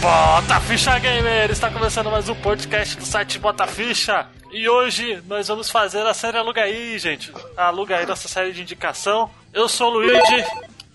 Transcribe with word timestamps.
Bota 0.00 0.60
Ficha 0.60 0.98
Gamer! 0.98 1.50
Está 1.50 1.70
começando 1.70 2.10
mais 2.10 2.28
um 2.28 2.34
podcast 2.34 2.96
do 2.96 3.04
site 3.04 3.38
Bota 3.38 3.66
Ficha. 3.66 4.26
E 4.52 4.68
hoje 4.68 5.22
nós 5.26 5.48
vamos 5.48 5.70
fazer 5.70 6.04
a 6.06 6.12
série 6.12 6.36
Aluga 6.36 6.62
aí, 6.62 6.98
gente. 6.98 7.32
Aluga 7.56 7.96
aí 7.96 8.06
nossa 8.06 8.26
série 8.26 8.52
de 8.52 8.62
indicação. 8.62 9.30
Eu 9.52 9.68
sou 9.68 9.92
o 9.92 9.98
Luigi 9.98 10.44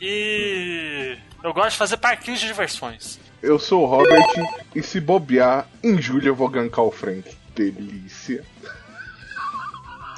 e 0.02 1.18
eu 1.44 1.54
gosto 1.54 1.72
de 1.72 1.78
fazer 1.78 1.98
parquinhos 1.98 2.40
de 2.40 2.48
diversões. 2.48 3.20
Eu 3.42 3.58
sou 3.58 3.84
o 3.84 3.86
Robert 3.86 4.28
e 4.76 4.84
se 4.84 5.00
bobear, 5.00 5.68
em 5.84 6.02
julho 6.02 6.28
eu 6.28 6.36
vou 6.36 6.50
gankar 6.50 6.86
o 6.86 6.92
Frank. 6.92 7.41
Delícia. 7.56 8.44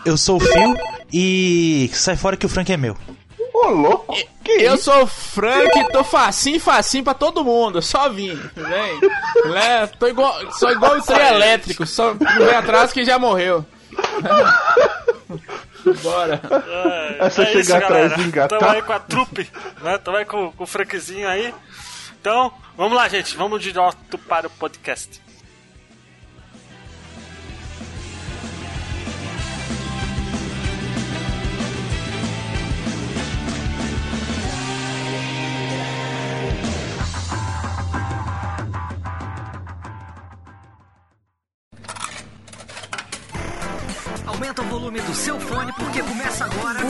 Eu 0.06 0.18
sou 0.18 0.38
o 0.38 0.40
Phil 0.40 0.76
e 1.12 1.90
sai 1.94 2.16
fora 2.16 2.36
que 2.38 2.46
o 2.46 2.50
Frank 2.50 2.72
é 2.72 2.78
meu. 2.78 2.98
Ô, 3.54 3.68
louco! 3.70 4.16
Que 4.44 4.52
Eu 4.52 4.76
isso? 4.76 4.86
sou 4.86 5.04
o 5.04 5.08
Frank 5.08 5.80
e 5.80 5.90
tô 5.92 6.04
facinho, 6.04 6.60
facinho 6.60 7.04
pra 7.04 7.14
todo 7.14 7.44
mundo. 7.46 7.82
Só 7.82 8.10
vim, 8.10 8.36
vem. 8.56 9.00
Né? 9.52 9.88
Tô 10.00 10.08
igual, 10.08 10.52
sou 10.54 10.70
igual 10.72 10.98
o 10.98 11.02
trem 11.06 11.28
elétrico, 11.28 11.86
só 11.86 12.14
não 12.14 12.46
vem 12.46 12.56
atrás 12.56 12.92
que 12.92 13.06
já 13.06 13.18
morreu. 13.18 13.66
Bora. 16.02 16.42
É, 16.68 17.26
É 17.26 17.30
só 17.30 17.46
chegar 17.46 17.60
isso, 17.60 17.76
atrás 17.76 17.92
galera. 18.12 18.22
e 18.22 18.26
engatar. 18.26 18.60
Tamo 18.60 18.72
aí 18.72 18.82
com 18.82 18.94
a 18.94 19.00
trupe, 19.00 19.50
né? 19.82 19.98
Tamo 19.98 20.18
aí 20.18 20.26
com, 20.26 20.52
com 20.52 20.64
o 20.64 20.68
Frankzinho 20.68 21.28
aí. 21.28 21.54
Então, 22.20 22.54
vamos 22.78 22.94
lá, 22.98 23.08
gente. 23.10 23.36
Vamos 23.36 23.62
direto 23.62 24.18
para 24.28 24.48
o 24.48 24.50
podcast. 24.50 25.22
Aumenta 44.44 44.62
o 44.62 44.66
volume 44.66 45.00
do 45.00 45.16
seu 45.16 45.40
fone 45.40 45.72
porque 45.72 46.04
começa 46.04 46.44
agora. 46.44 46.82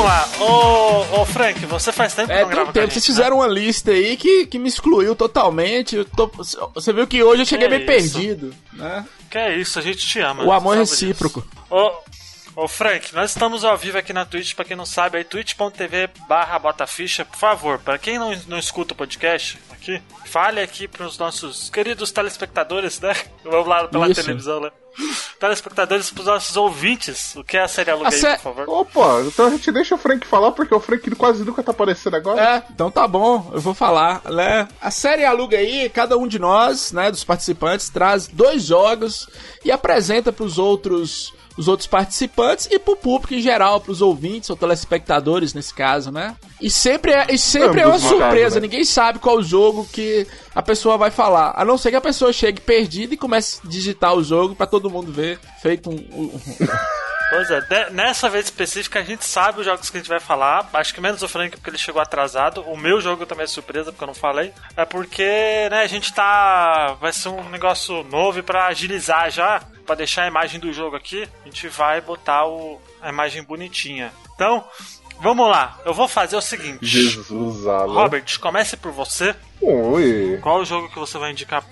Vamos 0.00 0.04
lá. 0.04 0.28
Ô, 0.40 1.20
ô 1.20 1.26
Frank, 1.26 1.64
você 1.66 1.92
faz 1.92 2.14
tempo 2.14 2.28
que 2.28 2.32
É, 2.32 2.40
não 2.40 2.46
tem 2.46 2.54
grava 2.54 2.72
tempo. 2.72 2.86
gente, 2.86 2.94
Vocês 2.94 3.08
né? 3.08 3.14
fizeram 3.22 3.36
uma 3.38 3.46
lista 3.46 3.90
aí 3.90 4.16
que, 4.16 4.46
que 4.46 4.58
me 4.58 4.68
excluiu 4.68 5.14
totalmente. 5.14 6.04
Tô- 6.16 6.30
você 6.74 6.92
viu 6.92 7.06
que 7.06 7.22
hoje 7.22 7.42
eu 7.42 7.46
cheguei 7.46 7.68
Que 7.68 7.78
meio 7.78 7.90
isso? 8.00 8.12
perdido. 8.14 8.54
Né? 8.72 9.04
Que 9.30 9.38
é 9.38 9.56
isso, 9.56 9.78
a 9.78 9.82
gente 9.82 9.98
te 10.06 10.18
ama. 10.20 10.42
O 10.44 10.52
amor 10.52 10.76
é 10.76 10.80
recíproco. 10.80 11.46
Ô, 11.68 11.92
ô 12.56 12.66
Frank, 12.68 13.14
nós 13.14 13.30
estamos 13.30 13.64
ao 13.64 13.76
vivo 13.76 13.98
aqui 13.98 14.12
na 14.12 14.24
Twitch, 14.24 14.54
pra 14.54 14.64
quem 14.64 14.76
não 14.76 14.86
sabe, 14.86 15.18
aí 15.18 15.24
twitch.tv 15.24 16.08
barra 16.28 16.58
botaficha, 16.58 17.24
por 17.24 17.36
favor, 17.38 17.78
pra 17.78 17.98
quem 17.98 18.18
não, 18.18 18.34
não 18.48 18.58
escuta 18.58 18.92
o 18.94 18.96
podcast 18.96 19.58
aqui, 19.80 20.02
fale 20.26 20.60
aqui 20.60 20.86
pros 20.86 21.18
nossos 21.18 21.70
queridos 21.70 22.12
telespectadores, 22.12 23.00
né? 23.00 23.14
Vamos 23.44 23.66
lá 23.66 23.88
pela 23.88 24.08
Isso. 24.10 24.20
televisão, 24.22 24.60
né? 24.60 24.70
Telespectadores 25.38 26.10
pros 26.10 26.26
nossos 26.26 26.56
ouvintes, 26.56 27.34
o 27.36 27.42
que 27.44 27.56
é 27.56 27.62
a 27.62 27.68
série 27.68 27.90
Aluga 27.90 28.08
A 28.08 28.12
aí, 28.12 28.18
sé- 28.18 28.36
por 28.36 28.54
favor? 28.54 28.68
Opa, 28.68 29.22
então 29.26 29.46
a 29.46 29.50
gente 29.50 29.70
deixa 29.72 29.94
o 29.94 29.98
Frank 29.98 30.26
falar 30.26 30.52
porque 30.52 30.74
o 30.74 30.80
Frank 30.80 31.08
quase 31.16 31.44
nunca 31.44 31.62
tá 31.62 31.70
aparecendo 31.70 32.16
agora. 32.16 32.42
É, 32.42 32.62
então 32.70 32.90
tá 32.90 33.06
bom, 33.08 33.50
eu 33.54 33.60
vou 33.60 33.72
falar, 33.72 34.20
né? 34.30 34.68
A 34.80 34.90
série 34.90 35.24
aluga 35.24 35.56
aí, 35.56 35.88
cada 35.88 36.18
um 36.18 36.26
de 36.26 36.38
nós, 36.38 36.92
né, 36.92 37.10
dos 37.10 37.24
participantes, 37.24 37.88
traz 37.88 38.26
dois 38.26 38.64
jogos 38.64 39.26
e 39.64 39.70
apresenta 39.72 40.32
pros 40.32 40.58
outros 40.58 41.32
os 41.60 41.68
outros 41.68 41.86
participantes 41.86 42.66
e 42.70 42.78
pro 42.78 42.96
público 42.96 43.34
em 43.34 43.42
geral, 43.42 43.80
pros 43.82 44.00
ouvintes 44.00 44.48
ou 44.48 44.56
telespectadores 44.56 45.52
nesse 45.52 45.74
caso, 45.74 46.10
né? 46.10 46.34
E 46.60 46.70
sempre 46.70 47.12
é, 47.12 47.26
e 47.28 47.36
sempre 47.38 47.80
é 47.80 47.86
uma 47.86 47.96
no 47.96 48.00
caso, 48.02 48.08
surpresa, 48.16 48.54
né? 48.56 48.62
ninguém 48.62 48.84
sabe 48.84 49.18
qual 49.18 49.42
jogo 49.42 49.86
que 49.92 50.26
a 50.54 50.62
pessoa 50.62 50.96
vai 50.96 51.10
falar, 51.10 51.52
a 51.54 51.64
não 51.64 51.76
ser 51.76 51.90
que 51.90 51.96
a 51.96 52.00
pessoa 52.00 52.32
chegue 52.32 52.60
perdida 52.62 53.12
e 53.12 53.16
comece 53.18 53.60
a 53.64 53.68
digitar 53.68 54.14
o 54.14 54.24
jogo 54.24 54.54
pra 54.56 54.66
todo 54.66 54.88
mundo 54.90 55.12
ver, 55.12 55.38
feito 55.60 55.90
um, 55.90 55.94
um- 55.94 56.40
Pois 57.32 57.48
é, 57.48 57.60
de- 57.60 57.90
nessa 57.90 58.28
vez 58.28 58.46
específica 58.46 58.98
a 58.98 59.04
gente 59.04 59.24
sabe 59.24 59.60
os 59.60 59.64
jogos 59.64 59.88
que 59.88 59.96
a 59.96 60.00
gente 60.00 60.08
vai 60.08 60.18
falar. 60.18 60.68
Acho 60.72 60.92
que 60.92 61.00
menos 61.00 61.22
o 61.22 61.28
Frank 61.28 61.56
porque 61.56 61.70
ele 61.70 61.78
chegou 61.78 62.02
atrasado. 62.02 62.62
O 62.62 62.76
meu 62.76 63.00
jogo 63.00 63.24
também 63.24 63.44
é 63.44 63.46
surpresa 63.46 63.92
porque 63.92 64.02
eu 64.02 64.08
não 64.08 64.14
falei. 64.14 64.52
É 64.76 64.84
porque, 64.84 65.22
né, 65.70 65.82
a 65.82 65.86
gente 65.86 66.12
tá. 66.12 66.96
Vai 67.00 67.12
ser 67.12 67.28
um 67.28 67.48
negócio 67.48 68.02
novo 68.02 68.40
e 68.40 68.42
pra 68.42 68.66
agilizar 68.66 69.30
já, 69.30 69.62
pra 69.90 69.96
deixar 69.96 70.22
a 70.22 70.28
imagem 70.28 70.60
do 70.60 70.72
jogo 70.72 70.94
aqui, 70.94 71.28
a 71.42 71.44
gente 71.46 71.66
vai 71.66 72.00
botar 72.00 72.46
o, 72.46 72.80
a 73.02 73.08
imagem 73.08 73.42
bonitinha. 73.42 74.12
Então, 74.32 74.64
vamos 75.20 75.48
lá. 75.48 75.80
Eu 75.84 75.92
vou 75.92 76.06
fazer 76.06 76.36
o 76.36 76.40
seguinte. 76.40 76.78
Jesus, 76.80 77.66
Alan. 77.66 77.92
Robert, 77.92 78.38
comece 78.38 78.76
por 78.76 78.92
você. 78.92 79.34
Oi. 79.60 80.38
Qual 80.40 80.60
o 80.60 80.64
jogo 80.64 80.88
que 80.88 80.98
você 80.98 81.18
vai 81.18 81.32
indicar? 81.32 81.64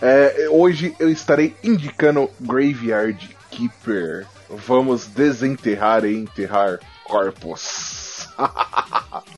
É, 0.00 0.46
hoje 0.50 0.94
eu 1.00 1.10
estarei 1.10 1.56
indicando 1.64 2.30
Graveyard 2.40 3.36
Keeper. 3.50 4.24
Vamos 4.48 5.08
desenterrar 5.08 6.04
e 6.04 6.14
enterrar 6.14 6.78
corpos. 7.02 8.28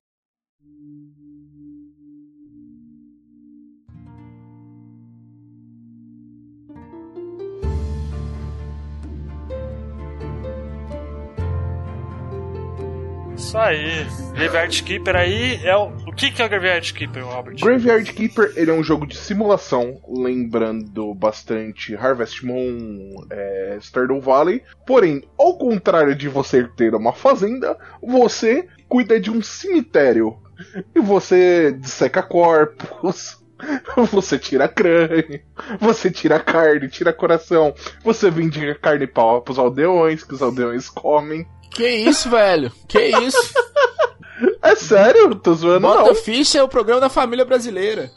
Isso 13.56 13.59
aí. 13.59 14.06
Graveyard 14.34 14.83
Keeper 14.83 15.17
aí 15.17 15.61
é 15.65 15.75
o. 15.75 15.87
O 16.06 16.12
que, 16.12 16.31
que 16.31 16.43
é 16.43 16.44
o 16.44 16.49
Graveyard 16.49 16.93
Keeper, 16.93 17.25
Robert? 17.25 17.56
Graveyard 17.59 18.12
Keeper 18.12 18.53
ele 18.55 18.71
é 18.71 18.75
um 18.75 18.84
jogo 18.84 19.06
de 19.06 19.17
simulação, 19.17 19.99
lembrando 20.06 21.15
bastante 21.15 21.94
Harvest 21.97 22.44
Moon, 22.44 23.15
é, 23.31 23.78
Stardew 23.81 24.21
Valley. 24.21 24.62
Porém, 24.87 25.22
ao 25.39 25.56
contrário 25.56 26.15
de 26.15 26.28
você 26.28 26.65
ter 26.77 26.94
uma 26.94 27.15
fazenda, 27.15 27.78
você 28.03 28.69
cuida 28.91 29.19
de 29.19 29.31
um 29.31 29.43
cemitério. 29.43 30.37
E 30.94 31.00
você 31.00 31.73
disseca 31.73 32.23
corpos. 32.23 33.38
Você 34.12 34.38
tira 34.38 34.69
crânio, 34.69 35.41
você 35.81 36.11
tira 36.11 36.38
carne, 36.38 36.91
tira 36.91 37.11
coração, 37.11 37.75
você 38.05 38.31
vende 38.31 38.75
carne 38.75 39.06
para 39.06 39.50
os 39.50 39.59
aldeões, 39.59 40.23
que 40.23 40.34
os 40.34 40.43
aldeões 40.43 40.91
comem. 40.91 41.47
Que 41.76 41.88
isso, 41.88 42.31
velho? 42.31 42.72
Que 42.88 42.98
isso? 43.06 43.54
É 44.62 44.75
sério, 44.75 45.34
tô 45.34 45.54
zoando 45.54 45.81
Bota 45.87 46.03
não. 46.04 46.14
Ficha 46.14 46.59
é 46.59 46.62
o 46.62 46.69
programa 46.69 47.00
da 47.00 47.09
família 47.09 47.44
brasileira. 47.44 48.10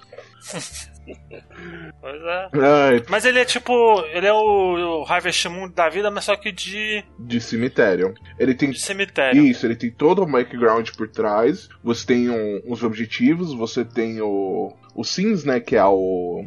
Pois 2.01 2.21
é. 2.21 2.49
Ai, 2.53 3.03
Mas 3.09 3.25
ele 3.25 3.39
é 3.39 3.45
tipo. 3.45 3.73
Ele 4.13 4.25
é 4.27 4.33
o, 4.33 5.01
o 5.01 5.05
Harvest 5.05 5.47
Moon 5.49 5.69
da 5.69 5.89
vida, 5.89 6.09
mas 6.09 6.23
só 6.25 6.35
que 6.35 6.51
de, 6.51 7.03
de 7.19 7.41
cemitério. 7.41 8.13
Ele 8.37 8.53
tem 8.53 8.69
de 8.71 8.79
cemitério. 8.79 9.43
Isso, 9.43 9.65
ele 9.65 9.75
tem 9.75 9.91
todo 9.91 10.21
o 10.21 10.25
background 10.25 10.89
por 10.91 11.09
trás. 11.09 11.67
Você 11.83 12.05
tem 12.05 12.29
um- 12.29 12.61
os 12.67 12.83
objetivos, 12.83 13.53
você 13.53 13.83
tem 13.83 14.21
o. 14.21 14.73
O 14.95 15.03
Sims, 15.03 15.43
né? 15.43 15.59
Que 15.59 15.75
é 15.75 15.85
o. 15.85 16.45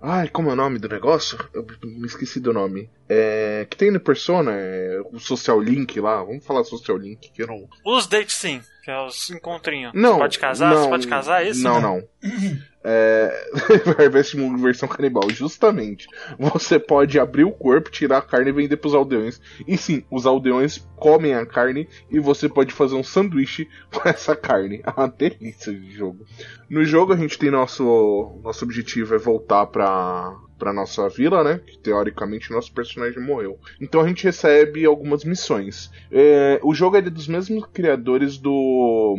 Ai, 0.00 0.28
como 0.28 0.50
é 0.50 0.52
o 0.52 0.56
nome 0.56 0.78
do 0.78 0.88
negócio? 0.88 1.38
Eu 1.52 1.66
me 1.82 2.06
esqueci 2.06 2.38
do 2.38 2.52
nome. 2.52 2.88
É. 3.08 3.66
Que 3.68 3.76
tem 3.76 3.90
no 3.90 3.98
Persona, 3.98 4.52
é, 4.52 5.00
o 5.12 5.18
Social 5.18 5.60
Link 5.60 5.98
lá. 6.00 6.22
Vamos 6.22 6.44
falar 6.44 6.64
Social 6.64 6.96
Link, 6.96 7.30
que 7.30 7.42
eu 7.42 7.46
não. 7.46 7.68
Os 7.84 8.06
date 8.06 8.32
sim, 8.32 8.60
que 8.84 8.90
é 8.90 9.00
os 9.00 9.30
encontrinhos. 9.30 9.92
Não. 9.94 10.14
Você 10.14 10.18
pode 10.18 10.38
casar? 10.38 10.70
não, 10.74 10.82
Você 10.82 10.88
pode 10.88 11.08
casar? 11.08 11.44
É 11.44 11.48
Isso? 11.48 11.62
Não, 11.62 11.80
não. 11.80 12.02
É. 12.88 13.50
Harvest 13.98 14.36
Moon 14.36 14.56
versão 14.56 14.88
canibal. 14.88 15.28
Justamente. 15.28 16.06
Você 16.38 16.78
pode 16.78 17.18
abrir 17.18 17.42
o 17.42 17.50
corpo, 17.50 17.90
tirar 17.90 18.18
a 18.18 18.22
carne 18.22 18.50
e 18.50 18.52
vender 18.52 18.76
pros 18.76 18.94
aldeões. 18.94 19.40
E 19.66 19.76
sim, 19.76 20.04
os 20.08 20.24
aldeões 20.24 20.78
comem 20.94 21.34
a 21.34 21.44
carne 21.44 21.88
e 22.08 22.20
você 22.20 22.48
pode 22.48 22.72
fazer 22.72 22.94
um 22.94 23.02
sanduíche 23.02 23.68
com 23.92 24.08
essa 24.08 24.36
carne. 24.36 24.82
É 24.84 24.90
uma 24.90 25.08
delícia 25.08 25.74
de 25.74 25.90
jogo. 25.90 26.24
No 26.70 26.84
jogo 26.84 27.12
a 27.12 27.16
gente 27.16 27.36
tem 27.36 27.50
nosso. 27.50 28.40
Nosso 28.44 28.64
objetivo 28.64 29.16
é 29.16 29.18
voltar 29.18 29.66
pra. 29.66 30.36
pra 30.56 30.72
nossa 30.72 31.08
vila, 31.08 31.42
né? 31.42 31.60
Que 31.66 31.78
teoricamente 31.78 32.52
nosso 32.52 32.72
personagem 32.72 33.20
morreu. 33.20 33.58
Então 33.80 34.00
a 34.00 34.06
gente 34.06 34.22
recebe 34.22 34.84
algumas 34.84 35.24
missões. 35.24 35.90
É, 36.10 36.60
o 36.62 36.72
jogo 36.72 36.96
é 36.96 37.02
dos 37.02 37.26
mesmos 37.26 37.66
criadores 37.72 38.38
do 38.38 39.18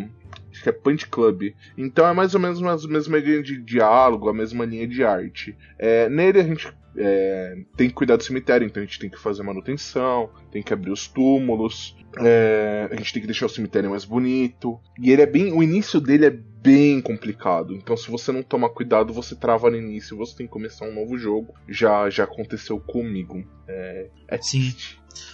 que 0.68 0.69
é 0.69 0.74
Punch 0.74 1.08
Club. 1.08 1.54
Então 1.78 2.08
é 2.08 2.14
mais 2.14 2.34
ou 2.36 2.42
menos 2.42 2.62
a 2.62 2.88
mesma 2.88 3.18
linha 3.18 3.42
de 3.42 3.58
diálogo, 3.62 4.30
a 4.30 4.34
mesma 4.34 4.66
linha 4.66 4.88
de 4.88 5.04
arte. 5.04 5.58
É, 5.80 6.10
nele 6.10 6.40
a 6.40 6.44
gente 6.44 6.68
é, 6.98 7.56
tem 7.75 7.88
que 7.88 7.94
cuidar 7.94 8.18
do 8.18 8.24
cemitério, 8.24 8.66
então 8.66 8.81
a 8.81 8.86
gente 8.86 9.00
tem 9.00 9.10
que 9.10 9.19
fazer 9.19 9.44
manutenção, 9.44 10.30
tem 10.52 10.64
que 10.64 10.74
abrir 10.74 10.92
os 10.92 11.08
túmulos, 11.08 11.96
é, 12.18 12.90
a 12.92 12.96
gente 12.96 13.14
tem 13.14 13.22
que 13.22 13.28
deixar 13.28 13.46
o 13.46 13.50
cemitério 13.50 13.90
mais 13.90 14.04
bonito. 14.04 14.80
E 15.00 15.12
ele 15.12 15.22
é 15.22 15.25
bem. 15.25 15.54
O 15.54 15.64
início 15.64 16.02
dele 16.02 16.25
é 16.25 16.30
bem 16.30 17.00
complicado. 17.00 17.74
Então, 17.74 17.96
se 17.96 18.10
você 18.10 18.31
não 18.31 18.44
tomar 18.44 18.69
cuidado, 18.69 19.14
você 19.14 19.36
trava 19.36 19.69
no 19.69 19.78
início, 19.78 20.18
você 20.18 20.36
tem 20.36 20.48
que 20.48 20.52
começar 20.52 20.86
um 20.86 20.94
novo 20.94 21.18
jogo. 21.18 21.54
Já, 21.69 22.10
já 22.10 22.24
aconteceu 22.24 22.80
comigo. 22.80 23.44
É, 23.68 24.10
é 24.28 24.38
Sim. 24.42 24.74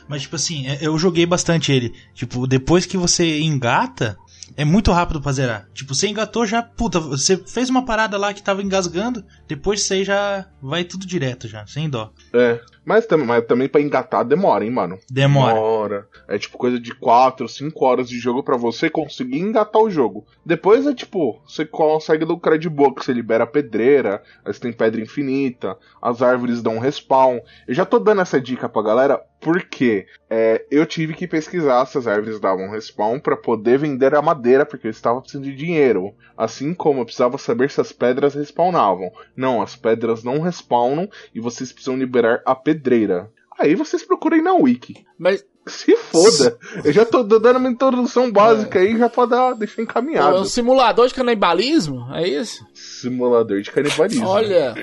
Mas, 0.07 0.23
tipo 0.23 0.35
assim, 0.35 0.67
é- 0.67 0.79
eu 0.81 0.97
joguei 0.97 1.25
bastante 1.25 1.71
ele. 1.71 1.93
Tipo, 2.13 2.47
depois 2.47 2.85
que 2.85 2.97
você 2.97 3.39
engata, 3.39 4.17
é 4.55 4.65
muito 4.65 4.91
rápido 4.91 5.21
pra 5.21 5.31
zerar. 5.31 5.67
Tipo, 5.73 5.93
você 5.95 6.07
engatou 6.07 6.45
já, 6.45 6.61
puta, 6.61 6.99
você 6.99 7.37
fez 7.37 7.69
uma 7.69 7.85
parada 7.85 8.17
lá 8.17 8.33
que 8.33 8.43
tava 8.43 8.61
engasgando, 8.61 9.23
depois 9.47 9.83
você 9.83 10.03
já 10.03 10.45
vai 10.61 10.83
tudo 10.83 11.05
direto 11.05 11.47
já, 11.47 11.65
sem 11.65 11.89
dó. 11.89 12.11
É. 12.33 12.59
Mas, 12.85 13.05
tam- 13.05 13.23
mas 13.25 13.45
também 13.45 13.69
pra 13.69 13.79
engatar 13.79 14.25
demora, 14.25 14.65
hein, 14.65 14.71
mano? 14.71 14.99
Demora. 15.09 15.53
Demora. 15.53 16.07
É 16.27 16.37
tipo 16.37 16.57
coisa 16.57 16.77
de 16.77 16.93
4, 16.93 17.47
5 17.47 17.85
horas 17.85 18.09
de 18.09 18.19
jogo 18.19 18.43
pra 18.43 18.57
você 18.57 18.89
conseguir 18.89 19.39
engatar 19.39 19.81
o 19.81 19.89
jogo. 19.89 20.25
Depois 20.45 20.85
é 20.85 20.93
tipo, 20.93 21.41
você 21.47 21.65
consegue 21.65 22.25
lucrar 22.25 22.59
de 22.59 22.67
boa, 22.67 22.93
que 22.93 23.03
você 23.05 23.13
libera 23.13 23.45
a 23.45 23.47
pedreira, 23.47 24.21
aí 24.43 24.53
você 24.53 24.59
tem 24.59 24.73
pedra 24.73 24.99
infinita, 25.01 25.77
as 26.01 26.21
árvores 26.21 26.61
dão 26.61 26.77
respawn. 26.77 27.39
Eu 27.65 27.73
já 27.73 27.85
tô 27.85 27.99
dando 27.99 28.19
essa 28.21 28.41
dica 28.41 28.67
pra 28.67 28.81
galera 28.81 29.21
porque 29.43 30.07
é, 30.29 30.65
eu 30.71 30.85
tive 30.85 31.13
que 31.13 31.27
pesquisar 31.27 31.85
se 31.85 31.97
as 31.97 32.07
árvores 32.07 32.39
davam 32.39 32.69
respawn 32.69 33.19
pra 33.19 33.35
poder 33.35 33.77
vender 33.77 34.15
a 34.15 34.21
madeira, 34.21 34.65
porque 34.65 34.87
eu 34.87 34.91
estava 34.91 35.19
precisando 35.19 35.43
de 35.43 35.53
dinheiro. 35.53 36.15
Assim 36.37 36.73
como 36.73 37.01
eu 37.01 37.05
precisava 37.05 37.37
saber 37.37 37.69
se 37.69 37.81
as 37.81 37.91
pedras 37.91 38.33
respawnavam. 38.33 39.11
Não, 39.35 39.61
as 39.61 39.75
pedras 39.75 40.23
não 40.23 40.39
respawnam 40.39 41.09
e 41.35 41.41
vocês 41.41 41.73
precisam 41.73 41.97
liberar 41.97 42.41
a 42.45 42.55
pedreira. 42.55 43.29
Aí 43.59 43.75
vocês 43.75 44.03
procurem 44.03 44.41
na 44.41 44.53
wiki. 44.53 45.05
Mas 45.17 45.45
Se 45.65 45.95
foda. 45.95 46.57
Eu 46.83 46.91
já 46.91 47.05
tô 47.05 47.23
dando 47.23 47.57
uma 47.57 47.69
introdução 47.69 48.29
básica 48.31 48.79
aí 48.79 48.97
já 48.97 49.07
pra 49.07 49.25
dar, 49.25 49.53
deixar 49.53 49.81
é 49.81 49.85
encaminhado. 49.85 50.41
um 50.41 50.45
simulador 50.45 51.07
de 51.07 51.13
canibalismo? 51.13 52.05
É 52.13 52.27
isso? 52.27 52.65
Simulador 52.73 53.61
de 53.61 53.71
canibalismo. 53.71 54.27
Olha, 54.27 54.75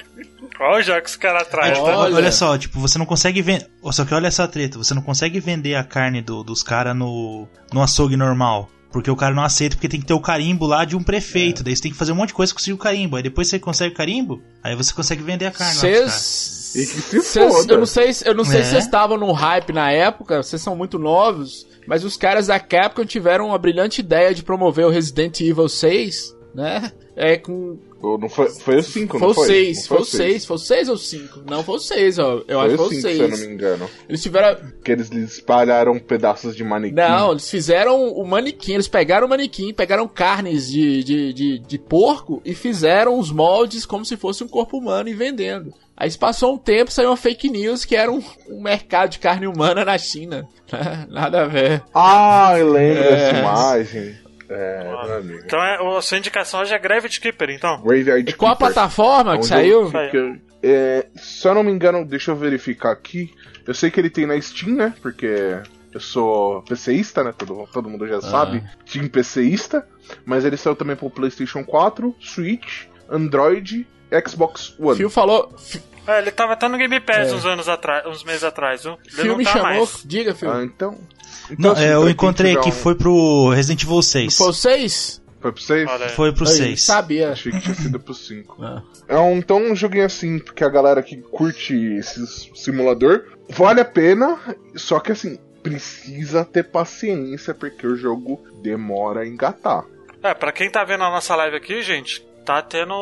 Olha 0.59 0.79
o 0.79 0.83
jogo 0.83 1.01
que 1.03 1.09
os 1.11 1.17
caras 1.17 1.43
É, 1.43 1.51
trazem. 1.51 1.75
tipo, 1.75 1.87
tá? 1.87 1.99
olha. 1.99 2.17
olha. 2.17 2.33
só, 2.33 2.57
tipo, 2.59 2.79
você 2.81 2.99
não 2.99 3.07
consegue 3.07 3.43
vender. 3.43 3.67
Só 3.93 4.05
que 4.05 4.15
olha 4.15 4.27
essa 4.29 4.47
treta, 4.49 4.79
você 4.79 4.95
não 4.95 5.03
consegue 5.03 5.39
vender 5.41 5.75
a 5.75 5.85
carne 5.85 6.23
do- 6.23 6.43
dos 6.43 6.63
caras 6.63 6.95
no, 6.97 7.47
no 7.73 7.83
açougue 7.83 8.17
normal. 8.17 8.69
Porque 8.93 9.11
o 9.11 9.15
cara 9.17 9.35
não 9.35 9.45
aceita, 9.45 9.77
porque 9.77 9.89
tem 9.89 10.01
que 10.01 10.07
ter 10.07 10.15
o 10.15 10.21
carimbo 10.21 10.67
lá 10.67 10.85
de 10.85 10.97
um 10.97 11.03
prefeito. 11.03 11.63
Daí 11.63 11.77
você 11.77 11.83
tem 11.83 11.93
que 11.93 11.97
fazer 11.97 12.11
um 12.13 12.17
monte 12.17 12.29
de 12.29 12.35
coisa 12.35 12.53
pra 12.53 12.59
conseguir 12.59 12.75
o 12.75 12.79
carimbo. 12.79 13.17
Aí 13.17 13.23
depois 13.23 13.49
você 13.49 13.59
consegue 13.59 13.95
o 13.95 13.97
carimbo, 13.97 14.43
aí 14.65 14.75
você 14.75 14.93
consegue 14.93 15.23
vender 15.23 15.47
a 15.47 15.51
carne 15.53 15.75
vocês. 15.75 16.73
E 16.75 17.73
eu 17.73 17.79
não 17.79 17.87
sei, 17.87 18.13
se- 18.13 18.29
eu 18.29 18.35
não 18.35 18.45
sei 18.45 18.61
É. 18.61 18.65
se 18.65 18.71
vocês 18.71 18.85
estavam 18.85 19.17
no 19.17 19.33
hype 19.33 19.73
na 19.73 19.91
época, 19.93 20.43
vocês 20.43 20.61
são 20.63 20.75
muito 20.77 20.99
novos, 20.99 21.67
mas 21.87 22.05
os 22.05 22.17
caras 22.17 22.47
da 22.49 22.59
Capcom 22.61 23.05
tiveram 23.05 23.53
a 23.55 23.59
brilhante 23.59 24.01
ideia 24.01 24.35
de 24.35 24.43
promover 24.43 24.87
o 24.87 24.91
Resident 24.91 25.41
Evil 25.41 25.69
6, 25.69 26.35
né? 26.55 26.93
É 27.17 27.37
com. 27.37 27.79
Não 28.03 28.29
foi, 28.29 28.49
foi 28.49 28.77
o 28.79 28.83
5, 28.83 29.19
Foi 29.19 29.21
não 29.21 29.31
o 29.31 29.35
foi? 29.35 29.47
6, 29.47 29.77
Não 29.79 29.85
foi 29.85 29.99
o 30.01 30.05
seis. 30.05 30.33
6, 30.33 30.45
foi 30.47 30.57
o 30.57 30.59
6 30.59 30.89
ou 30.89 30.97
5? 30.97 31.43
Não, 31.51 31.63
foi 31.63 31.75
o 31.75 31.79
6, 31.79 32.19
ó. 32.19 32.41
Eu 32.49 32.61
acho 32.61 32.71
que 32.71 32.77
Foi 32.77 32.87
foi 32.87 32.87
o 32.87 32.89
o 32.89 33.03
5, 33.03 33.09
se 33.09 33.19
eu 33.21 33.29
não 33.29 33.37
6. 33.37 33.47
me 33.49 33.55
engano. 33.55 33.91
Eles 34.09 34.23
tiveram. 34.23 34.57
Que 34.83 34.93
eles 34.93 35.11
espalharam 35.13 35.99
pedaços 35.99 36.57
de 36.57 36.65
manequim. 36.65 36.95
Não, 36.95 37.33
eles 37.33 37.51
fizeram 37.51 38.09
o 38.13 38.27
manequim, 38.27 38.73
eles 38.75 38.89
pegaram 38.89 39.27
o 39.27 39.31
manequim, 39.31 39.75
pegaram 39.75 40.09
carnes 40.09 40.71
de, 40.71 41.05
de, 41.05 41.33
de, 41.33 41.59
de 41.59 41.79
porco 41.79 42.41
e 42.45 42.55
fizeram 42.55 43.19
os 43.19 43.31
moldes 43.31 43.85
como 43.85 44.05
se 44.05 44.17
fosse 44.17 44.43
um 44.43 44.49
corpo 44.49 44.79
humano 44.79 45.09
e 45.09 45.15
vendendo. 45.15 45.73
Aí 45.97 46.11
se 46.11 46.17
passou 46.17 46.55
um 46.55 46.59
tempo, 46.59 46.91
saiu 46.91 47.11
uma 47.11 47.17
fake 47.19 47.51
news 47.51 47.85
que 47.85 47.95
era 47.95 48.11
um, 48.11 48.23
um 48.49 48.63
mercado 48.63 49.11
de 49.11 49.19
carne 49.19 49.47
humana 49.47 49.85
na 49.85 49.99
China. 49.99 50.49
Nada 51.11 51.43
a 51.43 51.47
ver. 51.47 51.83
Ah, 51.95 52.55
eu 52.59 52.73
lembro 52.73 53.03
É. 53.03 53.11
dessa 53.11 53.39
imagem. 53.39 54.15
É, 54.51 54.85
meu 54.85 55.17
amigo. 55.17 55.43
Então 55.45 55.63
é, 55.63 55.97
a 55.97 56.03
sua 56.03 56.19
indicação 56.19 56.61
hoje 56.61 56.75
é 56.75 56.79
Gravity 56.79 57.21
Keeper, 57.21 57.51
então. 57.51 57.81
Graveyard 57.83 58.29
E 58.29 58.33
qual 58.35 58.53
a 58.53 58.57
plataforma 58.57 59.35
É 59.35 59.39
que 59.39 59.45
jogo 59.45 59.91
saiu? 59.91 59.91
que- 60.11 60.41
é, 60.63 61.07
se 61.17 61.47
eu 61.49 61.55
não 61.55 61.63
me 61.63 61.71
engano, 61.71 62.05
deixa 62.05 62.31
eu 62.33 62.37
verificar 62.37 62.91
aqui. 62.93 63.33
Eu 63.67 63.73
sei 63.75 63.91
que 63.91 64.01
ele 64.01 64.11
tem 64.11 64.27
na 64.27 64.39
Steam, 64.41 64.75
né? 64.75 64.93
Porque 65.01 65.59
eu 65.93 66.01
sou 66.01 66.63
PCista, 66.63 67.23
né? 67.25 67.33
Todo, 67.37 67.67
todo 67.73 67.89
mundo 67.89 68.07
já 68.09 68.21
sabe. 68.21 68.63
Team 68.91 69.09
PCista. 69.09 69.87
Mas 70.27 70.45
ele 70.45 70.57
saiu 70.57 70.75
também 70.75 70.97
pro 70.97 71.09
PlayStation 71.09 71.65
4, 71.65 72.15
Switch, 72.21 72.85
Android, 73.09 73.87
Xbox 74.27 74.75
One. 74.79 74.97
Phil 74.97 75.09
falou. 75.11 75.55
É, 76.07 76.19
ele 76.19 76.31
tava 76.33 76.55
até 76.55 76.67
no 76.67 76.77
Game 76.77 76.99
Pass 77.01 77.31
É. 77.31 77.35
uns 77.35 77.47
anos 77.47 77.69
atrás, 77.69 78.05
uns 78.07 78.25
meses 78.25 78.43
atrás, 78.43 78.83
viu? 78.83 78.95
Ele 79.05 79.11
Phil 79.17 79.27
não 79.27 79.37
me 79.37 79.45
tá 79.45 79.53
chamou. 79.53 79.67
mais. 79.69 80.03
Diga, 80.05 80.35
Phil. 80.35 80.51
Ah, 80.51 80.65
então. 80.65 80.99
Então 81.53 81.73
Não, 81.73 81.73
assim, 81.73 81.85
é, 81.85 81.95
eu 81.95 82.09
encontrei 82.09 82.57
aqui, 82.57 82.69
um- 82.69 82.73
foi 82.73 82.95
pro 82.95 83.51
Resident 83.51 83.83
Evil 83.83 84.03
6. 84.03 84.37
Foi 84.37 84.49
o 84.49 84.53
6? 84.53 85.21
Foi 85.41 85.53
pro 85.53 85.63
6? 85.63 85.89
Olha. 85.91 86.09
Foi 86.11 86.33
pro 86.33 86.47
Aí, 86.47 86.55
6. 86.55 86.83
Sabia. 86.83 87.31
Achei 87.31 87.51
que 87.53 87.61
tinha 87.61 87.75
sido 87.75 87.99
pro 88.01 88.15
5. 88.15 88.57
Ah. 88.63 88.83
É 89.09 89.19
um, 89.19 89.39
então 89.39 89.59
um 89.61 89.75
joguinho 89.75 90.05
assim, 90.07 90.39
porque 90.39 90.63
a 90.63 90.69
galera 90.69 91.03
que 91.03 91.17
curte 91.17 91.75
esse 91.75 92.25
simulador, 92.55 93.25
vale 93.49 93.81
a 93.81 93.85
pena, 93.85 94.39
só 94.77 95.01
que 95.01 95.11
assim, 95.11 95.37
precisa 95.65 96.45
ter 96.45 96.65
paciência, 96.65 97.53
porque 97.53 97.87
o 97.87 97.97
jogo 97.97 98.41
demora 98.63 99.23
a 99.23 99.27
engatar. 99.27 99.85
É, 100.23 100.33
pra 100.35 100.53
quem 100.53 100.71
tá 100.71 100.85
vendo 100.85 101.03
a 101.05 101.11
nossa 101.11 101.35
live 101.35 101.57
aqui, 101.57 101.83
gente, 101.83 102.25
tá 102.45 102.61
tendo 102.63 102.95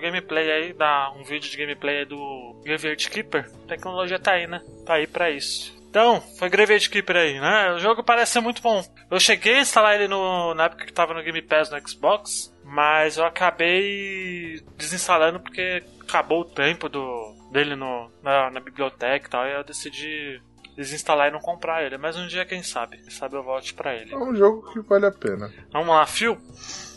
gameplay 0.00 0.50
aí, 0.50 0.72
dá 0.72 1.12
um 1.18 1.22
vídeo 1.24 1.50
de 1.50 1.56
gameplay 1.56 1.98
aí 1.98 2.04
do 2.04 2.56
Graveyard 2.64 3.08
Keeper. 3.10 3.48
A 3.64 3.68
tecnologia 3.68 4.18
tá 4.18 4.32
aí, 4.32 4.46
né? 4.46 4.60
Tá 4.84 4.94
aí 4.94 5.06
pra 5.06 5.30
isso. 5.30 5.73
Então, 5.94 6.20
foi 6.40 6.48
Graveyard 6.48 6.90
Keeper 6.90 7.14
aí, 7.14 7.38
né? 7.38 7.72
O 7.72 7.78
jogo 7.78 8.02
parece 8.02 8.32
ser 8.32 8.40
muito 8.40 8.60
bom. 8.60 8.84
Eu 9.08 9.20
cheguei 9.20 9.58
a 9.58 9.60
instalar 9.60 9.94
ele 9.94 10.08
no, 10.08 10.52
na 10.52 10.64
época 10.64 10.84
que 10.84 10.92
tava 10.92 11.14
no 11.14 11.22
Game 11.22 11.40
Pass 11.40 11.70
no 11.70 11.88
Xbox, 11.88 12.52
mas 12.64 13.16
eu 13.16 13.24
acabei 13.24 14.60
desinstalando 14.76 15.38
porque 15.38 15.84
acabou 16.00 16.40
o 16.40 16.44
tempo 16.44 16.88
do, 16.88 17.32
dele 17.52 17.76
no, 17.76 18.10
na, 18.24 18.50
na 18.50 18.58
biblioteca 18.58 19.24
e 19.24 19.30
tal, 19.30 19.46
e 19.46 19.52
eu 19.52 19.62
decidi 19.62 20.42
desinstalar 20.76 21.28
e 21.28 21.30
não 21.30 21.38
comprar 21.38 21.84
ele. 21.84 21.96
Mas 21.96 22.16
um 22.16 22.26
dia, 22.26 22.44
quem 22.44 22.60
sabe? 22.60 22.96
Quem 22.96 23.10
sabe 23.10 23.36
eu 23.36 23.44
volte 23.44 23.72
pra 23.72 23.94
ele. 23.94 24.12
É 24.12 24.18
um 24.18 24.34
jogo 24.34 24.72
que 24.72 24.80
vale 24.80 25.06
a 25.06 25.12
pena. 25.12 25.48
Vamos 25.72 25.94
lá, 25.94 26.04
Phil? 26.06 26.36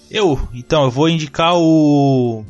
Eu, 0.09 0.39
então, 0.55 0.85
eu 0.85 0.89
vou 0.89 1.07
indicar 1.07 1.53
o 1.55 2.43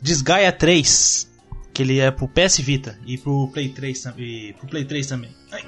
Desgaia 0.00 0.50
3, 0.50 1.30
que 1.74 1.82
ele 1.82 1.98
é 1.98 2.10
pro 2.10 2.28
PS 2.28 2.58
Vita 2.60 2.98
e 3.04 3.18
pro 3.18 3.48
Play 3.52 3.68
3, 3.68 4.00
tam- 4.02 4.14
e 4.16 4.54
pro 4.58 4.66
Play 4.68 4.84
3 4.84 5.06
também. 5.06 5.30
Ai. 5.52 5.62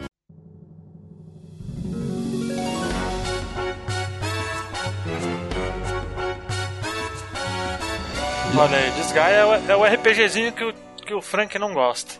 Olha 8.58 8.76
aí, 8.78 8.90
Desgaia 8.92 9.34
é 9.36 9.44
o, 9.44 9.54
é 9.54 9.76
o 9.76 9.84
RPGzinho 9.84 10.52
que 10.52 10.64
o, 10.64 10.74
que 11.04 11.14
o 11.14 11.20
Frank 11.20 11.58
não 11.58 11.74
gosta. 11.74 12.14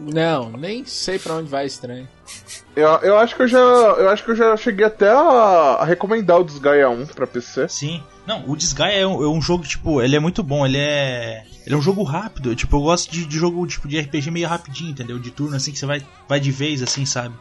Não, 0.00 0.50
nem 0.50 0.84
sei 0.86 1.18
pra 1.18 1.34
onde 1.34 1.50
vai 1.50 1.66
esse 1.66 1.80
trem. 1.80 2.08
Eu, 2.74 2.88
eu 3.02 3.18
acho 3.18 3.36
que 3.36 3.42
eu 3.42 3.48
já. 3.48 3.58
Eu 3.58 4.08
acho 4.08 4.24
que 4.24 4.30
eu 4.30 4.36
já 4.36 4.56
cheguei 4.56 4.86
até 4.86 5.08
a, 5.10 5.18
a 5.80 5.84
recomendar 5.84 6.40
o 6.40 6.44
Desgaia 6.44 6.88
1 6.88 7.06
pra 7.08 7.26
PC. 7.26 7.68
Sim. 7.68 8.02
Não, 8.26 8.42
o 8.48 8.56
Desgaia 8.56 9.00
é 9.00 9.06
um, 9.06 9.22
é 9.22 9.28
um 9.28 9.40
jogo, 9.42 9.64
tipo, 9.64 10.00
ele 10.00 10.16
é 10.16 10.20
muito 10.20 10.42
bom, 10.42 10.64
ele 10.64 10.78
é. 10.78 11.44
Ele 11.64 11.74
é 11.74 11.78
um 11.78 11.82
jogo 11.82 12.02
rápido, 12.02 12.54
tipo, 12.56 12.76
eu 12.76 12.80
gosto 12.80 13.10
de, 13.10 13.24
de 13.24 13.36
jogo 13.36 13.66
tipo 13.66 13.86
de 13.86 13.98
RPG 14.00 14.30
meio 14.30 14.48
rapidinho, 14.48 14.90
entendeu? 14.90 15.18
De 15.18 15.30
turno 15.30 15.56
assim 15.56 15.72
que 15.72 15.78
você 15.78 15.86
vai, 15.86 16.02
vai 16.28 16.40
de 16.40 16.50
vez, 16.50 16.82
assim, 16.82 17.06
sabe? 17.06 17.34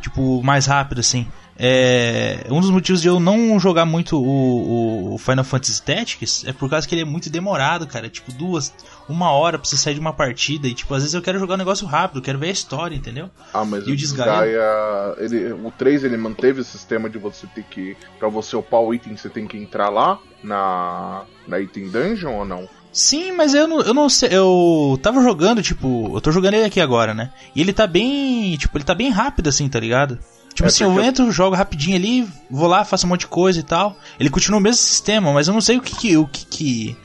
Tipo, 0.00 0.42
mais 0.42 0.66
rápido, 0.66 1.00
assim. 1.00 1.26
É, 1.58 2.46
um 2.50 2.60
dos 2.60 2.70
motivos 2.70 3.00
de 3.00 3.08
eu 3.08 3.18
não 3.18 3.58
jogar 3.58 3.86
muito 3.86 4.22
o, 4.22 5.14
o 5.14 5.18
Final 5.18 5.42
Fantasy 5.42 5.82
Tactics 5.82 6.44
é 6.46 6.52
por 6.52 6.68
causa 6.68 6.86
que 6.86 6.94
ele 6.94 7.02
é 7.02 7.04
muito 7.04 7.30
demorado, 7.30 7.86
cara. 7.86 8.08
Tipo, 8.10 8.30
duas, 8.32 8.72
uma 9.08 9.30
hora 9.30 9.58
pra 9.58 9.66
você 9.66 9.76
sair 9.76 9.94
de 9.94 10.00
uma 10.00 10.12
partida. 10.12 10.68
E, 10.68 10.74
tipo, 10.74 10.92
às 10.94 11.02
vezes 11.02 11.14
eu 11.14 11.22
quero 11.22 11.38
jogar 11.38 11.54
um 11.54 11.58
negócio 11.58 11.86
rápido, 11.86 12.18
eu 12.18 12.22
quero 12.22 12.38
ver 12.38 12.48
a 12.48 12.52
história, 12.52 12.94
entendeu? 12.94 13.30
Ah, 13.54 13.64
mas 13.64 13.86
E 13.86 13.92
o 13.92 13.96
Desgaia? 13.96 14.46
Desgaia. 14.46 15.14
Ele, 15.18 15.52
o 15.54 15.70
3 15.70 16.04
ele 16.04 16.16
manteve 16.16 16.60
o 16.60 16.64
sistema 16.64 17.08
de 17.08 17.18
você 17.18 17.46
ter 17.46 17.64
que. 17.64 17.96
Pra 18.18 18.28
você 18.28 18.54
upar 18.54 18.80
o 18.80 18.92
item, 18.92 19.16
você 19.16 19.30
tem 19.30 19.46
que 19.46 19.56
entrar 19.56 19.88
lá 19.88 20.20
na. 20.42 21.24
Na 21.48 21.60
item 21.60 21.88
dungeon 21.88 22.34
ou 22.34 22.44
não? 22.44 22.68
Sim, 22.96 23.32
mas 23.32 23.52
eu 23.52 23.68
não, 23.68 23.82
eu 23.82 23.92
não 23.92 24.08
sei. 24.08 24.30
Eu 24.32 24.98
tava 25.02 25.22
jogando, 25.22 25.62
tipo. 25.62 26.12
Eu 26.16 26.20
tô 26.22 26.32
jogando 26.32 26.54
ele 26.54 26.64
aqui 26.64 26.80
agora, 26.80 27.12
né? 27.12 27.30
E 27.54 27.60
ele 27.60 27.70
tá 27.74 27.86
bem. 27.86 28.56
Tipo, 28.56 28.78
ele 28.78 28.84
tá 28.84 28.94
bem 28.94 29.10
rápido 29.10 29.48
assim, 29.50 29.68
tá 29.68 29.78
ligado? 29.78 30.18
Tipo 30.54 30.64
É, 30.64 30.68
assim, 30.68 30.84
eu 30.84 30.98
entro, 31.02 31.30
jogo 31.30 31.54
rapidinho 31.54 31.94
ali, 31.94 32.26
vou 32.50 32.66
lá, 32.66 32.86
faço 32.86 33.04
um 33.04 33.10
monte 33.10 33.20
de 33.20 33.26
coisa 33.26 33.60
e 33.60 33.62
tal. 33.62 33.94
Ele 34.18 34.30
continua 34.30 34.58
o 34.58 34.62
mesmo 34.62 34.78
sistema, 34.82 35.30
mas 35.30 35.46
eu 35.46 35.52
não 35.52 35.60
sei 35.60 35.76
o 35.76 35.82
que 35.82 35.94
que. 35.94 36.16
O 36.16 36.26
que 36.26 36.46
que, 36.46 36.96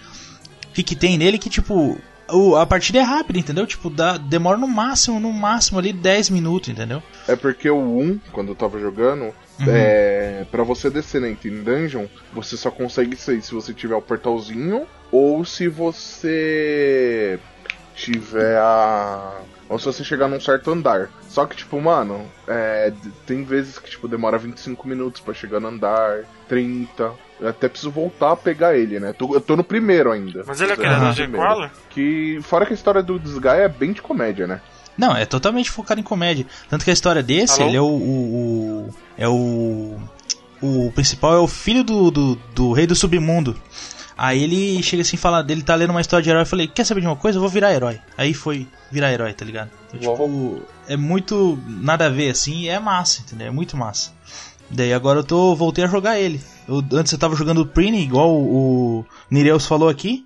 o 0.70 0.74
que, 0.76 0.82
que 0.84 0.96
tem 0.96 1.18
nele 1.18 1.38
que, 1.38 1.50
tipo. 1.50 1.98
o- 2.30 2.56
a 2.56 2.66
partida 2.66 3.00
é 3.00 3.02
rápida, 3.02 3.38
entendeu? 3.40 3.68
Tipo, 3.68 3.90
dá, 3.90 4.16
demora 4.18 4.58
no 4.58 4.70
máximo, 4.70 5.20
no 5.20 5.34
máximo 5.34 5.78
ali 5.78 5.92
10 5.92 6.30
minutos, 6.30 6.70
entendeu? 6.70 7.04
É 7.28 7.36
porque 7.36 7.70
o 7.70 7.78
1, 8.00 8.18
quando 8.32 8.48
eu 8.48 8.56
tava 8.56 8.80
jogando, 8.80 9.34
é, 9.68 10.46
para 10.50 10.64
você 10.64 10.90
descer 10.90 11.20
na 11.20 11.28
Item 11.28 11.64
Dungeon, 11.64 12.06
você 12.34 12.56
só 12.56 12.72
consegue 12.72 13.18
sair 13.18 13.42
se 13.42 13.54
você 13.54 13.74
tiver 13.74 13.96
o 13.96 14.02
portalzinho 14.02 14.88
ou 15.12 15.44
se 15.46 15.68
você 15.68 17.40
tiver 17.96 18.58
a. 18.58 19.40
Ou 19.70 19.80
se 19.80 19.86
você 19.86 20.04
chegar 20.04 20.28
num 20.28 20.40
certo 20.42 20.70
andar. 20.72 21.10
Só 21.30 21.46
que, 21.46 21.56
tipo, 21.56 21.80
mano, 21.80 22.26
é, 22.48 22.92
tem 23.26 23.44
vezes 23.44 23.80
que 23.80 23.90
tipo, 23.90 24.06
demora 24.08 24.38
25 24.38 24.86
minutos 24.86 25.22
pra 25.22 25.34
chegar 25.34 25.62
no 25.62 25.70
andar, 25.70 26.26
30. 26.50 27.12
Eu 27.40 27.48
até 27.48 27.70
preciso 27.70 27.90
voltar 27.90 28.34
a 28.34 28.36
pegar 28.36 28.76
ele, 28.78 29.00
né? 29.00 29.14
Tô- 29.14 29.34
eu 29.34 29.40
tô 29.42 29.56
no 29.56 29.64
primeiro 29.64 30.12
ainda. 30.12 30.44
Mas 30.46 30.60
ele 30.60 30.72
é 30.72 30.74
aquele 30.74 30.90
primeiro. 31.14 31.32
Crawler? 31.38 31.72
Que, 31.90 32.40
fora 32.44 32.66
que 32.66 32.74
a 32.74 32.76
história 32.76 33.02
do 33.02 33.18
Desgaia 33.18 33.62
é 33.64 33.70
bem 33.70 33.94
de 33.94 34.02
comédia, 34.02 34.46
né? 34.46 34.60
Não, 34.98 35.16
é 35.16 35.26
totalmente 35.26 35.72
focado 35.72 36.02
em 36.02 36.04
comédia. 36.04 36.46
Tanto 36.70 36.84
que 36.84 36.90
a 36.90 36.94
história 36.94 37.24
desse, 37.24 37.62
Alô? 37.62 37.70
ele 37.70 37.78
é 37.78 37.82
o, 37.82 37.86
o- 37.86 38.88
o- 38.90 38.96
É 39.18 39.28
o. 39.28 39.98
O 40.62 40.92
principal 40.94 41.34
é 41.34 41.40
o 41.40 41.48
filho 41.48 41.84
do, 41.84 42.12
do, 42.12 42.36
do 42.54 42.72
rei 42.74 42.86
do 42.86 42.94
submundo. 42.94 43.56
Aí 44.24 44.44
ele 44.44 44.84
chega 44.84 45.02
assim 45.02 45.16
e 45.16 45.20
fala 45.20 45.42
dele 45.42 45.64
tá 45.64 45.74
lendo 45.74 45.90
uma 45.90 46.00
história 46.00 46.22
de 46.24 46.30
herói. 46.30 46.44
Eu 46.44 46.46
falei, 46.46 46.68
quer 46.68 46.84
saber 46.86 47.02
de 47.02 47.08
uma 47.08 47.16
coisa? 47.16 47.38
Eu 47.38 47.42
vou 47.42 47.50
virar 47.50 47.74
herói. 47.74 48.00
Aí 48.16 48.36
foi 48.36 48.68
virar 48.92 49.12
herói, 49.12 49.34
tá 49.34 49.44
ligado? 49.44 49.72
Então, 49.92 50.00
tipo, 50.00 50.62
é 50.88 50.96
muito 50.96 51.58
nada 51.68 52.06
a 52.06 52.10
ver 52.10 52.30
assim 52.30 52.60
e 52.60 52.70
é 52.70 52.80
massa, 52.80 53.22
entendeu? 53.22 53.48
É 53.48 53.50
muito 53.50 53.76
massa. 53.76 54.12
Daí 54.70 54.94
agora 54.94 55.22
eu 55.22 55.24
tô. 55.24 55.56
voltei 55.56 55.84
a 55.84 55.88
jogar 55.88 56.20
ele. 56.20 56.40
Eu- 56.68 56.84
antes 56.94 57.12
eu 57.12 57.18
tava 57.18 57.36
jogando 57.36 57.62
o 57.62 57.66
Prini, 57.66 58.04
igual 58.04 58.30
o, 58.32 59.00
o 59.00 59.06
Nireus 59.32 59.66
falou 59.66 59.90
aqui. 59.90 60.24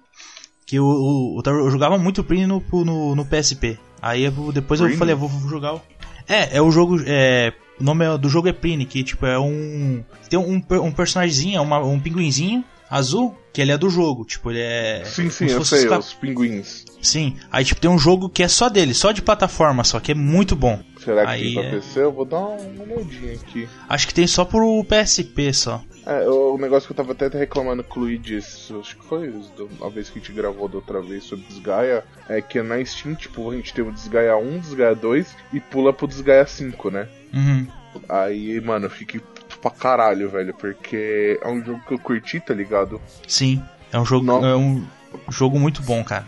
Que 0.65 0.75
eu, 0.75 1.41
eu, 1.45 1.53
eu 1.59 1.71
jogava 1.71 1.97
muito 1.97 2.21
Prini 2.21 2.45
no, 2.45 2.61
no, 2.83 3.15
no 3.15 3.25
PSP. 3.25 3.79
Aí 4.01 4.23
eu- 4.25 4.51
depois 4.51 4.81
eu 4.81 4.87
Prini? 4.87 4.99
falei, 4.99 5.13
eu 5.13 5.17
vou, 5.19 5.29
vou 5.29 5.49
jogar 5.49 5.73
o. 5.73 5.81
É, 6.27 6.57
é 6.57 6.61
o 6.61 6.69
jogo. 6.69 6.97
É, 7.05 7.53
o 7.79 7.83
nome 7.83 8.03
é- 8.03 8.17
do 8.17 8.27
jogo 8.27 8.49
é 8.49 8.51
Prini, 8.53 8.85
que 8.85 9.05
tipo 9.05 9.25
é 9.25 9.39
um. 9.39 10.03
Tem 10.29 10.37
um, 10.37 10.61
um 10.83 10.91
personagemzinho, 10.91 11.61
uma- 11.61 11.79
um 11.79 11.97
pinguinzinho 11.97 12.61
azul, 12.89 13.35
que 13.53 13.61
ele 13.61 13.71
é 13.71 13.77
do 13.77 13.89
jogo. 13.89 14.25
Tipo, 14.25 14.51
ele 14.51 14.61
é. 14.61 15.03
Sim, 15.05 15.29
sim, 15.29 15.47
eu 15.47 15.63
sei, 15.63 15.87
os 15.87 16.07
os 16.07 16.13
pinguins. 16.13 16.85
Sim, 17.01 17.37
aí 17.51 17.63
tipo 17.63 17.79
tem 17.79 17.89
um 17.89 17.99
jogo 17.99 18.27
que 18.29 18.41
é 18.41 18.47
só 18.47 18.67
dele, 18.67 18.93
só 18.93 19.11
de 19.11 19.21
plataforma, 19.21 19.83
só 19.83 19.99
que 19.99 20.11
é 20.11 20.15
muito 20.15 20.55
bom. 20.55 20.81
Será 20.99 21.23
que 21.25 21.31
Aí 21.31 21.43
tem 21.43 21.53
pra 21.53 21.63
é- 21.63 21.71
PC? 21.71 21.99
Eu 22.01 22.11
vou 22.11 22.25
dar 22.25 22.39
uma 22.39 22.83
olhadinha 22.95 23.33
aqui. 23.33 23.69
Acho 23.87 24.07
que 24.07 24.13
tem 24.13 24.25
só 24.25 24.43
pro 24.43 24.83
PSP 24.85 25.53
só. 25.53 25.83
É, 26.05 26.27
o 26.27 26.57
negócio 26.57 26.87
que 26.87 26.93
eu 26.93 26.97
tava 26.97 27.13
até 27.13 27.27
reclamando 27.27 27.83
com 27.83 27.99
o 27.99 28.03
Luigi, 28.03 28.37
acho 28.37 28.97
que 28.97 29.05
foi 29.05 29.27
isso, 29.27 29.51
a 29.81 29.89
vez 29.89 30.09
que 30.09 30.19
a 30.19 30.21
gente 30.21 30.31
gravou 30.33 30.67
da 30.67 30.75
outra 30.75 31.01
vez 31.01 31.23
sobre 31.23 31.45
Desgaia, 31.47 32.03
é 32.29 32.41
que 32.41 32.61
na 32.61 32.83
Steam, 32.85 33.15
tipo, 33.15 33.49
a 33.49 33.55
gente 33.55 33.73
tem 33.73 33.83
o 33.83 33.91
Desgaia 33.91 34.37
1, 34.37 34.59
Desgaia 34.59 34.93
2 34.95 35.27
e 35.51 35.59
pula 35.59 35.91
pro 35.91 36.07
Desgaia 36.07 36.45
5, 36.45 36.91
né? 36.91 37.07
Uhum. 37.33 37.67
Aí, 38.07 38.59
mano, 38.61 38.85
eu 38.85 38.89
fiquei 38.89 39.19
pra 39.69 39.79
caralho, 39.79 40.29
velho, 40.29 40.53
porque 40.53 41.39
é 41.41 41.47
um 41.49 41.63
jogo 41.63 41.81
que 41.87 41.93
eu 41.93 41.99
curti, 41.99 42.39
tá 42.39 42.53
ligado? 42.53 43.01
Sim, 43.27 43.61
é 43.91 43.99
um 43.99 44.05
jogo, 44.05 44.25
Não. 44.25 44.45
é 44.45 44.55
um 44.55 44.85
jogo 45.29 45.59
muito 45.59 45.81
bom, 45.81 46.03
cara. 46.03 46.25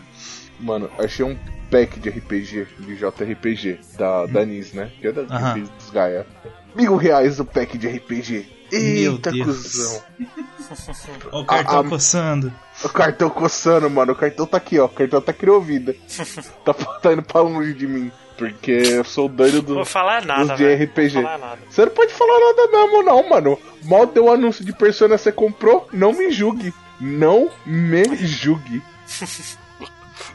Mano, 0.60 0.90
achei 0.98 1.24
um 1.24 1.38
pack 1.70 2.00
de 2.00 2.08
RPG, 2.10 2.66
de 2.80 2.96
JRPG, 2.96 3.78
da, 3.96 4.26
da 4.26 4.44
NIS, 4.44 4.72
né? 4.72 4.90
Que 5.00 5.08
é 5.08 5.12
da 5.12 5.22
Aham. 5.22 5.54
que 5.54 5.60
fez 5.60 5.70
Desgaia. 5.78 6.26
Mil 6.74 6.96
reais 6.96 7.38
o 7.38 7.44
pack 7.44 7.78
de 7.78 7.86
RPG. 7.88 8.48
Eita, 8.72 9.30
cuzão. 9.30 10.02
Ó 11.32 11.40
o 11.40 11.44
cartão 11.44 11.80
a- 11.80 11.84
coçando. 11.88 12.52
O 12.84 12.88
cartão 12.88 13.30
coçando, 13.30 13.88
mano. 13.88 14.12
O 14.12 14.16
cartão 14.16 14.46
tá 14.46 14.56
aqui, 14.58 14.78
ó. 14.78 14.84
O 14.84 14.88
cartão 14.88 15.20
tá 15.20 15.32
criou 15.32 15.60
vida. 15.60 15.94
tá, 16.64 16.74
tá 16.74 17.12
indo 17.12 17.22
pra 17.22 17.40
longe 17.40 17.72
de 17.72 17.86
mim. 17.86 18.10
Porque 18.38 18.70
eu 18.70 19.04
sou 19.04 19.26
o 19.26 19.28
doido 19.28 19.56
Não 19.56 19.62
do, 19.64 19.74
vou 19.74 19.84
falar 19.84 20.24
nada, 20.24 20.44
dos 20.46 20.56
de 20.56 20.64
velho. 20.64 20.84
RPG. 20.84 21.14
Não 21.16 21.22
vou 21.22 21.30
falar 21.32 21.38
nada. 21.38 21.58
Você 21.68 21.84
não 21.84 21.92
pode 21.92 22.12
falar 22.14 22.38
nada 22.40 22.68
mesmo, 22.70 23.02
não, 23.02 23.28
mano. 23.28 23.58
Mal 23.84 24.06
deu 24.06 24.24
o 24.26 24.32
anúncio 24.32 24.64
de 24.64 24.72
Persona 24.72 25.18
você 25.18 25.32
comprou, 25.32 25.88
não 25.92 26.12
me 26.12 26.30
julgue. 26.30 26.72
Não 27.00 27.50
me 27.66 28.04
julgue. 28.26 28.80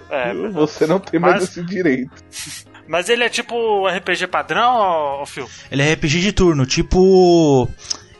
É, 0.09 0.31
Você 0.51 0.85
não 0.85 0.99
tem 0.99 1.19
mais 1.19 1.35
Mas- 1.35 1.43
esse 1.45 1.63
direito. 1.63 2.11
mas 2.87 3.09
ele 3.09 3.23
é 3.23 3.29
tipo 3.29 3.87
RPG 3.87 4.27
padrão, 4.27 4.75
ô, 4.75 5.21
ô 5.23 5.25
Phil? 5.25 5.49
Ele 5.71 5.81
é 5.81 5.93
RPG 5.93 6.21
de 6.21 6.31
turno, 6.31 6.65
tipo. 6.65 7.67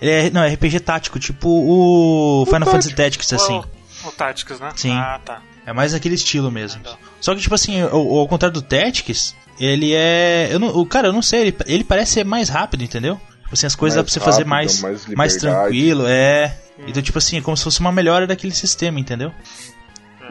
Ele 0.01 0.11
é. 0.11 0.29
Não, 0.31 0.43
é 0.43 0.53
RPG 0.53 0.79
tático, 0.79 1.19
tipo 1.19 1.47
o. 1.49 2.45
Final 2.47 2.65
Fantasy 2.65 2.95
Tactics, 2.95 3.31
assim. 3.33 3.61
O, 4.03 4.07
o 4.07 4.11
Tactics, 4.11 4.59
né? 4.59 4.71
Sim. 4.75 4.93
Ah, 4.97 5.19
tá. 5.23 5.41
É 5.65 5.71
mais 5.71 5.93
aquele 5.93 6.15
estilo 6.15 6.49
mesmo. 6.51 6.81
Legal. 6.81 6.97
Só 7.21 7.33
que, 7.35 7.41
tipo 7.41 7.53
assim, 7.55 7.79
ao, 7.81 8.17
ao 8.17 8.27
contrário 8.27 8.53
do 8.53 8.61
Tactics, 8.61 9.35
ele 9.59 9.93
é. 9.93 10.49
Eu 10.51 10.59
não, 10.59 10.69
o 10.69 10.85
cara, 10.85 11.07
eu 11.07 11.13
não 11.13 11.21
sei, 11.21 11.41
ele, 11.41 11.57
ele 11.65 11.83
parece 11.83 12.13
ser 12.13 12.25
mais 12.25 12.49
rápido, 12.49 12.83
entendeu? 12.83 13.19
Tipo 13.43 13.53
assim, 13.53 13.67
as 13.67 13.75
coisas 13.75 13.95
dá 13.95 14.01
Mais 14.01 14.11
pra 14.11 14.13
você 14.13 14.25
fazer 14.25 14.37
rápido, 14.39 14.49
mais, 14.49 14.81
mais 14.81 15.05
mais, 15.15 15.35
liberdade. 15.35 15.39
tranquilo, 15.39 16.05
é. 16.07 16.57
Então, 16.87 17.03
tipo 17.03 17.17
assim, 17.17 17.37
é 17.37 17.41
como 17.41 17.55
se 17.55 17.63
fosse 17.63 17.79
uma 17.79 17.91
melhora 17.91 18.25
daquele 18.25 18.53
sistema, 18.53 18.99
entendeu? 18.99 19.31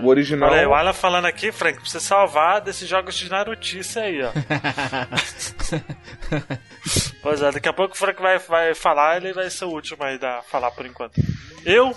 O 0.00 0.08
original. 0.08 0.50
Olha 0.50 0.60
aí, 0.60 0.66
o 0.66 0.74
Alan 0.74 0.92
falando 0.92 1.26
aqui, 1.26 1.52
Frank, 1.52 1.78
pra 1.78 1.88
você 1.88 2.00
salvar 2.00 2.60
desses 2.60 2.88
jogos 2.88 3.14
de 3.14 3.30
Narutice 3.30 3.98
aí, 3.98 4.22
ó. 4.22 4.32
pois 7.22 7.42
é, 7.42 7.52
daqui 7.52 7.68
a 7.68 7.72
pouco 7.72 7.94
o 7.94 7.98
Frank 7.98 8.20
vai, 8.20 8.38
vai 8.38 8.74
falar, 8.74 9.18
ele 9.18 9.32
vai 9.32 9.48
ser 9.50 9.66
o 9.66 9.70
último 9.70 10.02
aí 10.02 10.18
da 10.18 10.42
falar 10.50 10.70
por 10.72 10.86
enquanto. 10.86 11.20
Eu 11.64 11.94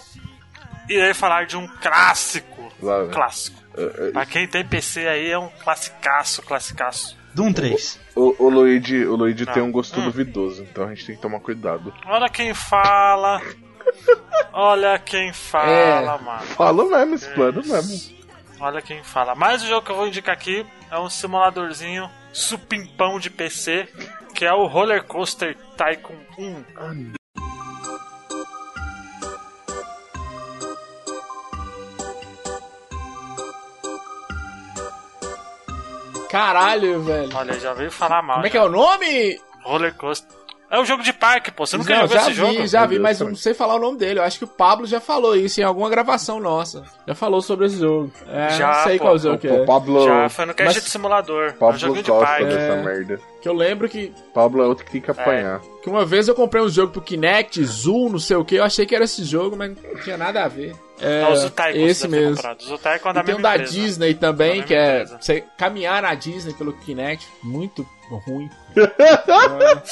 irei 0.89 1.13
falar 1.13 1.46
de 1.46 1.58
um 1.58 1.67
clássico. 1.82 2.72
Lá? 2.82 3.08
Clássico. 3.08 3.64
É, 3.77 4.08
é, 4.08 4.12
Pra 4.12 4.25
quem 4.25 4.48
tem 4.48 4.65
PC 4.65 5.08
aí 5.08 5.29
é 5.32 5.38
um 5.38 5.50
classicaço, 5.63 6.41
classicaço. 6.41 7.17
Doom 7.34 7.51
3. 7.51 8.00
O, 8.15 8.46
o 8.46 8.50
Luigi, 8.50 9.05
o 9.05 9.15
Luigi 9.15 9.46
Ah. 9.48 9.53
tem 9.53 9.62
um 9.63 9.72
gosto 9.72 10.00
Hum. 10.00 10.05
duvidoso, 10.05 10.63
então 10.63 10.86
a 10.86 10.89
gente 10.89 11.05
tem 11.05 11.15
que 11.15 11.22
tomar 11.22 11.39
cuidado. 11.41 11.94
Olha 12.05 12.29
quem 12.29 12.53
fala. 12.53 13.41
Olha 14.53 14.98
quem 15.00 15.34
fala, 15.34 16.15
É. 16.15 16.22
mano. 16.24 16.41
Fala 16.48 16.86
mesmo, 16.86 17.15
explano 17.15 17.62
mesmo. 17.65 18.15
Olha 18.60 18.82
quem 18.82 19.03
fala. 19.03 19.36
Mais 19.36 19.62
o 19.63 19.67
jogo 19.67 19.86
que 19.86 19.91
eu 19.91 19.96
vou 19.98 20.08
indicar 20.08 20.34
aqui 20.34 20.65
é 20.89 20.98
um 20.98 21.10
simuladorzinho 21.10 22.10
supimpão 22.32 23.20
de 23.20 23.29
PC, 23.29 23.88
que 24.34 24.46
é 24.46 24.53
o 24.53 24.65
Roller 24.65 25.03
Coaster 25.03 25.58
Tycoon 25.77 26.15
1. 26.38 27.13
Caralho, 36.39 37.01
velho. 37.01 37.30
Olha, 37.36 37.60
já 37.60 37.74
veio 37.74 37.92
falar 37.92 38.22
mal. 38.22 38.36
Como 38.36 38.48
é 38.48 38.50
que 38.50 38.58
é 38.58 38.63
o 38.63 38.70
nome? 38.70 39.39
Roller 39.63 39.94
Coaster. 39.96 40.30
É 40.70 40.80
um 40.80 40.86
jogo 40.86 41.04
de 41.04 41.13
parque, 41.13 41.51
pô. 41.51 41.65
Você 41.65 41.77
nunca 41.77 41.94
Não, 41.94 42.01
jogou 42.01 42.15
já 42.15 42.22
esse 42.24 42.30
vi, 42.32 42.36
jogo? 42.36 42.68
já 42.68 42.80
Meu 42.82 42.89
vi, 42.89 42.96
Deus, 42.96 43.04
mas 43.04 43.20
não 43.22 43.36
sei 43.36 43.54
falar 43.54 43.75
o 43.75 43.80
nome 43.80 43.98
dele. 43.98 44.20
Eu 44.20 44.24
acho 44.24 44.39
que 44.39 44.44
o 44.44 44.48
Pablo 44.48 44.86
já 44.88 45.00
falou 45.00 45.36
isso 45.36 45.62
em 45.62 45.63
alguma 45.63 45.89
gravação 45.89 46.39
nossa. 46.39 46.84
Já 47.08 47.13
falou 47.15 47.42
sobre 47.42 47.68
esse 47.68 47.77
jogo. 47.77 48.12
É, 48.27 48.50
Já, 48.50 48.68
não 48.77 48.84
sei 48.84 48.98
pô. 48.98 49.06
qual 49.06 49.18
jogo 49.20 49.38
que 49.38 49.48
é. 49.48 49.62
O 49.62 49.65
Pablo, 49.65 50.04
Já 50.04 50.27
foi 50.27 50.46
no 50.46 50.54
cast 50.56 50.74
Mas- 50.75 50.84
de 50.84 50.89
simulador. 50.89 51.44
É 51.46 51.50
um 51.51 51.54
Pablo 51.54 51.77
joguinho 51.77 52.04
de 52.04 52.12
parque. 52.12 52.44
É. 52.44 52.82
merda. 52.84 53.20
Que 53.45 53.49
eu 53.49 53.53
lembro 53.53 53.87
que, 53.87 54.11
Pablo 54.33 54.63
é 54.63 54.65
outro 54.65 54.83
que 54.83 54.91
tem 54.91 54.99
que 54.99 55.11
apanhar. 55.11 55.61
que 55.83 55.87
uma 55.87 56.03
vez 56.03 56.27
eu 56.27 56.33
comprei 56.33 56.63
um 56.63 56.67
jogo 56.67 56.93
pro 56.93 56.99
Kinect, 56.99 57.63
Zoom, 57.63 58.09
não 58.09 58.17
sei 58.17 58.35
o 58.37 58.43
que. 58.43 58.55
Eu 58.55 58.63
achei 58.63 58.87
que 58.87 58.95
era 58.95 59.05
esse 59.05 59.23
jogo, 59.23 59.55
mas 59.55 59.69
não 59.69 60.01
tinha 60.01 60.17
nada 60.17 60.43
a 60.43 60.47
ver. 60.47 60.75
É, 60.99 61.21
É 61.21 61.27
o 61.27 61.35
Zutaiko 61.35 61.77
esse 61.77 62.07
mesmo. 62.07 62.41
Zutaiko 62.59 63.07
é 63.09 63.13
da 63.13 63.19
E 63.19 63.23
tem 63.23 63.35
um 63.35 63.41
da 63.41 63.53
empresa. 63.53 63.71
Disney 63.71 64.15
também, 64.15 64.63
que 64.63 64.73
é 64.73 65.05
você 65.05 65.43
caminhar 65.59 66.01
na 66.01 66.15
Disney 66.15 66.55
pelo 66.55 66.73
Kinect. 66.73 67.27
Muito 67.43 67.87
ruim. 68.25 68.49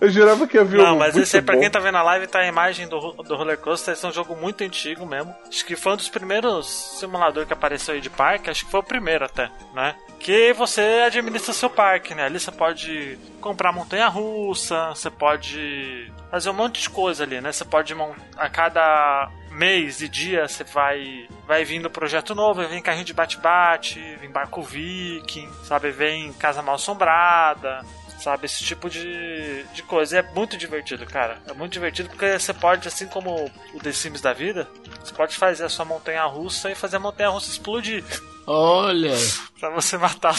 Eu 0.00 0.10
jurava 0.10 0.46
que 0.46 0.58
havia 0.58 0.82
Não, 0.82 0.94
um 0.94 0.98
mas 0.98 1.14
muito 1.14 1.26
esse 1.26 1.36
aí, 1.36 1.42
pra 1.42 1.54
bom. 1.54 1.60
quem 1.60 1.70
tá 1.70 1.78
vendo 1.80 1.96
a 1.96 2.02
live, 2.02 2.26
tá 2.26 2.40
a 2.40 2.46
imagem 2.46 2.88
do, 2.88 3.12
do 3.12 3.36
Roller 3.36 3.58
Coaster. 3.58 3.94
Esse 3.94 4.04
é 4.04 4.08
um 4.08 4.12
jogo 4.12 4.36
muito 4.36 4.62
antigo 4.64 5.06
mesmo. 5.06 5.34
Acho 5.48 5.64
que 5.64 5.76
foi 5.76 5.92
um 5.92 5.96
dos 5.96 6.08
primeiros 6.08 6.66
simuladores 6.98 7.46
que 7.46 7.54
apareceu 7.54 7.94
aí 7.94 8.00
de 8.00 8.10
parque. 8.10 8.50
Acho 8.50 8.64
que 8.64 8.70
foi 8.70 8.80
o 8.80 8.84
primeiro 8.84 9.24
até, 9.24 9.50
né? 9.74 9.94
Que 10.18 10.52
você 10.52 10.80
administra 11.06 11.52
seu 11.52 11.70
parque, 11.70 12.14
né? 12.14 12.24
Ali 12.24 12.40
você 12.48 12.52
pode 12.52 13.18
comprar 13.40 13.72
montanha-russa, 13.72 14.88
você 14.88 15.10
pode 15.10 16.10
fazer 16.30 16.50
um 16.50 16.54
monte 16.54 16.80
de 16.80 16.90
coisa 16.90 17.24
ali, 17.24 17.40
né? 17.40 17.52
Você 17.52 17.64
pode 17.64 17.94
a 18.36 18.48
cada 18.48 19.30
mês 19.50 20.00
e 20.00 20.08
dia 20.08 20.46
você 20.46 20.64
vai 20.64 21.28
vai 21.46 21.64
vindo 21.64 21.90
projeto 21.90 22.34
novo, 22.34 22.66
vem 22.66 22.82
carrinho 22.82 23.04
de 23.04 23.14
bate-bate, 23.14 24.00
vem 24.20 24.30
barco 24.30 24.62
viking, 24.62 25.48
sabe, 25.64 25.90
vem 25.90 26.32
casa 26.34 26.62
mal 26.62 26.76
assombrada, 26.76 27.84
sabe, 28.18 28.46
esse 28.46 28.64
tipo 28.64 28.88
de, 28.88 29.64
de 29.74 29.82
coisa. 29.82 30.16
E 30.16 30.18
é 30.20 30.22
muito 30.22 30.56
divertido, 30.56 31.06
cara. 31.06 31.38
É 31.46 31.52
muito 31.52 31.72
divertido 31.72 32.08
porque 32.08 32.38
você 32.38 32.54
pode, 32.54 32.88
assim 32.88 33.06
como 33.06 33.50
o 33.74 33.78
The 33.80 33.92
Sims 33.92 34.20
da 34.20 34.32
vida, 34.32 34.68
você 35.02 35.12
pode 35.12 35.36
fazer 35.36 35.64
a 35.64 35.68
sua 35.68 35.84
montanha 35.84 36.24
russa 36.24 36.70
e 36.70 36.74
fazer 36.74 36.96
a 36.96 37.00
montanha 37.00 37.30
russa 37.30 37.50
explodir 37.50 38.04
Olha. 38.46 39.14
pra 39.60 39.70
você 39.70 39.98
matar 39.98 40.34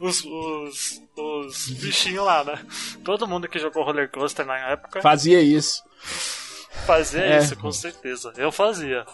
os, 0.00 0.24
os, 0.24 0.24
os, 0.24 1.02
os 1.16 1.68
bichinhos 1.70 2.24
lá, 2.24 2.44
né? 2.44 2.58
Todo 3.04 3.26
mundo 3.26 3.48
que 3.48 3.58
jogou 3.58 3.82
roller 3.84 4.10
coaster 4.10 4.46
na 4.46 4.56
época 4.70 5.00
Fazia 5.02 5.40
isso. 5.40 5.82
Fazia 6.86 7.22
É. 7.24 7.38
isso, 7.38 7.56
com 7.56 7.72
certeza. 7.72 8.32
Eu 8.36 8.52
fazia. 8.52 9.04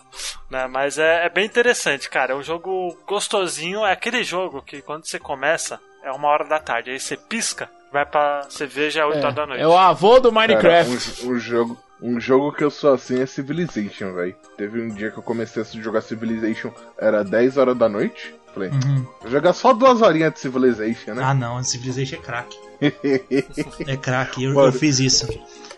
Né? 0.51 0.67
Mas 0.67 0.99
é, 0.99 1.27
é 1.27 1.29
bem 1.29 1.47
interessante, 1.47 2.11
cara. 2.11 2.33
É 2.33 2.37
um 2.37 2.43
jogo 2.43 2.97
gostosinho. 3.07 3.85
É 3.87 3.93
aquele 3.93 4.23
jogo 4.25 4.63
que 4.63 4.83
quando 4.83 5.07
você 5.07 5.19
começa, 5.19 5.81
é 6.03 6.11
uma 6.11 6.29
hora 6.29 6.45
da 6.45 6.59
tarde. 6.59 6.91
Aí 6.91 6.99
você 7.01 7.17
pisca, 7.17 7.71
vai 7.93 8.05
pra. 8.05 8.43
Você 8.43 8.67
vê 8.67 8.91
já 8.91 9.03
é 9.03 9.07
8 9.07 9.19
horas 9.19 9.35
da 9.35 9.47
noite. 9.47 9.63
É 9.63 9.67
o 9.69 9.77
avô 9.79 10.19
do 10.19 10.33
Cara, 10.33 10.49
Minecraft. 10.49 11.25
um, 11.25 11.31
um 11.31 11.39
jogo, 11.39 11.79
um 12.03 12.21
jogo 12.21 12.53
que 12.53 12.65
eu 12.65 12.71
sou 12.71 12.93
assim 12.93 13.23
é 13.23 13.27
Civilization, 13.27 14.13
velho. 14.13 14.37
Teve 14.57 14.81
um 14.83 14.89
dia 14.93 15.11
que 15.13 15.19
eu 15.19 15.23
comecei 15.23 15.63
a 15.63 15.65
jogar 15.65 16.01
Civilization, 16.03 16.73
era 16.99 17.23
10 17.25 17.57
horas 17.59 17.77
da 17.79 17.89
noite. 17.89 18.35
Falei, 18.55 18.69
Uhum. 18.71 19.07
vou 19.23 19.31
jogar 19.31 19.53
só 19.55 19.73
duas 19.73 20.03
horinhas 20.03 20.35
de 20.35 20.41
Civilization, 20.41 21.15
né? 21.15 21.23
Ah 21.25 21.33
não, 21.35 21.63
Civilization 21.65 22.17
é 22.17 22.19
craque. 22.19 22.57
É 23.87 23.97
craque, 23.97 24.45
eu, 24.45 24.59
eu 24.59 24.73
fiz 24.73 24.99
isso. 24.99 25.27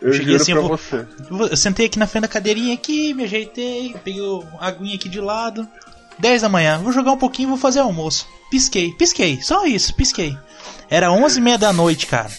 eu 0.01 0.13
cheguei 0.13 0.33
juro 0.39 0.43
assim, 0.43 0.53
eu 0.53 0.63
vou- 0.63 0.77
você. 0.77 1.07
Eu, 1.31 1.47
eu 1.49 1.57
sentei 1.57 1.87
aqui 1.87 1.99
na 1.99 2.07
frente 2.07 2.23
da 2.23 2.29
cadeirinha 2.29 2.75
aqui, 2.75 3.15
me 3.15 3.25
ajeitei, 3.25 3.95
peguei 4.05 4.23
a 4.59 4.67
aguinha 4.69 4.95
aqui 4.97 5.09
de 5.09 5.21
lado. 5.21 5.67
10 6.19 6.43
da 6.43 6.49
manhã, 6.49 6.79
vou 6.79 6.93
jogar 6.93 7.13
um 7.13 7.19
pouquinho, 7.19 7.49
vou 7.49 7.59
fazer 7.59 7.81
almoço. 7.81 8.27
Pisquei, 8.51 8.93
pisquei, 8.93 9.41
só 9.43 9.67
isso, 9.67 9.95
pisquei. 9.95 10.37
Era 10.89 11.11
11 11.11 11.39
e 11.39 11.43
meia 11.43 11.59
da 11.59 11.73
noite, 11.73 12.07
cara. 12.07 12.31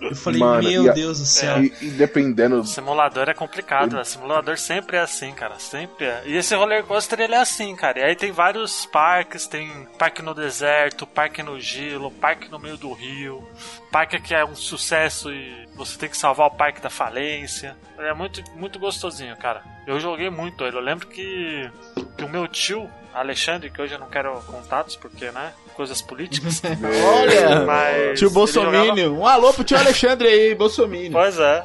Eu 0.00 0.14
falei, 0.16 0.40
Mano, 0.40 0.68
meu 0.68 0.90
a- 0.90 0.94
Deus 0.94 1.18
do 1.18 1.24
céu. 1.26 1.62
E, 1.62 1.72
e 1.80 1.90
dependendo. 1.90 2.64
Simulador 2.64 3.28
é 3.28 3.34
complicado, 3.34 3.92
velho. 3.92 4.04
Simulador 4.04 4.58
sempre 4.58 4.96
é 4.96 5.00
assim, 5.00 5.32
cara. 5.32 5.58
Sempre 5.58 6.06
é. 6.06 6.22
E 6.26 6.36
esse 6.36 6.54
roller 6.54 6.84
coaster 6.84 7.20
ele 7.20 7.34
é 7.34 7.38
assim, 7.40 7.74
cara. 7.76 8.00
E 8.00 8.02
aí 8.04 8.16
tem 8.16 8.30
vários 8.32 8.86
parques: 8.86 9.46
tem 9.46 9.70
parque 9.98 10.22
no 10.22 10.34
deserto, 10.34 11.06
parque 11.06 11.42
no 11.42 11.58
gelo, 11.60 12.10
parque 12.10 12.50
no 12.50 12.58
meio 12.58 12.76
do 12.76 12.92
rio, 12.92 13.46
parque 13.90 14.20
que 14.20 14.34
é 14.34 14.44
um 14.44 14.54
sucesso 14.54 15.32
e 15.32 15.66
você 15.74 15.98
tem 15.98 16.08
que 16.08 16.16
salvar 16.16 16.46
o 16.48 16.50
parque 16.56 16.80
da 16.80 16.90
falência. 16.90 17.76
É 17.98 18.12
muito, 18.14 18.42
muito 18.56 18.78
gostosinho, 18.78 19.36
cara. 19.36 19.62
Eu 19.86 19.98
joguei 20.00 20.30
muito 20.30 20.64
ele. 20.64 20.76
Eu 20.76 20.80
lembro 20.80 21.06
que, 21.06 21.70
que 22.16 22.24
o 22.24 22.28
meu 22.28 22.48
tio, 22.48 22.90
Alexandre, 23.12 23.70
que 23.70 23.80
hoje 23.80 23.94
eu 23.94 23.98
não 23.98 24.08
quero 24.08 24.32
contatos 24.46 24.96
porque, 24.96 25.30
né? 25.30 25.52
Coisas 25.74 26.00
políticas. 26.00 26.62
Olha, 26.64 27.64
Mas 27.66 28.18
tio 28.18 28.30
jogava- 28.30 29.00
Um 29.10 29.26
alô 29.26 29.52
pro 29.52 29.64
tio 29.64 29.76
Alexandre 29.76 30.28
aí, 30.28 30.54
Bolsominion. 30.54 31.12
Pois 31.12 31.38
é. 31.38 31.64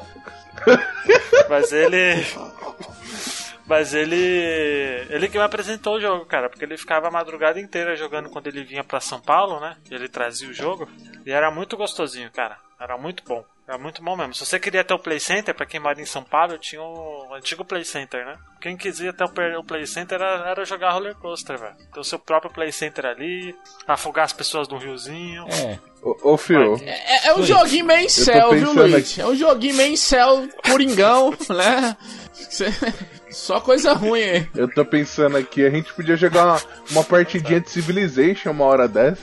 Mas 1.48 1.72
ele. 1.72 2.24
Mas 3.66 3.94
ele. 3.94 4.16
Ele 5.08 5.28
que 5.28 5.38
me 5.38 5.44
apresentou 5.44 5.96
o 5.96 6.00
jogo, 6.00 6.24
cara. 6.26 6.48
Porque 6.48 6.64
ele 6.64 6.76
ficava 6.76 7.08
a 7.08 7.10
madrugada 7.10 7.60
inteira 7.60 7.94
jogando 7.96 8.28
quando 8.28 8.48
ele 8.48 8.64
vinha 8.64 8.82
pra 8.82 9.00
São 9.00 9.20
Paulo, 9.20 9.60
né? 9.60 9.76
Ele 9.90 10.08
trazia 10.08 10.48
o 10.48 10.52
jogo. 10.54 10.88
E 11.24 11.30
era 11.30 11.50
muito 11.50 11.76
gostosinho, 11.76 12.30
cara. 12.30 12.56
Era 12.80 12.98
muito 12.98 13.22
bom. 13.24 13.44
Era 13.68 13.78
muito 13.78 14.02
bom 14.02 14.16
mesmo. 14.16 14.34
Se 14.34 14.44
você 14.44 14.58
queria 14.58 14.82
ter 14.82 14.92
o 14.94 14.98
Play 14.98 15.20
Center, 15.20 15.54
pra 15.54 15.66
quem 15.66 15.78
mora 15.78 16.00
em 16.00 16.04
São 16.06 16.24
Paulo, 16.24 16.54
eu 16.54 16.58
tinha 16.58 16.82
o 16.82 17.32
antigo 17.32 17.64
Play 17.64 17.84
Center, 17.84 18.26
né? 18.26 18.36
Quem 18.60 18.76
quisia 18.76 19.10
ter 19.12 19.24
o 19.24 19.64
Play 19.64 19.86
Center 19.86 20.20
era, 20.20 20.50
era 20.50 20.64
jogar 20.66 20.92
roller 20.92 21.14
coaster, 21.14 21.58
velho. 21.58 21.74
Ter 21.94 22.00
o 22.00 22.04
seu 22.04 22.18
próprio 22.18 22.52
Play 22.52 22.70
Center 22.70 23.06
ali, 23.06 23.54
afogar 23.88 24.26
as 24.26 24.34
pessoas 24.34 24.68
no 24.68 24.76
riozinho. 24.76 25.46
É. 25.48 25.78
Ô, 26.02 26.32
ô 26.32 26.36
Phil, 26.36 26.76
É, 26.84 27.28
é 27.28 27.34
um 27.34 27.42
joguinho 27.42 27.86
meio 27.86 28.08
céu, 28.10 28.50
viu, 28.52 28.72
Luiz? 28.72 29.18
É 29.18 29.26
um 29.26 29.34
joguinho 29.34 29.76
meio 29.76 29.96
céu, 29.96 30.46
coringão, 30.68 31.30
né? 31.48 31.96
Só 33.30 33.60
coisa 33.60 33.92
ruim, 33.92 34.20
hein? 34.20 34.50
eu 34.54 34.66
tô 34.68 34.84
pensando 34.84 35.36
aqui, 35.36 35.64
a 35.64 35.70
gente 35.70 35.92
podia 35.94 36.16
jogar 36.16 36.46
uma, 36.46 36.60
uma 36.90 37.04
partidinha 37.04 37.60
de 37.60 37.70
Civilization 37.70 38.50
uma 38.50 38.64
hora 38.64 38.88
dessa. 38.88 39.22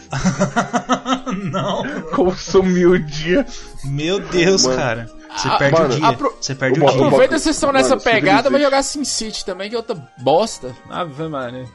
Não, 1.52 1.84
Consumir 2.16 2.86
o 2.88 2.98
dia. 3.00 3.46
meu 3.84 4.20
Deus, 4.20 4.66
Mano. 4.66 4.78
cara. 4.78 5.17
Você 5.38 5.48
Ah, 5.48 5.58
perde 5.58 5.80
mano, 5.80 5.94
o 5.94 5.98
dia. 5.98 6.08
apro- 6.08 6.38
Você 6.42 6.56
perde 6.56 6.80
o 6.80 6.84
Uma- 6.84 6.92
dia. 6.92 7.06
Aproveita 7.06 7.36
que 7.36 7.40
vocês 7.42 7.56
estão 7.56 7.72
nessa 7.72 7.90
Mano, 7.90 8.02
pegada, 8.02 8.50
vai 8.50 8.62
jogar 8.62 8.82
Sin 8.84 9.04
City 9.06 9.46
também, 9.46 9.70
que 9.70 9.76
é 9.76 9.78
outra 9.78 9.96
bosta. 10.18 10.76
Ave 10.90 11.28
Maria. 11.28 11.66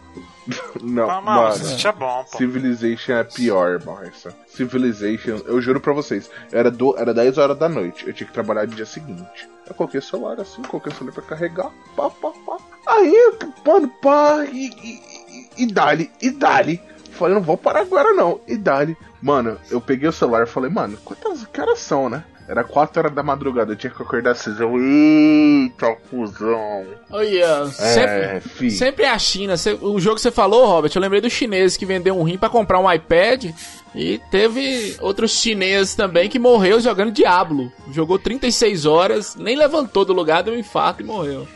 Não, 0.82 1.08
Ah, 1.08 1.20
mano. 1.20 1.42
mas 1.42 1.60
isso 1.60 1.86
é 1.86 1.92
bom, 1.92 2.24
pô. 2.30 2.36
Civilization 2.38 3.12
é 3.12 3.22
pior, 3.24 3.80
Marcia. 3.84 4.32
Civilization, 4.48 5.40
eu 5.46 5.60
juro 5.60 5.80
pra 5.80 5.92
vocês, 5.92 6.28
era, 6.50 6.68
do, 6.70 6.98
era 6.98 7.14
10 7.14 7.38
horas 7.38 7.56
da 7.56 7.68
noite, 7.68 8.06
eu 8.06 8.12
tinha 8.12 8.26
que 8.26 8.32
trabalhar 8.32 8.66
no 8.66 8.74
dia 8.74 8.84
seguinte. 8.86 9.48
Eu 9.68 9.74
coloquei 9.74 10.00
o 10.00 10.02
celular 10.02 10.40
assim, 10.40 10.60
coloquei 10.62 10.90
o 10.92 10.94
celular 10.96 11.14
pra 11.14 11.22
carregar, 11.22 11.70
pá, 11.96 12.10
pá, 12.10 12.30
pá. 12.44 12.56
Aí, 12.88 13.32
mano, 13.64 13.88
pá, 14.02 14.44
e, 14.50 14.66
e, 14.68 15.48
e, 15.56 15.62
e 15.62 15.66
dali, 15.72 16.10
e 16.20 16.30
dali. 16.30 16.82
Falei, 17.12 17.34
não 17.34 17.42
vou 17.42 17.56
parar 17.56 17.82
agora 17.82 18.12
não, 18.12 18.40
e 18.48 18.56
dali. 18.56 18.96
Mano, 19.20 19.56
eu 19.70 19.80
peguei 19.80 20.08
o 20.08 20.12
celular 20.12 20.42
e 20.42 20.46
falei, 20.46 20.70
mano, 20.70 20.98
quantas 21.04 21.46
horas 21.56 21.78
são, 21.78 22.08
né? 22.08 22.24
Era 22.52 22.62
4 22.62 22.98
horas 23.00 23.12
da 23.14 23.22
madrugada, 23.22 23.72
eu 23.72 23.76
tinha 23.76 23.90
que 23.90 24.02
acordar 24.02 24.34
6. 24.36 24.60
Eu, 24.60 24.76
eita, 24.78 25.96
fusão. 26.10 26.84
Olha, 27.10 27.64
sempre, 27.68 28.10
É, 28.10 28.40
fi. 28.40 28.70
sempre 28.70 29.04
é 29.04 29.08
a 29.10 29.18
China. 29.18 29.56
Cê- 29.56 29.78
o 29.80 29.98
jogo 29.98 30.16
que 30.16 30.20
você 30.20 30.30
falou, 30.30 30.66
Robert, 30.66 30.92
eu 30.94 31.00
lembrei 31.00 31.22
do 31.22 31.30
chinês 31.30 31.78
que 31.78 31.86
vendeu 31.86 32.14
um 32.14 32.22
rim 32.22 32.36
pra 32.36 32.50
comprar 32.50 32.78
um 32.78 32.92
iPad. 32.92 33.46
E 33.94 34.20
teve 34.30 34.96
outros 35.00 35.30
chineses 35.30 35.94
também 35.94 36.28
que 36.28 36.38
morreu 36.38 36.78
jogando 36.78 37.10
Diablo. 37.10 37.72
Jogou 37.90 38.18
36 38.18 38.84
horas, 38.84 39.34
nem 39.34 39.56
levantou 39.56 40.04
do 40.04 40.12
lugar, 40.12 40.42
deu 40.42 40.52
um 40.52 40.58
infarto 40.58 41.00
e 41.02 41.06
morreu. 41.06 41.48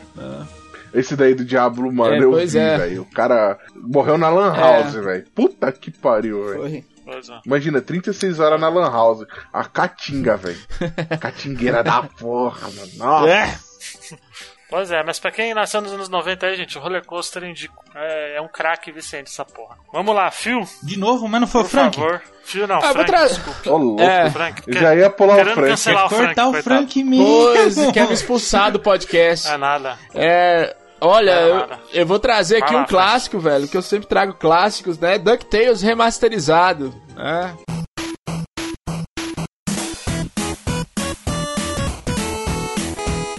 Esse 0.93 1.15
daí 1.15 1.35
do 1.35 1.45
Diablo, 1.45 1.91
mano, 1.93 2.15
É, 2.15 2.23
eu 2.23 2.47
vi, 2.47 2.57
é. 2.57 2.77
velho. 2.77 3.01
O 3.03 3.05
cara 3.13 3.59
morreu 3.75 4.17
na 4.17 4.29
Lan 4.29 4.51
House, 4.51 4.93
velho. 4.95 5.25
Puta 5.35 5.71
que 5.71 5.91
pariu, 5.91 6.43
velho. 6.47 6.83
É. 7.07 7.39
Imagina, 7.45 7.81
36 7.81 8.39
horas 8.39 8.59
na 8.59 8.69
Lan 8.69 8.91
House. 8.91 9.25
A 9.53 9.63
Caatinga, 9.65 10.37
velho. 10.37 10.59
Catingueira 11.19 11.83
da 11.83 12.03
porra, 12.03 12.67
mano. 12.69 12.91
Nossa. 12.95 13.29
É. 13.29 13.57
Pois 14.69 14.91
é, 14.91 15.01
mas 15.01 15.17
pra 15.17 15.31
quem 15.31 15.53
nasceu 15.53 15.79
nos 15.79 15.93
anos 15.93 16.09
90 16.09 16.45
aí, 16.45 16.57
gente, 16.57 16.77
o 16.77 16.81
roller 16.81 17.01
coaster 17.05 17.41
indico. 17.45 17.81
É, 17.95 18.35
é 18.35 18.41
um 18.41 18.49
craque 18.49 18.91
vicente 18.91 19.27
essa 19.31 19.45
porra. 19.45 19.77
Vamos 19.93 20.13
lá, 20.13 20.29
Phil, 20.29 20.59
De 20.83 20.99
novo, 20.99 21.25
mas 21.29 21.39
não 21.39 21.47
foi 21.47 21.61
o 21.61 21.63
por 21.63 21.69
Frank? 21.71 21.95
favor. 21.97 22.21
Phil 22.43 22.67
não, 22.67 22.75
Ah, 22.75 22.79
eu 22.79 22.81
vou 22.81 22.91
Frank, 22.93 23.07
tra- 23.07 23.27
desculpa. 23.27 23.69
Ô, 23.71 23.77
louco. 23.77 24.01
É. 24.01 24.29
Frank, 24.29 24.61
Eu 24.67 24.73
já 24.73 24.93
ia 24.95 25.09
pular 25.09 25.35
o 25.39 25.45
Frank. 25.53 25.61
cancelar 25.69 26.05
o 26.07 26.09
Frank, 26.09 26.25
Cortar 26.25 26.47
o 26.47 26.51
coitado. 26.51 26.63
Frank 26.63 27.03
mesmo. 27.03 27.25
Pois, 27.25 27.91
quer 27.93 28.07
me 28.07 28.13
expulsar 28.13 28.69
do 28.69 28.79
podcast. 28.81 29.47
É 29.47 29.55
nada. 29.57 29.97
É. 30.13 30.75
Olha, 30.99 31.31
eu, 31.41 31.67
eu 31.93 32.05
vou 32.05 32.19
trazer 32.19 32.57
aqui 32.57 32.75
um 32.75 32.85
clássico, 32.85 33.39
velho, 33.39 33.67
que 33.67 33.77
eu 33.77 33.81
sempre 33.81 34.07
trago 34.07 34.33
clássicos, 34.33 34.97
né? 34.97 35.17
DuckTales 35.17 35.81
remasterizado, 35.81 36.93
né? 37.15 37.53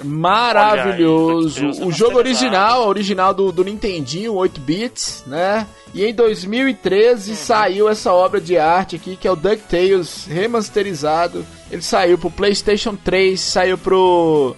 Maravilhoso. 0.05 1.67
Aí, 1.67 1.85
o 1.85 1.93
jogo 1.93 2.17
original, 2.19 2.87
original 2.89 3.35
do, 3.35 3.53
do 3.53 3.65
Nintendinho, 3.65 4.35
8 4.35 4.61
bits, 4.61 5.25
né? 5.27 5.67
E 5.93 6.05
em 6.05 6.15
2013 6.15 7.37
saiu 7.37 7.89
essa 7.89 8.13
obra 8.13 8.41
de 8.41 8.57
arte 8.57 8.97
aqui, 8.97 9.17
que 9.17 9.27
é 9.27 9.31
o 9.31 9.37
DuckTales 9.37 10.27
remasterizado. 10.27 11.45
Ele 11.71 11.83
saiu 11.83 12.17
pro 12.17 12.31
PlayStation 12.31 12.97
3, 12.97 13.41
saiu 13.41 13.77
pro 13.77 14.57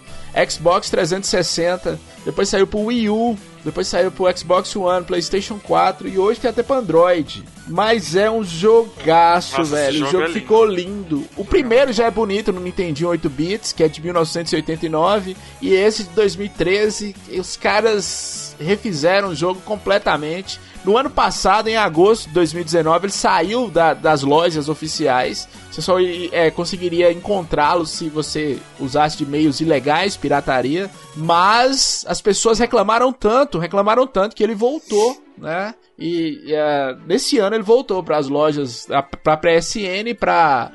Xbox 0.49 0.91
360, 0.91 1.99
depois 2.25 2.49
saiu 2.49 2.67
pro 2.67 2.81
Wii 2.81 3.09
U, 3.09 3.37
depois 3.65 3.87
saiu 3.89 4.11
pro 4.11 4.27
Xbox 4.37 4.75
One, 4.77 5.05
PlayStation 5.05 5.59
4 5.63 6.09
e 6.09 6.19
hoje 6.19 6.41
tem 6.41 6.51
até 6.51 6.63
pra 6.63 6.77
Android. 6.77 7.45
Mas 7.67 8.17
é 8.17 8.31
um 8.31 8.43
jogaço, 8.43 9.59
Nossa, 9.59 9.77
velho. 9.77 9.99
jogo 9.99 10.09
o 10.09 10.13
jogo 10.13 10.25
é 10.25 10.27
lindo. 10.29 10.41
ficou 10.41 10.65
lindo. 10.67 11.25
O 11.37 11.45
primeiro 11.45 11.93
já 11.93 12.07
é 12.07 12.11
bonito 12.11 12.53
no 12.53 12.61
Nintendinho 12.61 13.09
8 13.11 13.29
bits, 13.31 13.73
que 13.73 13.83
é 13.85 13.89
de 13.89 14.01
1989, 14.03 15.37
e 15.63 15.73
esse 15.73 16.05
de 16.05 16.11
2013, 16.11 17.15
os 17.39 17.57
caras 17.57 18.57
refizeram 18.59 19.29
o 19.31 19.35
jogo 19.35 19.61
completamente. 19.63 20.61
No 20.85 20.97
ano 20.97 21.11
passado, 21.11 21.69
em 21.69 21.77
agosto 21.77 22.27
de 22.29 22.35
2019, 22.35 23.07
ele 23.07 23.13
saiu 23.13 23.69
da- 23.71 23.93
das 23.95 24.23
lojas 24.23 24.69
oficiais. 24.69 25.47
Você 25.71 25.83
só 25.83 25.97
é, 26.33 26.51
conseguiria 26.51 27.13
encontrá-lo 27.13 27.85
se 27.87 28.09
você 28.09 28.59
usasse 28.79 29.19
de 29.19 29.27
meios 29.27 29.61
ilegais, 29.61 30.17
pirataria. 30.17 30.91
Mas 31.15 32.05
as 32.09 32.21
pessoas 32.21 32.59
reclamaram 32.59 33.13
tanto, 33.13 33.59
reclamaram 33.59 34.07
tanto 34.07 34.35
que 34.35 34.43
ele 34.43 34.55
voltou, 34.55 35.23
né? 35.37 35.75
E 35.99 36.45
é, 36.49 36.97
nesse 37.07 37.39
ano 37.39 37.57
ele 37.57 37.63
voltou 37.63 38.03
para 38.03 38.17
as 38.17 38.27
lojas, 38.29 38.87
para 39.23 39.37
PSN, 39.37 40.15
para 40.19 40.71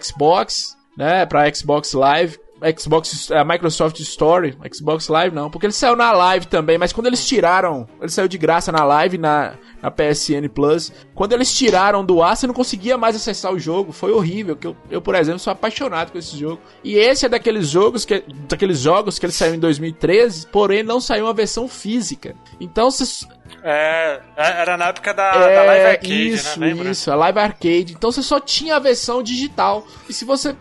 Xbox, 0.00 0.76
né? 0.96 1.26
Para 1.26 1.52
Xbox 1.52 1.92
Live. 1.94 2.38
Xbox, 2.78 3.30
a 3.30 3.44
Microsoft 3.44 3.98
Store, 4.00 4.56
Xbox 4.72 5.08
Live 5.08 5.34
não, 5.34 5.50
porque 5.50 5.66
ele 5.66 5.72
saiu 5.72 5.96
na 5.96 6.12
live 6.12 6.46
também, 6.46 6.78
mas 6.78 6.92
quando 6.92 7.08
eles 7.08 7.26
tiraram, 7.26 7.88
ele 8.00 8.10
saiu 8.10 8.28
de 8.28 8.38
graça 8.38 8.70
na 8.70 8.84
live, 8.84 9.18
na, 9.18 9.54
na 9.80 9.90
PSN 9.90 10.48
Plus, 10.54 10.92
quando 11.14 11.32
eles 11.32 11.52
tiraram 11.52 12.04
do 12.04 12.22
ar, 12.22 12.36
você 12.36 12.46
não 12.46 12.54
conseguia 12.54 12.96
mais 12.96 13.16
acessar 13.16 13.52
o 13.52 13.58
jogo, 13.58 13.92
foi 13.92 14.12
horrível, 14.12 14.56
que 14.56 14.66
eu, 14.66 14.76
eu 14.90 15.02
por 15.02 15.14
exemplo, 15.14 15.40
sou 15.40 15.52
apaixonado 15.52 16.12
com 16.12 16.18
esse 16.18 16.38
jogo, 16.38 16.60
e 16.84 16.94
esse 16.94 17.26
é 17.26 17.28
daqueles 17.28 17.68
jogos 17.68 18.04
que, 18.04 18.22
daqueles 18.48 18.78
jogos 18.78 19.18
que 19.18 19.26
ele 19.26 19.32
saiu 19.32 19.54
em 19.54 19.58
2013, 19.58 20.46
porém 20.46 20.82
não 20.82 21.00
saiu 21.00 21.24
uma 21.26 21.34
versão 21.34 21.66
física, 21.66 22.34
então 22.60 22.90
você... 22.90 23.26
É, 23.64 24.20
é, 24.36 24.60
era 24.62 24.76
na 24.76 24.86
época 24.86 25.12
da, 25.12 25.30
da 25.32 25.62
Live 25.64 25.86
Arcade, 25.86 26.28
isso, 26.30 26.60
né? 26.60 26.66
Lembra? 26.68 26.90
isso, 26.90 27.10
a 27.10 27.14
Live 27.16 27.38
Arcade, 27.38 27.92
então 27.92 28.10
você 28.10 28.22
só 28.22 28.40
tinha 28.40 28.76
a 28.76 28.78
versão 28.78 29.22
digital, 29.22 29.86
e 30.08 30.12
se 30.12 30.24
você 30.24 30.56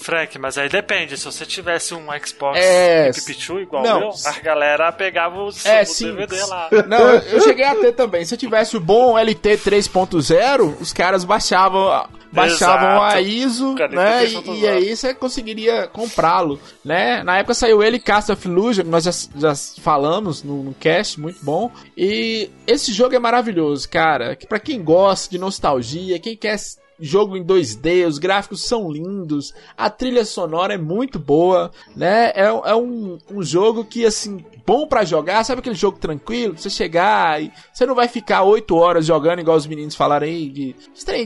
Frank, 0.00 0.38
mas 0.38 0.56
aí 0.58 0.68
depende. 0.68 1.16
Se 1.16 1.24
você 1.24 1.44
tivesse 1.46 1.94
um 1.94 2.06
Xbox 2.24 2.58
É, 2.58 3.10
Pipichu 3.12 3.60
igual 3.60 3.82
não. 3.82 4.00
eu, 4.02 4.10
a 4.26 4.38
galera 4.40 4.90
pegava 4.92 5.36
o, 5.42 5.50
É, 5.64 5.82
o. 5.82 6.04
DVD 6.04 6.42
lá. 6.44 6.68
Não, 6.88 6.98
eu 7.10 7.40
cheguei 7.42 7.64
a 7.64 7.74
ter 7.74 7.92
também. 7.92 8.24
Se 8.24 8.34
eu 8.34 8.38
tivesse 8.38 8.76
o 8.76 8.80
bom 8.80 9.16
LT 9.18 9.56
3.0, 9.58 10.76
os 10.80 10.92
caras 10.92 11.24
baixavam, 11.24 12.06
baixavam 12.32 12.96
Exato. 12.96 13.16
a 13.16 13.20
ISO, 13.20 13.74
né? 13.90 14.26
E, 14.26 14.60
e 14.60 14.68
aí 14.68 14.96
você 14.96 15.14
conseguiria 15.14 15.86
comprá-lo, 15.86 16.60
né? 16.84 17.22
Na 17.22 17.38
época 17.38 17.54
saiu 17.54 17.82
ele 17.82 17.98
Cast 17.98 18.32
of 18.32 18.46
Illusion, 18.48 18.84
nós 18.84 19.04
já, 19.04 19.10
já 19.36 19.54
falamos 19.82 20.42
no, 20.42 20.62
no 20.62 20.74
cast, 20.74 21.20
muito 21.20 21.44
bom. 21.44 21.70
E 21.96 22.50
esse 22.66 22.92
jogo 22.92 23.14
é 23.14 23.18
maravilhoso, 23.18 23.88
cara. 23.88 24.36
Que 24.36 24.46
Pra 24.46 24.58
quem 24.58 24.82
gosta 24.82 25.30
de 25.30 25.38
nostalgia, 25.38 26.18
quem 26.18 26.36
quer 26.36 26.58
jogo 27.00 27.36
em 27.36 27.44
2D, 27.44 28.06
os 28.06 28.18
gráficos 28.18 28.62
são 28.62 28.90
lindos, 28.90 29.54
a 29.76 29.88
trilha 29.90 30.24
sonora 30.24 30.74
é 30.74 30.78
muito 30.78 31.18
boa, 31.18 31.70
né? 31.96 32.30
É, 32.34 32.44
é 32.46 32.74
um, 32.74 33.18
um 33.30 33.42
jogo 33.42 33.84
que, 33.84 34.04
assim, 34.04 34.44
bom 34.66 34.86
pra 34.86 35.04
jogar, 35.04 35.42
sabe 35.44 35.60
aquele 35.60 35.74
jogo 35.74 35.98
tranquilo? 35.98 36.56
Você 36.56 36.68
chegar 36.70 37.42
e 37.42 37.50
você 37.72 37.84
não 37.86 37.94
vai 37.94 38.06
ficar 38.08 38.42
8 38.42 38.76
horas 38.76 39.06
jogando, 39.06 39.40
igual 39.40 39.56
os 39.56 39.66
meninos 39.66 39.94
falaram 39.94 40.26
aí, 40.26 40.48
de, 40.48 40.76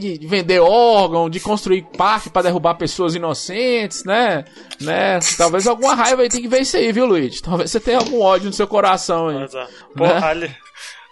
de, 0.01 0.19
de 0.19 0.27
vender 0.27 0.61
órgão, 0.61 1.29
de 1.29 1.41
construir 1.41 1.83
parque 1.97 2.31
pra 2.31 2.43
derrubar 2.43 2.75
pessoas 2.75 3.15
inocentes, 3.15 4.05
né? 4.05 4.45
né? 4.81 5.19
Talvez 5.37 5.67
alguma 5.67 5.95
raiva 5.95 6.23
aí 6.23 6.29
tem 6.29 6.41
que 6.43 6.49
ver 6.49 6.63
isso 6.63 6.77
aí, 6.77 6.93
viu, 6.93 7.07
Luigi? 7.07 7.43
Talvez 7.43 7.71
você 7.71 7.81
tenha 7.81 7.99
algum 7.99 8.21
ódio 8.23 8.47
no 8.47 8.53
seu 8.53 8.67
coração 8.67 9.29
aí. 9.29 9.39
Mas, 9.41 9.53
pô, 9.97 10.05
Né? 10.07 10.19
ali- 10.23 10.57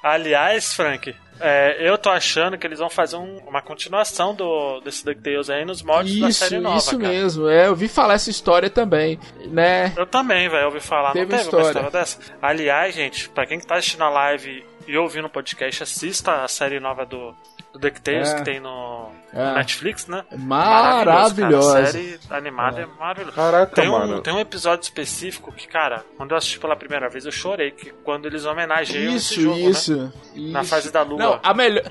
aliás, 0.03 0.73
Frank, 0.75 1.15
é, 1.41 1.77
eu 1.89 1.99
tô 1.99 2.09
achando 2.11 2.57
que 2.59 2.67
eles 2.67 2.79
vão 2.79 2.89
fazer 2.91 3.17
um- 3.17 3.39
uma 3.47 3.61
continuação 3.63 4.35
do, 4.35 4.81
desse 4.81 5.05
DuckTales 5.05 5.51
aí 5.51 5.65
nos 5.65 5.83
mods 5.83 6.19
da 6.21 6.29
Isso, 6.29 6.39
série 6.45 6.61
nova, 6.61 6.77
isso 6.79 6.99
cara. 6.99 7.13
mesmo. 7.13 7.49
É, 7.49 7.67
eu 7.67 7.75
vi 7.75 7.89
falar 7.89 8.15
essa 8.15 8.31
história 8.31 8.71
também, 8.71 9.19
né? 9.47 9.93
Eu 9.97 10.07
também, 10.07 10.49
velho, 10.49 10.67
ouvi 10.67 10.81
falar. 10.81 11.13
Teve 11.13 11.25
não 11.25 11.31
teve 11.31 11.43
história. 11.43 11.65
uma 11.67 11.71
história 11.71 11.91
dessa? 11.91 12.19
Aliás, 12.41 12.95
gente, 12.95 13.29
pra 13.31 13.47
quem 13.47 13.59
tá 13.61 13.77
assistindo 13.77 14.05
a 14.05 14.09
live 14.11 14.65
e 14.87 14.97
ouvindo 14.97 15.27
o 15.27 15.31
podcast, 15.31 15.83
assista 15.83 16.43
a 16.43 16.49
série 16.49 16.79
nova 16.81 17.05
do, 17.07 17.35
do 17.73 17.79
DuckTales 17.79 18.33
É. 18.33 18.37
que 18.37 18.45
tem 18.45 18.61
no, 18.61 19.02
É. 19.35 19.55
Netflix, 19.55 20.07
né? 20.07 20.25
Maravilhosa. 20.37 21.73
cara. 21.75 21.85
A 21.85 21.87
série 21.93 22.19
animada 22.31 22.83
é, 22.83 22.87
maravilhosa. 22.99 23.35
Caraca, 23.37 23.75
Tem 23.75 23.89
um, 23.89 23.93
mano. 23.93 24.21
tem 24.21 24.35
um 24.35 24.39
episódio 24.41 24.83
específico 24.85 25.51
que, 25.53 25.67
cara, 25.67 26.05
quando 26.17 26.33
eu 26.33 26.37
assisti 26.37 26.59
pela 26.59 26.77
primeira 26.77 27.09
vez, 27.09 27.25
eu 27.25 27.33
chorei. 27.33 27.71
Que 27.71 27.91
quando 28.05 28.27
eles 28.27 28.45
homenageiam 28.45 29.15
Isso, 29.15 29.33
esse 29.35 29.43
jogo, 29.43 29.59
isso, 29.59 29.97
né? 29.97 30.13
isso. 30.35 30.53
Na 30.53 30.65
fase 30.65 30.91
da 30.93 31.03
lua. 31.03 31.19
Não, 31.19 31.41
a 31.43 31.55
melhor. 31.55 31.85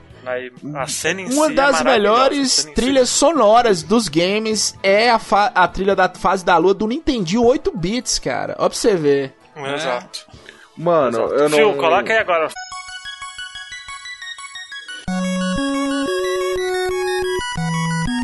A 0.75 0.85
cena 0.87 1.21
em 1.21 1.33
Uma 1.33 1.47
si 1.47 1.51
é 1.51 1.55
das 1.55 1.81
a 1.81 1.83
melhores 1.83 2.37
em 2.65 2.67
si. 2.69 2.73
trilhas 2.75 3.09
sonoras 3.09 3.81
dos 3.81 4.07
games 4.07 4.77
é 4.83 5.09
a, 5.09 5.19
a 5.55 5.67
trilha 5.67 5.95
da 5.95 6.07
fase 6.09 6.45
da 6.45 6.57
lua 6.57 6.75
do 6.75 6.85
Nintendo 6.85 7.43
8 7.43 7.75
bits, 7.75 8.19
cara. 8.19 8.55
Ó 8.59 8.69
pra 8.69 8.77
você 8.77 8.95
ver. 8.95 9.33
Exato. 9.55 10.27
Mano, 10.77 11.17
Exato. 11.25 11.33
eu 11.33 11.49
não. 11.49 11.57
Phil, 11.57 11.73
coloca 11.73 12.13
aí 12.13 12.19
agora. 12.19 12.49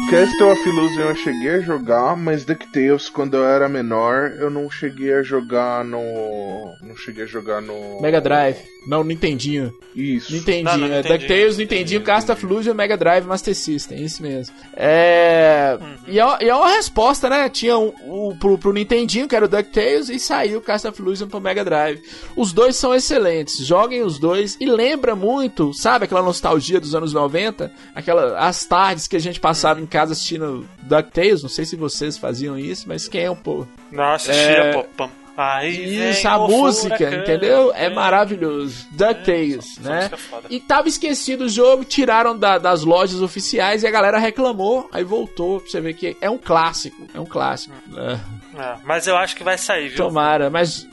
Castle 0.09 0.51
of 0.51 0.69
Illusion 0.69 1.01
eu 1.01 1.15
cheguei 1.15 1.49
a 1.49 1.59
jogar, 1.59 2.15
mas 2.15 2.45
DuckTales, 2.45 3.09
quando 3.09 3.35
eu 3.35 3.43
era 3.43 3.67
menor, 3.67 4.31
eu 4.39 4.49
não 4.49 4.71
cheguei 4.71 5.13
a 5.13 5.21
jogar 5.21 5.83
no. 5.83 6.73
Não 6.81 6.95
cheguei 6.95 7.25
a 7.25 7.27
jogar 7.27 7.61
no. 7.61 8.01
Mega 8.01 8.21
Drive. 8.21 8.57
Não, 8.87 9.03
Nintendinho. 9.03 9.73
Isso. 9.93 10.31
Nintendinho. 10.31 10.63
Não, 10.63 10.77
não, 10.77 10.85
é 10.85 10.97
Nintendinho, 10.97 11.19
DuckTales, 11.19 11.57
Nintendinho, 11.57 12.03
Cast 12.03 12.31
of 12.31 12.45
Illusion, 12.45 12.73
Mega 12.73 12.95
Drive, 12.95 13.25
Master 13.25 13.53
System. 13.53 14.01
Isso 14.01 14.21
mesmo. 14.21 14.55
É. 14.73 15.77
Uhum. 15.77 15.95
E, 16.07 16.17
é, 16.17 16.37
e 16.41 16.49
é 16.49 16.55
uma 16.55 16.69
resposta, 16.69 17.29
né? 17.29 17.49
Tinha 17.49 17.77
um, 17.77 17.91
o, 18.05 18.33
pro, 18.39 18.57
pro 18.57 18.71
Nintendinho, 18.71 19.27
que 19.27 19.35
era 19.35 19.43
o 19.43 19.49
DuckTales, 19.49 20.07
e 20.07 20.17
saiu 20.17 20.59
o 20.59 20.61
Cast 20.61 20.87
of 20.87 21.01
Illusion 21.01 21.27
pro 21.27 21.41
Mega 21.41 21.65
Drive. 21.65 22.01
Os 22.33 22.53
dois 22.53 22.77
são 22.77 22.95
excelentes. 22.95 23.57
Joguem 23.57 24.03
os 24.03 24.17
dois. 24.17 24.55
E 24.57 24.65
lembra 24.65 25.17
muito, 25.17 25.73
sabe 25.73 26.05
aquela 26.05 26.21
nostalgia 26.21 26.79
dos 26.79 26.95
anos 26.95 27.11
90? 27.11 27.69
Aquela, 27.93 28.39
as 28.39 28.63
tardes 28.63 29.05
que 29.05 29.17
a 29.17 29.19
gente 29.19 29.41
passava 29.41 29.81
em 29.81 29.85
casa 29.85 29.96
assistindo 30.03 30.67
DuckTales. 30.83 31.41
Não 31.43 31.49
sei 31.49 31.65
se 31.65 31.75
vocês 31.75 32.17
faziam 32.17 32.57
isso, 32.57 32.87
mas 32.87 33.07
quem 33.07 33.23
é 33.23 33.31
um 33.31 33.35
pouco. 33.35 33.67
Nossa, 33.91 34.31
É. 34.31 34.73
pô. 34.73 34.83
pam. 34.95 35.09
Aí 35.39 36.09
Isso, 36.09 36.27
a 36.27 36.39
música, 36.39 36.97
furacão. 36.97 37.19
entendeu? 37.19 37.71
É 37.75 37.85
É. 37.85 37.89
maravilhoso. 37.93 38.87
DuckTales, 38.89 39.77
essa 39.79 39.87
né? 39.87 40.09
é 40.11 40.17
foda. 40.17 40.47
E 40.49 40.59
tava 40.59 40.87
esquecido 40.87 41.45
o 41.45 41.49
jogo, 41.49 41.83
tiraram 41.85 42.35
da- 42.35 42.57
das 42.57 42.83
lojas 42.83 43.21
oficiais 43.21 43.83
e 43.83 43.87
a 43.87 43.91
galera 43.91 44.17
reclamou, 44.17 44.89
aí 44.91 45.03
voltou 45.03 45.59
pra 45.61 45.69
você 45.69 45.79
ver 45.79 45.93
que 45.93 46.17
é 46.19 46.27
um 46.27 46.39
clássico. 46.39 47.05
É 47.13 47.19
um 47.19 47.25
clássico. 47.25 47.75
É, 47.95 48.13
É, 48.59 48.75
mas 48.83 49.05
eu 49.05 49.15
acho 49.15 49.35
que 49.35 49.43
vai 49.43 49.59
sair, 49.59 49.89
viu? 49.89 49.97
tomara, 49.97 50.49
mas. 50.49 50.87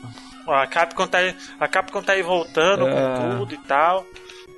A 0.47 0.67
Capcom 0.67 1.07
tá 1.07 1.17
aí, 1.19 1.35
a 1.59 1.67
Capcom 1.67 2.03
tá 2.03 2.13
aí 2.13 2.23
voltando 2.23 2.87
É. 2.87 2.91
com 3.17 3.39
tudo 3.39 3.55
e 3.55 3.59
tal. 3.67 4.07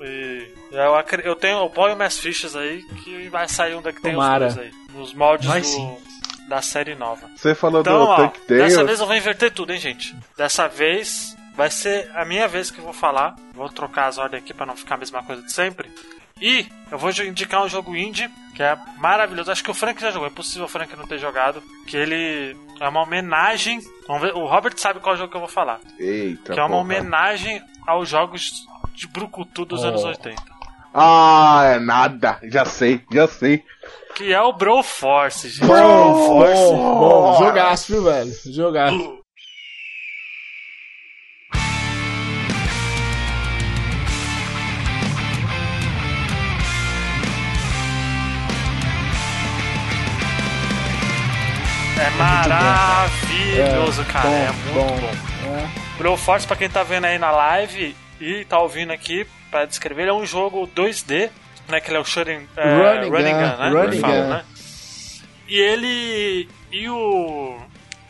E 0.03 0.49
eu, 0.73 1.21
eu 1.25 1.37
tenho 1.37 1.59
eu 1.59 1.71
ponho 1.71 1.97
minhas 1.97 2.19
fichas 2.19 2.55
aí 2.57 2.83
que 3.05 3.29
vai 3.29 3.49
sair 3.49 3.75
um 3.75 3.83
DuckTales 3.83 4.17
Tomara. 4.17 4.47
2 4.47 4.59
aí. 4.59 4.71
Nos 4.95 5.15
moldes 5.15 5.47
Vai 5.47 5.61
do- 5.61 5.67
sim. 5.67 5.97
da 6.49 6.61
série 6.63 6.95
nova. 6.95 7.29
Você 7.37 7.55
falou 7.55 7.81
Então, 7.81 7.99
do 7.99 8.05
ó, 8.11 8.17
DuckTales. 8.25 8.65
dessa 8.65 8.85
vez 8.85 9.01
eu 9.01 9.07
vou 9.07 9.17
inverter 9.17 9.51
tudo, 9.53 9.73
hein, 9.73 9.79
gente. 9.81 10.15
Dessa 10.37 10.69
vez 10.69 11.37
vai 11.55 11.71
ser 11.71 12.11
a 12.15 12.25
minha 12.25 12.47
vez 12.49 12.71
que 12.71 12.79
eu 12.79 12.85
vou 12.85 12.93
falar. 12.93 13.35
Vou 13.55 13.69
trocar 13.69 14.07
as 14.07 14.19
ordens 14.19 14.43
aqui 14.43 14.53
pra 14.55 14.67
não 14.67 14.77
ficar 14.77 14.95
a 14.97 14.99
mesma 14.99 15.23
coisa 15.23 15.43
de 15.43 15.53
sempre. 15.53 15.91
E 16.41 16.67
eu 16.93 16.99
vou 16.99 17.11
indicar 17.11 17.65
um 17.65 17.69
jogo 17.69 17.97
indie 17.97 18.29
que 18.55 18.63
é 18.63 18.77
maravilhoso. 18.99 19.51
Acho 19.51 19.65
que 19.65 19.71
o 19.71 19.75
Frank 19.75 19.99
já 20.01 20.11
jogou. 20.11 20.29
É 20.29 20.31
possível 20.31 20.67
o 20.67 20.69
Frank 20.69 20.95
não 20.95 21.07
ter 21.07 21.19
jogado. 21.19 21.63
Que 21.87 21.97
ele 21.97 22.55
é 22.79 22.87
uma 22.89 23.03
homenagem. 23.03 23.81
Vamos 24.07 24.23
ver, 24.23 24.35
o 24.35 24.45
Robert 24.47 24.75
sabe 24.77 25.01
qual 25.01 25.17
jogo 25.17 25.31
que 25.31 25.37
eu 25.37 25.41
vou 25.41 25.49
falar. 25.49 25.81
Eita. 25.99 26.53
que 26.53 26.61
é 26.61 26.63
uma 26.63 26.69
porra. 26.71 26.81
homenagem 26.83 27.63
aos 27.87 28.09
jogos 28.09 28.67
de 28.97 29.07
Brucutu 29.07 29.65
dos 29.65 29.85
Oh. 29.85 29.89
anos 29.89 30.05
80. 30.05 30.43
Ah, 30.95 31.63
é 31.75 31.79
nada. 31.79 32.39
Já 32.45 32.65
sei, 32.65 33.03
já 33.13 33.29
sei. 33.29 33.63
Que 34.15 34.33
é 34.33 34.41
o 34.41 34.53
Broforce, 34.55 35.51
gente. 35.51 35.67
Bom, 35.67 36.39
bom, 36.41 37.39
jogaço, 37.39 37.93
viu, 37.93 38.03
velho? 38.05 38.33
Jogaço. 38.47 39.17
É 51.99 52.11
maravilhoso, 52.19 54.05
cara. 54.05 54.29
é 54.29 54.53
muito 54.53 54.75
bom. 54.75 55.51
É. 55.57 55.69
Broforce, 55.99 56.47
pra 56.47 56.57
quem 56.57 56.69
tá 56.69 56.83
vendo 56.83 57.07
aí 57.07 57.19
na 57.19 57.31
live 57.31 57.97
e 58.21 58.45
tá 58.45 58.59
ouvindo 58.59 58.93
aqui, 58.93 59.27
pra 59.51 59.65
descrever, 59.65 60.03
ele 60.03 60.11
é 60.11 60.15
um 60.15 60.27
jogo 60.27 60.67
2D, 60.69 61.31
né? 61.69 61.81
Que 61.81 61.91
ele 61.91 61.97
é 61.97 62.01
o 62.01 62.05
Shooting, 62.05 62.47
é, 62.57 62.75
Running 62.77 63.11
running 63.11 63.33
gun, 63.33 63.41
Gun, 63.41 63.57
né? 63.57 63.81
running 63.81 64.01
gun. 64.01 64.29
né? 64.29 64.45
E 65.49 65.59
ele. 65.61 66.49
E 66.73 66.89
o. 66.89 67.59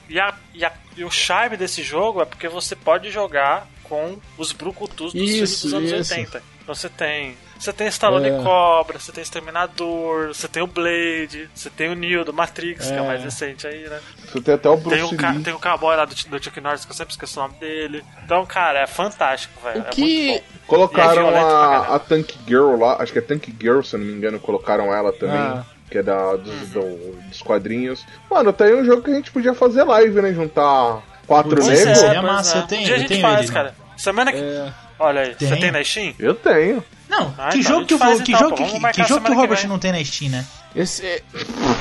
E, 0.08 0.18
a, 0.20 0.34
e, 0.54 0.64
a- 0.64 0.72
e 0.96 1.04
o 1.04 1.10
charme 1.10 1.56
desse 1.56 1.82
jogo 1.82 2.22
é 2.22 2.24
porque 2.24 2.48
você 2.48 2.74
pode 2.76 3.10
jogar 3.10 3.66
com 3.88 4.16
os 4.38 4.52
brucutus 4.52 5.12
dos 5.12 5.22
filmes 5.30 5.62
dos 5.62 5.74
anos 5.74 5.90
isso. 5.92 6.14
80. 6.14 6.42
Então 6.62 6.74
você 6.74 6.88
tem. 6.88 7.36
Você 7.58 7.72
tem 7.72 7.86
Stallone 7.86 8.28
É. 8.28 8.42
Cobra, 8.42 8.98
você 8.98 9.10
tem 9.12 9.22
Exterminador, 9.22 10.28
você 10.34 10.46
tem 10.46 10.62
o 10.62 10.66
Blade, 10.66 11.48
você 11.54 11.70
tem 11.70 11.88
o 11.90 11.94
Neo 11.94 12.22
do 12.24 12.32
Matrix, 12.32 12.86
que 12.86 12.92
é 12.92 13.00
o 13.00 13.04
É. 13.04 13.06
mais 13.06 13.22
recente 13.24 13.66
aí, 13.66 13.88
né? 13.88 13.98
Você 14.26 14.40
tem 14.42 14.54
até 14.54 14.68
o 14.68 14.76
Tem 14.76 14.82
Bruce 14.98 15.14
o, 15.14 15.16
ca- 15.16 15.30
Lee. 15.30 15.42
tem 15.42 15.54
o 15.54 15.58
cowboy 15.58 15.96
lá 15.96 16.04
do, 16.04 16.14
do 16.14 16.42
Chuck 16.44 16.60
Norris, 16.60 16.84
que 16.84 16.90
eu 16.92 16.96
sempre 16.96 17.12
esqueço 17.12 17.40
o 17.40 17.42
nome 17.44 17.54
dele. 17.58 18.04
Então, 18.24 18.44
cara, 18.44 18.80
é 18.80 18.86
fantástico, 18.86 19.58
velho. 19.62 19.82
O 19.82 19.86
É 19.86 19.90
que- 19.90 20.00
muito 20.28 20.42
bom. 20.42 20.48
Colocaram 20.66 21.30
é 21.30 21.38
a, 21.40 21.94
a 21.94 21.98
Tank 21.98 22.34
Girl 22.46 22.76
lá, 22.76 23.00
acho 23.00 23.12
que 23.12 23.18
é 23.20 23.22
Tank 23.22 23.48
Girl, 23.58 23.80
se 23.82 23.94
eu 23.96 24.00
não 24.00 24.06
me 24.06 24.12
engano, 24.12 24.38
colocaram 24.40 24.92
ela 24.94 25.12
também. 25.12 25.36
Ah. 25.38 25.64
Que 25.88 25.98
é 25.98 26.02
da, 26.02 26.34
dos, 26.34 26.68
do- 26.70 27.12
dos 27.28 27.40
quadrinhos. 27.42 28.04
Mano, 28.28 28.52
tá 28.52 28.64
aí 28.64 28.74
um 28.74 28.84
jogo 28.84 29.02
que 29.02 29.10
a 29.10 29.14
gente 29.14 29.30
podia 29.30 29.54
fazer 29.54 29.84
live, 29.84 30.20
né? 30.20 30.32
Juntar 30.34 31.00
quatro 31.26 31.50
Putz, 31.56 31.66
negros. 31.66 31.98
seria 31.98 32.20
pois 32.20 32.32
massa, 32.32 32.56
é. 32.56 32.60
eu 32.60 32.66
tenho- 32.66 32.80
Um 32.82 32.84
dia 32.84 32.94
a 32.94 32.96
eu 32.96 33.00
gente 33.00 33.08
tenho 33.08 33.20
faz, 33.22 33.40
ele, 33.40 33.52
cara. 33.52 33.74
Semana 33.96 34.32
que. 34.32 34.38
É. 34.38 34.72
Olha 34.98 35.20
aí, 35.22 35.34
você 35.38 35.46
Tem. 35.48 35.60
tem 35.60 35.70
na 35.70 35.84
Steam? 35.84 36.14
Eu 36.18 36.34
tenho. 36.34 36.82
Não, 37.08 37.34
Ah, 37.38 37.50
que 37.50 37.58
então, 37.58 37.60
a 37.60 37.62
jogo 37.62 37.80
gente 37.80 37.88
que 37.88 37.94
vou. 37.96 38.16
Que 38.16 38.32
então, 38.32 38.38
jogo 38.40 38.50
pô, 38.50 38.56
que, 38.56 38.62
que, 38.64 38.68
jogo 39.08 39.20
que 39.24 39.30
o 39.30 39.34
que 39.34 39.40
Robert 39.40 39.58
vem. 39.58 39.68
não 39.68 39.78
tem 39.78 39.92
na 39.92 40.04
Steam, 40.04 40.30
né? 40.30 40.44
Esse, 40.74 41.04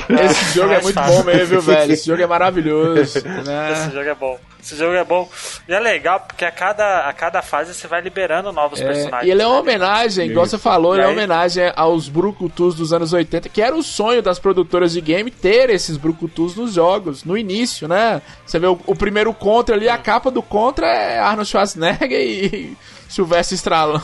esse 0.08 0.54
jogo 0.54 0.72
é 0.72 0.80
muito 0.80 1.00
bom 1.00 1.22
mesmo, 1.24 1.46
viu, 1.46 1.62
velho? 1.62 1.92
Esse 1.92 2.06
jogo 2.06 2.22
é 2.22 2.26
maravilhoso. 2.26 3.00
Esse 3.00 3.20
Né? 3.26 3.90
jogo 3.92 4.08
é 4.08 4.14
bom. 4.14 4.38
Esse 4.66 4.74
jogo 4.76 4.94
é 4.94 5.04
bom. 5.04 5.30
E 5.68 5.72
é 5.72 5.78
legal 5.78 6.18
porque 6.18 6.44
a 6.44 6.50
cada, 6.50 7.08
a 7.08 7.12
cada 7.12 7.40
fase 7.40 7.72
você 7.72 7.86
vai 7.86 8.00
liberando 8.00 8.50
novos 8.52 8.80
É, 8.80 8.84
personagens. 8.84 9.28
e 9.28 9.30
ele 9.30 9.40
é 9.40 9.46
uma 9.46 9.54
né? 9.54 9.60
homenagem, 9.60 10.28
igual 10.28 10.44
você 10.44 10.58
falou, 10.58 10.94
E 10.94 10.96
ele 10.98 11.02
é 11.02 11.06
uma 11.06 11.12
aí? 11.12 11.16
homenagem 11.18 11.72
aos 11.76 12.08
brucutus 12.08 12.74
dos 12.74 12.92
anos 12.92 13.12
80, 13.12 13.48
que 13.48 13.62
era 13.62 13.76
o 13.76 13.82
sonho 13.82 14.20
das 14.20 14.40
produtoras 14.40 14.90
de 14.92 15.00
game 15.00 15.30
ter 15.30 15.70
esses 15.70 15.96
brucutus 15.96 16.56
nos 16.56 16.72
jogos, 16.74 17.22
no 17.22 17.38
início, 17.38 17.86
né? 17.86 18.20
Você 18.44 18.58
vê 18.58 18.66
o, 18.66 18.76
o 18.86 18.96
primeiro 18.96 19.32
Contra 19.32 19.76
ali, 19.76 19.88
a 19.88 19.96
capa 19.98 20.32
do 20.32 20.42
Contra 20.42 20.86
é 20.88 21.18
Arnold 21.20 21.48
Schwarzenegger 21.48 22.20
e 22.20 22.76
Sylvester 23.08 23.54
Stallone. 23.56 24.02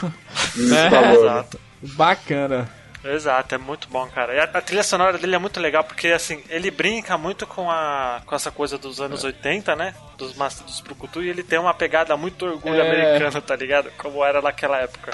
né? 0.57 0.91
Exato. 1.15 1.59
Bacana. 1.83 2.71
Exato, 3.05 3.55
é 3.55 3.59
muito 3.59 3.89
bom, 3.91 4.07
cara. 4.07 4.35
E 4.35 4.39
a, 4.39 4.45
a 4.45 4.61
trilha 4.61 4.83
sonora 4.83 5.19
dele 5.19 5.35
é 5.35 5.39
muito 5.39 5.59
legal 5.59 5.83
porque, 5.83 6.09
assim, 6.09 6.43
ele 6.49 6.71
brinca 6.71 7.19
muito 7.19 7.47
com, 7.47 7.71
a, 7.71 8.21
com 8.25 8.35
essa 8.35 8.51
coisa 8.51 8.79
dos 8.79 9.01
anos 9.01 9.25
80, 9.25 9.75
né? 9.75 9.95
Dos 10.17 10.35
Master 10.37 10.65
dos 10.65 10.81
Brucutu, 10.81 11.23
e 11.23 11.29
ele 11.29 11.43
tem 11.43 11.59
uma 11.59 11.75
pegada 11.75 12.17
muito 12.17 12.47
orgulho 12.47 12.81
É. 12.81 12.89
americano, 12.89 13.41
tá 13.43 13.57
ligado? 13.57 13.91
Como 13.99 14.25
era 14.25 14.41
naquela 14.41 14.79
época. 14.79 15.13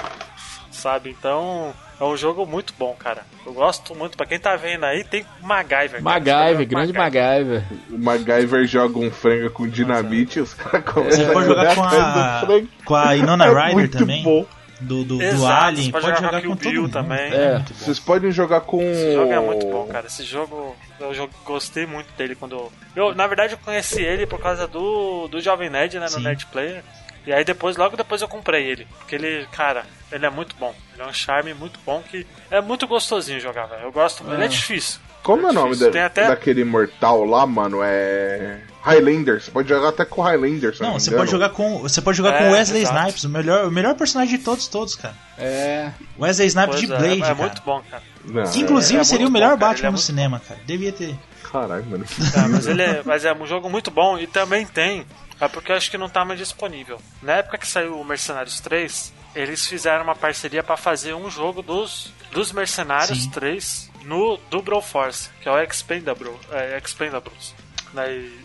Sabe? 0.71 1.09
Então, 1.09 1.73
é 1.99 2.03
um 2.03 2.15
jogo 2.15 2.45
muito 2.45 2.73
bom, 2.77 2.93
cara. 2.97 3.23
Eu 3.45 3.51
gosto 3.53 3.93
muito. 3.95 4.15
Pra 4.15 4.25
quem 4.25 4.39
tá 4.39 4.55
vendo 4.55 4.85
aí, 4.85 5.03
tem 5.03 5.25
MacGyver. 5.41 6.01
MacGyver, 6.01 6.67
grande 6.67 6.95
é 6.95 6.97
MacGyver. 6.97 7.63
O 7.89 7.97
MacGyver 7.97 8.65
joga 8.67 8.99
um 8.99 9.11
frango 9.11 9.49
com 9.49 9.67
dinamite 9.67 10.37
e 10.39 10.41
os 10.43 10.53
caras 10.53 10.85
começam 10.85 11.33
pode 11.33 11.47
jogar 11.47 11.75
com 11.75 11.83
a, 11.83 12.43
com 12.85 12.95
a 12.95 13.15
Inona 13.15 13.45
É 13.47 13.49
Ryder 13.49 13.73
muito 13.73 13.97
também, 13.97 14.23
bom. 14.23 14.45
Do, 14.79 15.03
do, 15.03 15.17
do 15.17 15.23
Exato, 15.23 15.65
Alien. 15.65 15.85
você 15.85 15.91
pode 15.91 16.05
Pode 16.05 16.15
jogar 16.17 16.27
jogar 16.27 16.41
com 16.41 16.47
com 16.47 16.53
o 16.53 16.57
todo 16.57 16.71
Bill 16.71 16.81
mundo. 16.83 16.91
também. 16.93 17.33
É. 17.33 17.53
muito 17.55 17.73
bom. 17.73 17.79
Vocês 17.79 17.99
podem 17.99 18.31
jogar 18.31 18.61
com. 18.61 18.81
Esse 18.81 19.13
jogo 19.13 19.31
é 19.33 19.39
muito 19.39 19.65
bom, 19.67 19.87
cara. 19.87 20.07
Esse 20.07 20.23
jogo, 20.23 20.75
eu 20.99 21.29
gostei 21.45 21.85
muito 21.85 22.11
dele 22.17 22.35
quando 22.35 22.53
eu, 22.55 22.71
eu- 22.95 23.15
na 23.15 23.27
verdade, 23.27 23.53
eu 23.53 23.57
conheci 23.59 24.01
ele 24.01 24.25
por 24.25 24.39
causa 24.39 24.67
do, 24.67 25.27
do 25.27 25.41
Jovem 25.41 25.69
Nerd, 25.69 25.95
né, 25.99 26.05
no 26.05 26.09
Sim. 26.11 26.23
Nerd 26.23 26.45
Player. 26.47 26.83
E 27.27 27.33
aí 27.33 27.43
depois, 27.43 27.75
logo 27.75 27.97
depois 27.97 28.21
eu 28.21 28.27
comprei 28.27 28.65
ele, 28.65 28.87
porque 28.97 29.13
ele, 29.15 29.45
cara, 29.51 29.83
ele 30.11 30.25
é 30.25 30.29
muito 30.29 30.55
bom. 30.55 30.73
Ele 30.93 31.03
é 31.03 31.05
um 31.05 31.13
charme 31.13 31.53
muito 31.53 31.79
bom 31.85 32.01
que 32.01 32.25
é 32.49 32.61
muito 32.61 32.87
gostosinho 32.87 33.39
jogar, 33.39 33.65
velho. 33.65 33.83
Eu 33.83 33.91
gosto, 33.91 34.23
ele 34.31 34.45
é 34.45 34.47
difícil. 34.47 34.99
Como 35.21 35.45
é 35.45 35.49
o 35.49 35.53
nome 35.53 35.75
Tem 35.91 36.01
até- 36.01 36.27
daquele 36.27 36.63
mortal 36.63 37.25
lá, 37.25 37.45
mano? 37.45 37.81
É. 37.83 38.61
Highlander. 38.81 39.41
Você 39.41 39.51
pode 39.51 39.69
jogar 39.69 39.89
até 39.89 40.05
com 40.05 40.21
Highlander, 40.21 40.75
se 40.75 40.81
eu 40.81 40.87
Não, 40.87 40.93
me 40.95 40.99
você 40.99 41.11
pode 41.11 41.31
jogar 41.31 41.49
com. 41.49 41.79
Você 41.79 42.01
pode 42.01 42.17
jogar 42.17 42.33
É, 42.35 42.37
com 42.45 42.51
Wesley 42.51 42.81
exato. 42.81 42.97
Snipes, 42.99 43.23
o 43.25 43.29
melhor, 43.29 43.65
o 43.67 43.71
melhor 43.71 43.95
personagem 43.95 44.37
de 44.37 44.43
todos, 44.43 44.67
todos, 44.67 44.95
cara. 44.95 45.15
É. 45.37 45.91
Wesley 46.19 46.47
Snipes 46.47 46.75
Pois 46.75 46.87
de 46.87 46.93
é, 46.93 46.97
Blade, 46.97 47.17
é, 47.17 47.21
cara. 47.21 47.35
muito 47.35 47.61
bom, 47.63 47.81
cara. 47.89 48.03
Não, 48.25 48.43
Que, 48.51 48.59
inclusive 48.59 48.97
É, 48.97 49.01
é 49.01 49.03
seria 49.03 49.27
o 49.27 49.31
melhor 49.31 49.51
bom, 49.51 49.59
cara, 49.59 49.71
Batman 49.73 49.87
é 49.89 49.91
no 49.91 49.97
cinema, 49.97 50.39
cara. 50.39 50.59
Devia 50.65 50.91
ter. 50.91 51.11
é... 51.11 51.49
Caralho, 51.51 51.85
mano. 51.85 52.05
É, 52.35 52.47
mas 52.47 52.67
ele 52.67 52.81
é, 52.83 53.01
mas 53.03 53.25
é 53.25 53.33
um 53.33 53.45
jogo 53.47 53.69
muito 53.69 53.89
bom 53.89 54.19
e 54.19 54.27
também 54.27 54.65
tem, 54.67 55.03
é 55.41 55.47
porque 55.47 55.71
eu 55.71 55.75
acho 55.75 55.89
que 55.89 55.97
não 55.97 56.07
tá 56.07 56.23
mais 56.23 56.39
disponível. 56.39 57.01
Na 57.23 57.33
época 57.33 57.57
que 57.57 57.67
saiu 57.67 57.99
o 57.99 58.05
Mercenários 58.05 58.59
3, 58.59 59.11
eles 59.35 59.65
fizeram 59.65 60.03
uma 60.03 60.15
parceria 60.15 60.61
pra 60.63 60.77
fazer 60.77 61.15
um 61.15 61.29
jogo 61.29 61.61
dos, 61.63 62.13
dos 62.31 62.51
Mercenários 62.51 63.23
Sim. 63.23 63.29
3 63.31 63.89
no 64.05 64.37
do 64.51 64.61
Broforce, 64.61 65.29
que 65.41 65.49
é 65.49 65.51
o 65.51 65.59
Expendable, 65.59 66.31
é, 66.51 66.79
Expendables. 66.83 67.55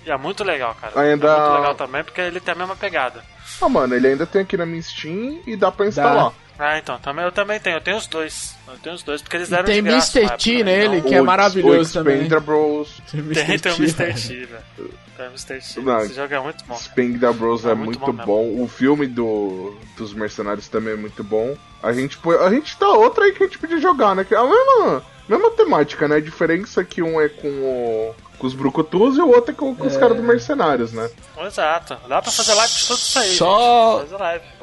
É 0.06 0.16
muito 0.16 0.42
legal, 0.44 0.74
cara. 0.80 1.00
Ainda- 1.00 1.26
É 1.28 1.38
muito 1.40 1.54
legal 1.60 1.74
também 1.74 2.04
porque 2.04 2.20
ele 2.20 2.40
tem 2.40 2.52
a 2.54 2.56
mesma 2.58 2.76
pegada. 2.76 3.22
Ah, 3.60 3.68
mano, 3.68 3.94
ele 3.94 4.08
ainda 4.08 4.26
tem 4.26 4.42
aqui 4.42 4.56
na 4.56 4.66
minha 4.66 4.82
Steam 4.82 5.40
e 5.46 5.56
dá 5.56 5.70
pra 5.70 5.86
instalar. 5.86 6.32
Ah, 6.58 6.78
então, 6.78 6.96
também, 7.00 7.24
eu 7.24 7.32
também 7.32 7.58
tenho, 7.58 7.76
eu 7.76 7.80
tenho 7.80 7.96
os 7.96 8.06
dois. 8.06 8.54
Eu 8.68 8.78
tenho 8.78 8.94
os 8.94 9.02
dois, 9.02 9.20
porque 9.20 9.36
eles 9.36 9.48
deram 9.48 9.64
tem 9.64 9.82
de 9.82 9.88
graça 9.90 10.18
Mr. 10.20 10.38
T 10.38 10.50
época, 10.52 10.64
né? 10.64 10.76
nele, 10.78 10.96
Então, 10.98 11.08
que 11.10 11.14
é 11.16 11.22
O- 11.22 11.24
maravilhoso 11.26 11.90
o 11.90 11.92
também. 12.04 12.14
Expendables. 12.22 13.02
Tem, 13.10 13.22
tem 13.58 13.72
o 13.72 13.76
T, 13.76 13.82
Mr. 13.82 13.92
velho. 14.04 14.14
T, 14.14 14.46
velho. 14.46 14.90
Tem 15.16 15.26
o 15.26 15.28
Mr. 15.30 15.58
T. 15.74 15.80
Não, 15.80 15.98
Esse 16.00 16.14
jogo 16.14 16.34
é 16.34 16.40
muito 16.40 16.64
bom. 16.64 16.74
Expendables 16.74 17.64
é, 17.64 17.70
É 17.70 17.74
muito, 17.74 17.98
muito 18.00 18.12
bom. 18.12 18.24
bom 18.54 18.62
O 18.62 18.68
filme 18.68 19.06
do, 19.08 19.76
dos 19.96 20.14
mercenários 20.14 20.68
também 20.68 20.94
é 20.94 20.96
muito 20.96 21.24
bom. 21.24 21.56
A 21.82 21.92
gente, 21.92 22.18
a 22.40 22.48
gente 22.50 22.76
tá 22.76 22.88
outra 22.88 23.24
aí 23.24 23.32
que 23.32 23.42
a 23.42 23.46
gente 23.46 23.58
podia 23.58 23.78
jogar, 23.78 24.14
né? 24.14 24.24
É 24.30 24.36
a 24.36 24.44
mesma, 24.44 25.02
mesma 25.28 25.50
temática, 25.50 26.06
né? 26.08 26.16
A 26.16 26.20
diferença 26.20 26.80
é 26.80 26.84
que 26.84 27.02
um 27.02 27.20
é 27.20 27.28
com, 27.28 27.48
o, 27.48 28.14
com 28.38 28.46
os 28.46 28.54
brucutus 28.54 29.16
e 29.16 29.20
o 29.20 29.28
outro 29.28 29.50
é 29.52 29.54
com, 29.54 29.74
com 29.74 29.86
os 29.86 29.96
caras 29.96 30.16
dos 30.16 30.24
mercenários, 30.26 30.92
né? 30.92 31.08
Exato. 31.46 31.96
Dá 32.08 32.20
pra 32.22 32.30
fazer 32.30 32.54
live 32.54 32.72
de 32.72 32.86
tudo 32.86 32.96
isso 32.98 33.18
aí. 33.18 33.34
Só- 33.36 34.04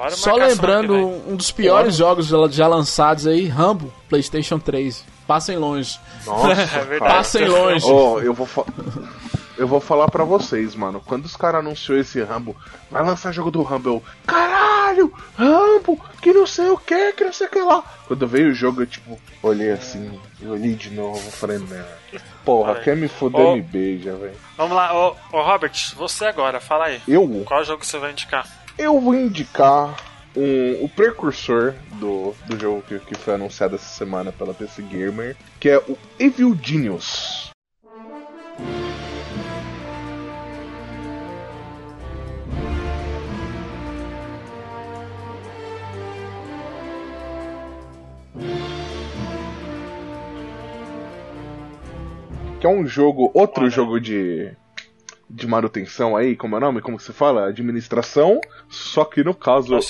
Só 0.10 0.36
lembrando 0.36 0.94
um 1.28 1.36
dos 1.36 1.52
piores 1.52 1.96
jogos 1.96 2.28
já- 2.52 2.68
lançados 2.68 3.26
aí, 3.28 3.48
Rambo, 3.48 3.94
PlayStation 4.10 4.60
3. 4.60 5.04
Passem 5.28 5.58
longe. 5.58 6.00
Nossa, 6.26 6.52
É. 6.92 7.00
Passem 7.00 7.48
longe. 7.48 7.86
Ó, 7.90 8.20
eu 8.20 8.34
vou 8.34 8.48
Eu 9.58 9.68
vou 9.68 9.80
falar 9.80 10.10
pra 10.10 10.24
vocês, 10.24 10.74
mano. 10.76 11.02
Quando 11.06 11.26
os 11.26 11.36
caras 11.36 11.60
anunciou 11.60 11.98
esse 11.98 12.20
Rambo, 12.24 12.56
vai 12.90 13.04
lançar 13.06 13.32
jogo 13.32 13.52
do 13.52 13.62
Rambo, 13.62 13.90
eu, 13.90 14.04
caralho, 14.26 14.81
Rambo, 15.38 16.00
que 16.22 16.34
não 16.34 16.46
sei 16.46 16.70
o 16.70 16.78
que, 16.78 17.14
que 17.14 17.24
não 17.24 17.34
sei 17.34 17.48
o 17.48 17.50
que 17.50 17.62
lá. 17.62 17.84
Quando 18.08 18.28
veio 18.28 18.50
o 18.50 18.54
jogo, 18.54 18.82
eu 18.82 18.88
tipo, 18.88 19.20
olhei 19.42 19.72
assim, 19.72 20.20
eu 20.42 20.52
olhei 20.52 20.74
de 20.74 20.90
novo, 20.92 21.20
falei, 21.32 21.58
não. 21.58 22.20
Porra, 22.44 22.76
quer 22.76 22.96
me 22.96 23.08
foder, 23.08 23.42
Ó. 23.42 23.56
me 23.56 23.62
beija, 23.62 24.16
velho. 24.16 24.36
Vamos 24.58 24.76
lá, 24.76 24.94
ô, 24.94 25.16
ô 25.32 25.42
Robert, 25.42 25.74
você 25.96 26.26
agora, 26.26 26.60
fala 26.60 26.86
aí. 26.86 27.02
Eu, 27.08 27.44
Qual 27.46 27.64
jogo 27.64 27.86
você 27.86 27.98
vai 27.98 28.12
indicar? 28.12 28.48
eu 28.78 29.00
vou 29.00 29.14
indicar 29.14 29.96
um, 30.36 30.84
o 30.84 30.90
precursor 30.90 31.74
do, 31.94 32.34
do 32.48 32.60
jogo 32.60 32.84
que, 32.88 33.00
que 33.00 33.16
foi 33.16 33.36
anunciado 33.36 33.76
essa 33.76 33.86
semana 33.86 34.32
pela 34.32 34.54
PC 34.54 34.82
Gamer, 34.84 35.36
que 35.60 35.70
é 35.70 35.78
o 35.78 35.98
Evil 36.20 36.58
Genius. 36.62 37.41
Que 52.62 52.68
é 52.68 52.70
um 52.70 52.86
jogo, 52.86 53.32
outro 53.34 53.68
jogo 53.72 54.00
de 54.00 54.56
de 55.28 55.48
manutenção 55.48 56.16
aí, 56.16 56.36
como 56.36 56.56
é 56.56 56.58
o 56.60 56.62
nome? 56.62 56.80
Como 56.80 57.00
se 57.00 57.12
fala? 57.12 57.48
Administração. 57.48 58.40
Só 58.70 59.04
que 59.04 59.24
no 59.24 59.34
caso 59.34 59.74
É 59.74 59.82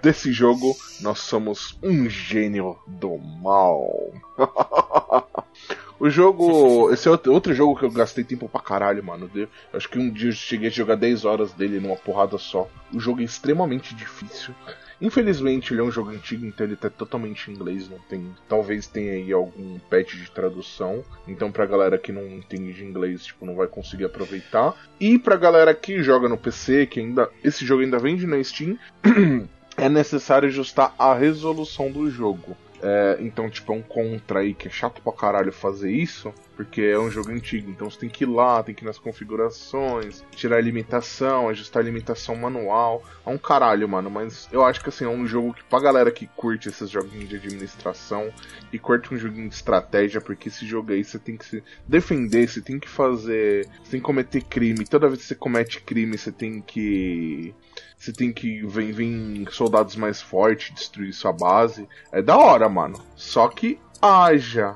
desse 0.00 0.30
jogo, 0.30 0.76
nós 1.00 1.20
somos 1.20 1.78
um 1.82 2.10
gênio 2.10 2.76
do 2.86 3.16
mal. 3.16 3.88
o 5.98 6.10
jogo. 6.10 6.92
Esse 6.92 7.08
é 7.08 7.10
outro, 7.10 7.32
outro 7.32 7.54
jogo 7.54 7.78
que 7.78 7.86
eu 7.86 7.90
gastei 7.90 8.22
tempo 8.22 8.50
pra 8.50 8.60
caralho, 8.60 9.02
mano. 9.02 9.30
Eu 9.34 9.48
acho 9.72 9.88
que 9.88 9.98
um 9.98 10.10
dia 10.10 10.28
eu 10.28 10.32
cheguei 10.32 10.68
a 10.68 10.72
jogar 10.72 10.96
10 10.96 11.24
horas 11.24 11.54
dele 11.54 11.80
numa 11.80 11.96
porrada 11.96 12.36
só. 12.36 12.68
O 12.92 13.00
jogo 13.00 13.22
é 13.22 13.24
extremamente 13.24 13.94
difícil. 13.94 14.54
Infelizmente 15.00 15.72
ele 15.72 15.80
é 15.80 15.84
um 15.84 15.90
jogo 15.90 16.10
antigo, 16.10 16.44
então 16.44 16.66
ele 16.66 16.76
tá 16.76 16.90
totalmente 16.90 17.50
em 17.50 17.54
inglês, 17.54 17.88
não 17.88 17.98
tem. 17.98 18.34
Talvez 18.48 18.86
tenha 18.86 19.12
aí 19.12 19.32
algum 19.32 19.78
patch 19.90 20.14
de 20.14 20.30
tradução. 20.30 21.04
Então 21.26 21.50
pra 21.50 21.66
galera 21.66 21.98
que 21.98 22.12
não 22.12 22.26
entende 22.26 22.72
de 22.72 22.84
inglês, 22.84 23.24
tipo, 23.24 23.46
não 23.46 23.54
vai 23.54 23.66
conseguir 23.66 24.04
aproveitar. 24.04 24.74
E 24.98 25.18
pra 25.18 25.36
galera 25.36 25.74
que 25.74 26.02
joga 26.02 26.28
no 26.28 26.36
PC, 26.36 26.86
que 26.86 27.00
ainda. 27.00 27.30
Esse 27.42 27.64
jogo 27.64 27.82
ainda 27.82 27.98
vende 27.98 28.26
na 28.26 28.42
Steam, 28.42 28.78
é 29.76 29.88
necessário 29.88 30.48
ajustar 30.48 30.94
a 30.98 31.14
resolução 31.14 31.90
do 31.90 32.10
jogo. 32.10 32.56
É, 32.82 33.18
então, 33.20 33.48
tipo, 33.50 33.72
é 33.72 33.76
um 33.76 33.82
contra 33.82 34.40
aí 34.40 34.54
que 34.54 34.68
é 34.68 34.70
chato 34.70 35.02
pra 35.02 35.12
caralho 35.12 35.52
fazer 35.52 35.90
isso, 35.90 36.32
porque 36.56 36.82
é 36.82 36.98
um 36.98 37.10
jogo 37.10 37.30
antigo. 37.30 37.70
Então 37.70 37.90
você 37.90 37.98
tem 37.98 38.08
que 38.08 38.24
ir 38.24 38.26
lá, 38.28 38.62
tem 38.62 38.74
que 38.74 38.84
ir 38.84 38.86
nas 38.86 38.98
configurações, 38.98 40.24
tirar 40.32 40.56
a 40.56 40.60
limitação, 40.60 41.48
ajustar 41.48 41.82
a 41.82 41.84
limitação 41.84 42.34
manual. 42.36 43.02
É 43.24 43.30
um 43.30 43.38
caralho, 43.38 43.88
mano. 43.88 44.10
Mas 44.10 44.48
eu 44.52 44.64
acho 44.64 44.82
que 44.82 44.88
assim, 44.88 45.04
é 45.04 45.08
um 45.08 45.26
jogo 45.26 45.54
que 45.54 45.64
pra 45.64 45.80
galera 45.80 46.10
que 46.10 46.26
curte 46.26 46.68
esses 46.68 46.88
joguinhos 46.88 47.28
de 47.28 47.36
administração 47.36 48.30
e 48.72 48.78
curte 48.78 49.12
um 49.12 49.18
joguinho 49.18 49.48
de 49.48 49.54
estratégia, 49.54 50.20
porque 50.20 50.48
esse 50.48 50.66
jogo 50.66 50.92
aí 50.92 51.04
você 51.04 51.18
tem 51.18 51.36
que 51.36 51.44
se 51.44 51.62
defender, 51.86 52.48
você 52.48 52.60
tem 52.60 52.78
que 52.78 52.88
fazer. 52.88 53.66
Você 53.82 53.92
tem 53.92 54.00
que 54.00 54.06
cometer 54.06 54.42
crime. 54.42 54.84
Toda 54.86 55.08
vez 55.08 55.20
que 55.20 55.28
você 55.28 55.34
comete 55.34 55.80
crime, 55.80 56.16
você 56.16 56.32
tem 56.32 56.60
que. 56.60 57.54
Você 58.00 58.14
tem 58.14 58.32
que 58.32 58.62
vem, 58.66 58.92
vem 58.92 59.46
soldados 59.50 59.94
mais 59.94 60.22
fortes 60.22 60.74
destruir 60.74 61.12
sua 61.12 61.34
base. 61.34 61.86
É 62.10 62.22
da 62.22 62.34
hora, 62.38 62.66
mano. 62.66 62.98
Só 63.14 63.46
que 63.46 63.78
haja. 64.00 64.74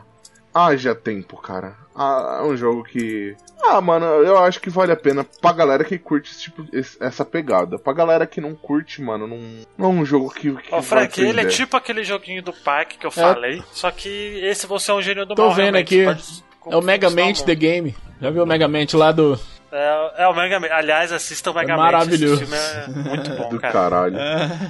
Haja 0.53 0.95
tempo, 0.95 1.37
cara. 1.39 1.75
Ah, 1.97 2.41
é 2.43 2.47
um 2.47 2.55
jogo 2.57 2.85
que. 2.85 3.35
Ah, 3.63 3.81
mano, 3.81 4.05
eu 4.05 4.37
acho 4.39 4.61
que 4.61 4.69
vale 4.69 4.93
a 4.93 4.97
pena 4.97 5.25
pra 5.41 5.53
galera 5.53 5.83
que 5.85 5.97
curte 5.99 6.31
esse 6.33 6.43
tipo, 6.43 6.67
esse- 6.73 6.97
essa 7.03 7.25
pegada. 7.25 7.79
Pra 7.79 7.93
galera 7.95 8.27
que 8.27 8.41
não 8.43 8.55
curte, 8.55 9.01
mano, 9.01 9.27
não, 9.27 9.39
não 9.79 9.87
é 9.87 9.89
um 10.01 10.05
jogo 10.05 10.29
que. 10.31 10.53
que 10.57 10.75
Ó, 10.75 10.83
Frank, 10.83 11.19
ele 11.21 11.41
é 11.41 11.47
tipo 11.47 11.77
aquele 11.79 12.05
joguinho 12.05 12.43
do 12.43 12.53
parque 12.53 12.99
que 12.99 13.07
eu 13.07 13.11
falei, 13.11 13.63
só 13.73 13.91
que 13.91 14.09
esse 14.45 14.67
você 14.67 14.91
é 14.91 14.95
um 14.95 15.01
gênio 15.03 15.25
do 15.25 15.35
Tô 15.35 15.47
mal. 15.47 15.55
vendo 15.55 15.75
realmente, 15.77 16.07
aqui. 16.07 16.45
pode 16.61 16.75
É 16.75 16.77
o 16.77 16.83
Megamente 16.83 17.43
conquistar 17.43 17.47
The. 17.47 17.55
Game. 17.55 17.97
Já 18.21 18.31
viu 18.31 18.43
o 18.43 18.47
Megamente 18.47 18.97
lá 18.97 19.11
do. 19.11 19.41
É, 19.77 20.23
é 20.23 20.29
o 20.29 20.35
Megamente. 20.35 20.73
Aliás, 20.73 21.11
assista 21.13 21.51
o 21.51 21.55
Megamente. 21.55 21.85
maravilhoso. 21.93 22.43
Esse 22.43 22.47
filme 22.47 22.57
é 22.57 23.09
muito 23.09 23.31
bom, 23.31 23.49
Do 23.51 23.61
cara. 23.61 23.73
caralho. 23.73 24.17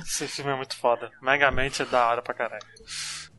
Esse 0.05 0.27
filme 0.27 0.51
é 0.53 0.57
muito 0.57 0.77
foda. 0.77 1.11
Megamente 1.21 1.83
é 1.83 1.85
da 1.85 2.09
hora 2.09 2.23
pra 2.23 2.33
caralho. 2.35 2.63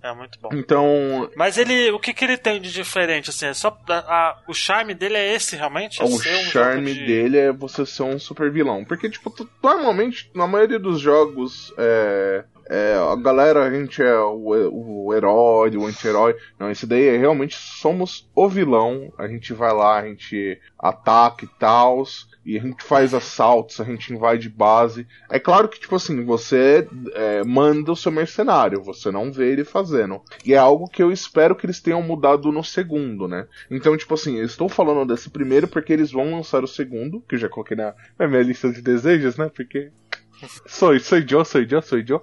É 0.04 0.14
muito 0.14 0.40
bom. 0.40 0.50
Então, 0.54 1.32
Mas 1.36 1.58
ele, 1.58 1.90
o 1.90 2.00
que 2.00 2.14
que 2.14 2.24
ele 2.24 2.38
tem 2.38 2.62
de 2.62 2.72
diferente, 2.72 3.32
assim? 3.32 3.48
É 3.48 3.54
só, 3.56 3.76
a- 3.90 3.94
a- 3.98 4.38
o 4.48 4.54
charme 4.54 4.94
dele 4.94 5.16
é 5.18 5.34
esse, 5.34 5.56
realmente? 5.56 6.00
É 6.00 6.06
o 6.06 6.08
um 6.08 6.20
charme 6.20 6.94
de- 6.94 7.06
dele 7.08 7.38
é 7.40 7.52
você 7.52 7.84
ser 7.88 8.04
um 8.04 8.20
super 8.20 8.52
vilão. 8.52 8.86
Porque, 8.86 9.10
tipo, 9.10 9.32
tu- 9.32 9.50
normalmente, 9.64 10.30
na 10.36 10.46
maioria 10.46 10.78
dos 10.78 11.00
jogos, 11.02 11.74
é. 11.80 12.44
É, 12.68 12.96
a 12.96 13.16
galera, 13.16 13.64
a 13.64 13.72
gente 13.72 14.02
é 14.02 14.20
o, 14.20 15.06
o 15.08 15.14
herói, 15.14 15.76
o 15.78 15.86
anti-herói. 15.86 16.36
Não, 16.60 16.72
esse 16.72 16.88
daí 16.88 17.08
é 17.08 17.18
realmente 17.18 17.56
somos 17.56 18.30
o 18.34 18.50
vilão. 18.50 19.14
A 19.18 19.28
gente 19.28 19.54
vai 19.54 19.74
lá, 19.74 20.00
a 20.00 20.08
gente 20.08 20.60
ataca 20.78 21.46
e 21.46 21.48
tal. 21.60 22.04
e 22.46 22.58
a 22.58 22.62
gente 22.62 22.84
faz 22.84 23.14
assaltos, 23.14 23.80
a 23.80 23.84
gente 23.84 24.14
invade 24.14 24.50
base. 24.50 25.08
É 25.30 25.40
claro 25.40 25.68
que, 25.68 25.80
tipo 25.80 25.96
assim, 25.96 26.24
você 26.26 26.88
é, 27.14 27.44
manda 27.44 27.92
o 27.92 27.96
seu 27.96 28.12
mercenário, 28.12 28.82
você 28.82 29.12
não 29.12 29.32
vê 29.32 29.52
ele 29.52 29.64
fazendo. 29.64 30.22
E 30.46 30.54
é 30.54 30.58
algo 30.58 30.88
que 30.88 31.02
eu 31.02 31.12
espero 31.12 31.56
que 31.56 31.66
eles 31.66 31.80
tenham 31.80 32.02
mudado 32.02 32.52
no 32.52 32.64
segundo, 32.64 33.28
né? 33.28 33.48
Então, 33.70 33.96
tipo 33.98 34.14
assim, 34.14 34.38
eu 34.38 34.46
estou 34.46 34.70
falando 34.70 35.06
desse 35.06 35.30
primeiro 35.30 35.68
porque 35.68 35.94
eles 35.94 36.12
vão 36.12 36.32
lançar 36.32 36.64
o 36.64 36.68
segundo, 36.68 37.22
que 37.28 37.36
eu 37.36 37.40
já 37.40 37.50
coloquei 37.50 37.78
na, 37.78 37.94
na 38.18 38.28
minha 38.28 38.42
lista 38.42 38.72
de 38.72 38.82
desejos, 38.82 39.38
né? 39.38 39.50
Porque. 39.54 39.92
Sou, 40.66 41.00
sou 41.00 41.20
eu, 41.20 41.46
sou 41.46 41.62
eu, 41.62 41.82
sou 41.82 42.00
eu. 42.00 42.22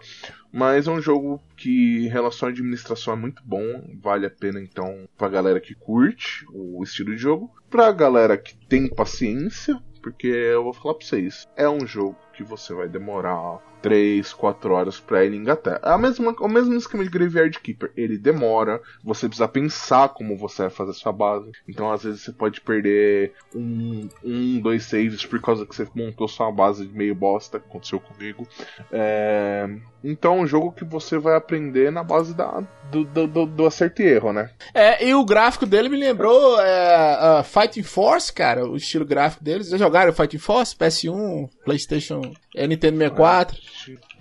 Mas 0.52 0.86
é 0.86 0.90
um 0.90 1.00
jogo 1.00 1.42
que, 1.56 2.04
em 2.04 2.08
relação 2.08 2.48
à 2.48 2.52
administração, 2.52 3.14
é 3.14 3.16
muito 3.16 3.42
bom. 3.44 3.82
Vale 4.02 4.26
a 4.26 4.30
pena, 4.30 4.60
então, 4.60 5.08
pra 5.16 5.28
galera 5.28 5.60
que 5.60 5.74
curte 5.74 6.44
o 6.52 6.82
estilo 6.82 7.12
de 7.12 7.16
jogo. 7.16 7.50
Pra 7.70 7.90
galera 7.90 8.36
que 8.36 8.54
tem 8.66 8.86
paciência, 8.86 9.80
porque 10.02 10.26
eu 10.26 10.64
vou 10.64 10.74
falar 10.74 10.94
pra 10.94 11.06
vocês: 11.06 11.48
é 11.56 11.68
um 11.68 11.86
jogo 11.86 12.16
que 12.34 12.44
você 12.44 12.74
vai 12.74 12.88
demorar 12.88 13.58
3, 13.82 14.32
4 14.32 14.72
horas 14.72 15.00
pra 15.00 15.24
ele 15.24 15.36
engatar. 15.36 15.80
É 15.82 15.90
a 15.90 15.98
mesma, 15.98 16.34
o 16.38 16.48
mesmo 16.48 16.74
esquema 16.74 17.04
de 17.04 17.10
Graveyard 17.10 17.58
Keeper. 17.58 17.90
Ele 17.96 18.16
demora, 18.16 18.80
você 19.02 19.26
precisa 19.26 19.48
pensar 19.48 20.08
como 20.10 20.36
você 20.36 20.62
vai 20.62 20.70
fazer 20.70 20.92
sua 20.94 21.12
base. 21.12 21.50
Então, 21.68 21.90
às 21.90 22.04
vezes, 22.04 22.22
você 22.22 22.32
pode 22.32 22.60
perder 22.60 23.32
um, 23.54 24.08
um 24.24 24.60
dois 24.60 24.84
saves 24.84 25.26
por 25.26 25.40
causa 25.40 25.66
que 25.66 25.74
você 25.74 25.86
montou 25.94 26.28
sua 26.28 26.50
base 26.50 26.86
de 26.86 26.96
meio 26.96 27.14
bosta, 27.14 27.58
aconteceu 27.58 27.98
comigo. 27.98 28.46
É... 28.90 29.68
Então, 30.04 30.38
é 30.38 30.40
um 30.42 30.46
jogo 30.46 30.72
que 30.72 30.84
você 30.84 31.18
vai 31.18 31.36
aprender 31.36 31.92
na 31.92 32.02
base 32.02 32.34
da, 32.34 32.62
do, 32.90 33.04
do, 33.04 33.26
do, 33.26 33.46
do 33.46 33.66
acerto 33.66 34.02
e 34.02 34.06
erro, 34.06 34.32
né? 34.32 34.50
É, 34.74 35.06
e 35.06 35.14
o 35.14 35.24
gráfico 35.24 35.64
dele 35.64 35.88
me 35.88 35.96
lembrou 35.96 36.60
é, 36.60 37.40
uh, 37.40 37.44
Fighting 37.44 37.82
Force, 37.82 38.32
cara, 38.32 38.66
o 38.66 38.76
estilo 38.76 39.04
gráfico 39.04 39.44
deles. 39.44 39.68
Já 39.68 39.76
jogaram 39.76 40.12
Fighting 40.12 40.38
Force? 40.38 40.76
PS1, 40.76 41.48
PlayStation, 41.64 42.20
é, 42.54 42.66
Nintendo 42.66 42.98
64? 42.98 43.56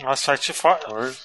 Nossa, 0.01 0.35
Fight, 0.35 0.53
For 0.53 0.77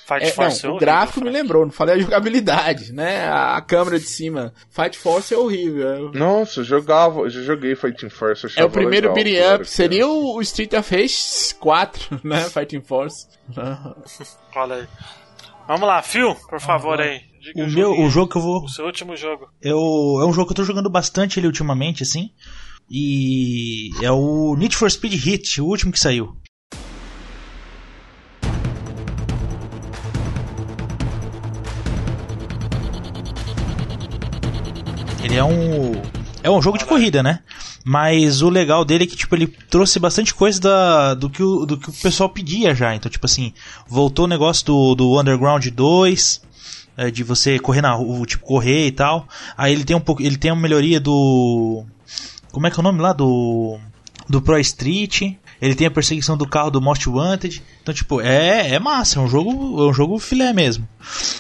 Fight 0.07 0.25
É, 0.25 0.31
Force 0.31 0.65
não, 0.65 0.73
é 0.73 0.77
o 0.77 0.79
gráfico 0.79 1.25
me 1.25 1.31
lembrou, 1.31 1.65
não 1.65 1.73
falei 1.73 1.95
a 1.95 1.99
jogabilidade, 1.99 2.93
né? 2.93 3.27
A, 3.27 3.57
a 3.57 3.61
câmera 3.61 3.99
de 3.99 4.07
cima. 4.07 4.53
Fight 4.71 4.99
Force 4.99 5.33
é 5.33 5.39
horrível. 5.39 6.11
Nossa, 6.13 6.61
eu 6.61 6.65
jogava, 6.65 7.21
eu 7.21 7.31
já 7.31 7.43
joguei 7.43 7.75
Fighting 7.75 8.09
Force. 8.11 8.47
É 8.57 8.65
o 8.65 8.71
primeiro 8.71 9.13
era 9.17 9.57
up. 9.57 9.69
Seria 9.69 10.07
o, 10.07 10.37
o 10.37 10.43
Street 10.43 10.73
of 10.75 10.95
Rage 10.95 11.55
4, 11.59 12.21
né? 12.25 12.41
Fighting 12.51 12.83
Force. 12.83 13.27
Olha 14.55 14.77
aí. 14.77 14.89
Vamos 15.67 15.87
lá, 15.89 16.01
Phil, 16.03 16.35
por 16.49 16.61
favor 16.61 17.01
aí. 17.01 17.21
Diga 17.41 17.65
O 17.65 17.71
meu, 17.71 17.89
joguinho. 17.91 18.07
o 18.07 18.11
jogo 18.11 18.31
que 18.31 18.39
eu 18.39 18.43
vou. 18.43 18.65
O 18.65 18.69
seu 18.69 18.85
último 18.87 19.17
jogo. 19.17 19.49
Eu, 19.61 19.77
é 20.21 20.27
um 20.27 20.33
jogo 20.33 20.47
que 20.47 20.53
eu 20.53 20.57
tô 20.57 20.65
jogando 20.65 20.91
bastante 20.91 21.41
ele 21.41 21.47
ultimamente, 21.47 22.03
assim. 22.03 22.31
E 22.91 23.91
é 24.03 24.11
o 24.11 24.55
Need 24.57 24.77
for 24.77 24.91
Speed 24.91 25.15
Hit, 25.15 25.61
o 25.61 25.67
último 25.67 25.91
que 25.93 25.99
saiu. 25.99 26.37
É 35.37 35.45
um 35.45 35.93
é 36.43 36.51
um 36.51 36.63
jogo 36.63 36.79
de 36.79 36.85
corrida, 36.85 37.23
né? 37.23 37.41
Mas 37.85 38.43
o 38.43 38.49
legal 38.49 38.85
dele 38.85 39.05
é 39.05 39.07
que 39.07 39.17
tipo 39.17 39.35
ele 39.35 39.47
trouxe 39.47 39.99
bastante 39.99 40.35
coisa 40.35 40.61
da, 40.61 41.15
do, 41.15 41.29
que 41.29 41.43
o, 41.43 41.67
do 41.67 41.77
que 41.77 41.91
o 41.91 41.93
pessoal 41.93 42.29
pedia 42.29 42.75
já. 42.75 42.95
Então, 42.95 43.11
tipo 43.11 43.27
assim, 43.27 43.53
voltou 43.89 44.25
o 44.25 44.29
negócio 44.29 44.65
do, 44.67 44.95
do 44.95 45.21
Underground 45.21 45.67
2, 45.67 46.43
é, 46.97 47.11
de 47.11 47.23
você 47.23 47.59
correr 47.59 47.83
na 47.83 47.93
rua, 47.93 48.27
tipo, 48.27 48.45
correr 48.45 48.87
e 48.87 48.93
tal. 48.93 49.27
Aí 49.57 49.73
ele 49.73 49.85
tem 49.85 49.97
um 49.97 50.01
pouco, 50.01 50.23
ele 50.23 50.37
tem 50.37 50.51
uma 50.51 50.61
melhoria 50.61 51.01
do 51.01 51.85
como 52.53 52.67
é 52.67 52.71
que 52.71 52.79
é 52.79 52.81
o 52.81 52.85
nome 52.85 53.01
lá 53.01 53.13
do 53.13 53.79
do 54.29 54.41
Pro 54.41 54.59
Street. 54.59 55.35
Ele 55.61 55.75
tem 55.75 55.87
a 55.87 55.91
perseguição 55.91 56.37
do 56.37 56.47
carro 56.49 56.71
do 56.71 56.81
Most 56.81 57.09
Wanted. 57.09 57.63
Então, 57.83 57.95
tipo, 57.95 58.21
é, 58.21 58.75
é 58.75 58.79
massa, 58.79 59.19
é 59.19 59.23
um 59.23 59.29
jogo, 59.29 59.51
é 59.83 59.89
um 59.89 59.93
jogo 59.93 60.19
filé 60.19 60.53
mesmo. 60.53 60.87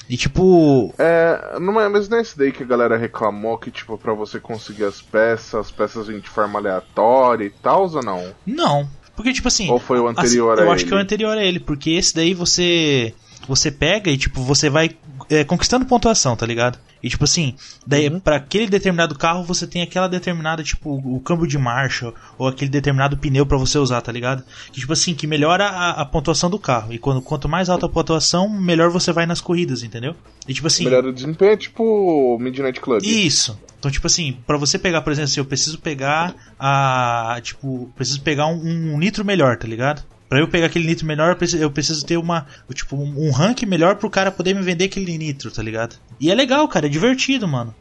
E 0.08 0.16
tipo, 0.16 0.94
É, 0.98 1.58
não 1.60 1.80
é, 1.80 1.88
mas 1.88 2.08
não 2.08 2.18
é 2.18 2.22
esse 2.22 2.36
daí 2.38 2.52
que 2.52 2.62
a 2.62 2.66
galera 2.66 2.96
reclamou 2.96 3.58
que, 3.58 3.70
tipo, 3.70 3.98
pra 3.98 4.14
você 4.14 4.40
conseguir 4.40 4.84
as 4.84 5.02
peças, 5.02 5.54
as 5.54 5.70
peças 5.70 6.06
vêm 6.06 6.20
de 6.20 6.28
forma 6.28 6.58
aleatória 6.58 7.44
e 7.44 7.50
tal, 7.50 7.90
ou 7.90 8.02
não? 8.02 8.34
não, 8.46 8.88
porque 9.14 9.32
tipo 9.32 9.48
assim, 9.48 9.70
Ou 9.70 9.78
foi 9.78 9.98
o 9.98 10.08
anterior 10.08 10.52
assim, 10.54 10.62
a 10.62 10.66
Eu 10.66 10.72
acho 10.72 10.82
ele? 10.82 10.88
que 10.88 10.94
é 10.94 10.98
o 10.98 11.00
anterior 11.00 11.36
a 11.38 11.42
ele, 11.44 11.60
porque 11.60 11.90
esse 11.90 12.14
daí 12.14 12.34
você 12.34 13.12
você 13.48 13.70
pega 13.70 14.10
e 14.10 14.16
tipo 14.18 14.42
você 14.42 14.68
vai 14.68 14.90
é, 15.30 15.44
conquistando 15.44 15.86
pontuação, 15.86 16.36
tá 16.36 16.44
ligado? 16.46 16.78
E 17.06 17.08
tipo 17.08 17.22
assim, 17.22 17.54
daí 17.86 18.08
Uhum. 18.08 18.18
pra 18.18 18.34
aquele 18.36 18.66
determinado 18.66 19.16
carro 19.16 19.44
você 19.44 19.64
tem 19.64 19.80
aquela 19.80 20.08
determinada 20.08 20.62
tipo 20.64 20.90
o 20.90 21.20
câmbio 21.20 21.46
de 21.46 21.56
marcha 21.56 22.12
ou 22.36 22.48
aquele 22.48 22.68
determinado 22.70 23.16
pneu 23.16 23.46
pra 23.46 23.56
você 23.56 23.78
usar, 23.78 24.00
tá 24.00 24.10
ligado? 24.10 24.42
Que 24.72 24.80
tipo 24.80 24.92
assim, 24.92 25.14
que 25.14 25.24
melhora 25.26 25.66
a, 25.68 25.90
a 26.02 26.04
pontuação 26.04 26.50
do 26.50 26.58
carro. 26.58 26.92
E 26.92 26.98
quando 26.98 27.22
quanto 27.22 27.48
mais 27.48 27.68
alta 27.68 27.86
a 27.86 27.88
pontuação, 27.88 28.48
melhor 28.48 28.90
você 28.90 29.12
vai 29.12 29.24
nas 29.24 29.40
corridas, 29.40 29.84
entendeu? 29.84 30.16
E 30.48 30.52
tipo 30.52 30.66
assim, 30.66 30.82
Melhor 30.84 31.04
o 31.04 31.12
desempenho 31.12 31.52
é 31.52 31.56
tipo 31.56 32.36
Midnight 32.40 32.80
Club. 32.80 33.02
isso. 33.04 33.56
Então, 33.78 33.90
tipo 33.90 34.06
assim, 34.08 34.36
pra 34.46 34.56
você 34.56 34.78
pegar, 34.78 35.02
por 35.02 35.12
exemplo, 35.12 35.30
assim, 35.30 35.38
eu 35.40 35.44
preciso 35.44 35.78
pegar 35.78 36.34
a. 36.58 37.38
Tipo, 37.42 37.88
preciso 37.94 38.20
pegar 38.22 38.46
um, 38.48 38.54
um 38.94 38.98
nitro 38.98 39.24
melhor, 39.24 39.56
tá 39.58 39.68
ligado? 39.68 40.02
Pra 40.28 40.40
eu 40.40 40.48
pegar 40.48 40.66
aquele 40.66 40.86
nitro 40.86 41.06
melhor, 41.06 41.30
eu 41.30 41.36
preciso, 41.36 41.62
eu 41.62 41.70
preciso 41.70 42.04
ter 42.04 42.16
uma. 42.16 42.46
Tipo, 42.74 42.96
um, 42.96 43.30
rank 43.30 43.62
melhor 43.62 43.94
pro 43.96 44.10
cara 44.10 44.32
poder 44.32 44.54
me 44.54 44.62
vender 44.62 44.86
aquele 44.86 45.16
nitro, 45.16 45.50
tá 45.50 45.62
ligado? 45.62 45.96
E 46.18 46.30
é 46.30 46.34
legal, 46.34 46.66
cara, 46.68 46.86
é 46.86 46.88
divertido, 46.88 47.46
mano. 47.46 47.74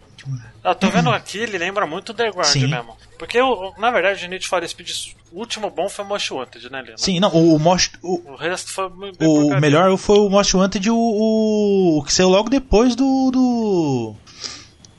Eu 0.63 0.73
tô 0.73 0.89
vendo 0.89 1.11
aqui, 1.11 1.37
ele 1.37 1.57
lembra 1.57 1.85
muito 1.85 2.09
o 2.09 2.11
Underground 2.13 2.47
Sim. 2.47 2.67
mesmo. 2.67 2.95
Porque, 3.19 3.39
o- 3.39 3.73
na 3.77 3.91
verdade, 3.91 4.25
o 4.25 4.29
Need 4.29 4.47
for 4.47 4.67
Speed, 4.67 4.89
o 5.31 5.39
último 5.39 5.69
bom 5.69 5.87
foi 5.87 6.03
o 6.03 6.07
Most 6.07 6.33
Wanted, 6.33 6.71
né, 6.71 6.81
Lino? 6.81 6.97
Sim, 6.97 7.19
não, 7.19 7.29
o, 7.29 7.55
o, 7.55 7.59
Most, 7.59 7.91
o, 8.01 8.31
O 8.31 8.35
resto 8.35 8.71
foi 8.71 8.87
o 8.87 9.59
melhor 9.61 9.95
foi 9.97 10.17
o 10.17 10.29
Most 10.29 10.57
Wanted, 10.57 10.89
o, 10.89 10.95
o, 10.95 11.99
o 11.99 12.03
que 12.03 12.11
saiu 12.11 12.29
logo 12.29 12.49
depois 12.49 12.95
do. 12.95 13.29
do. 13.31 14.15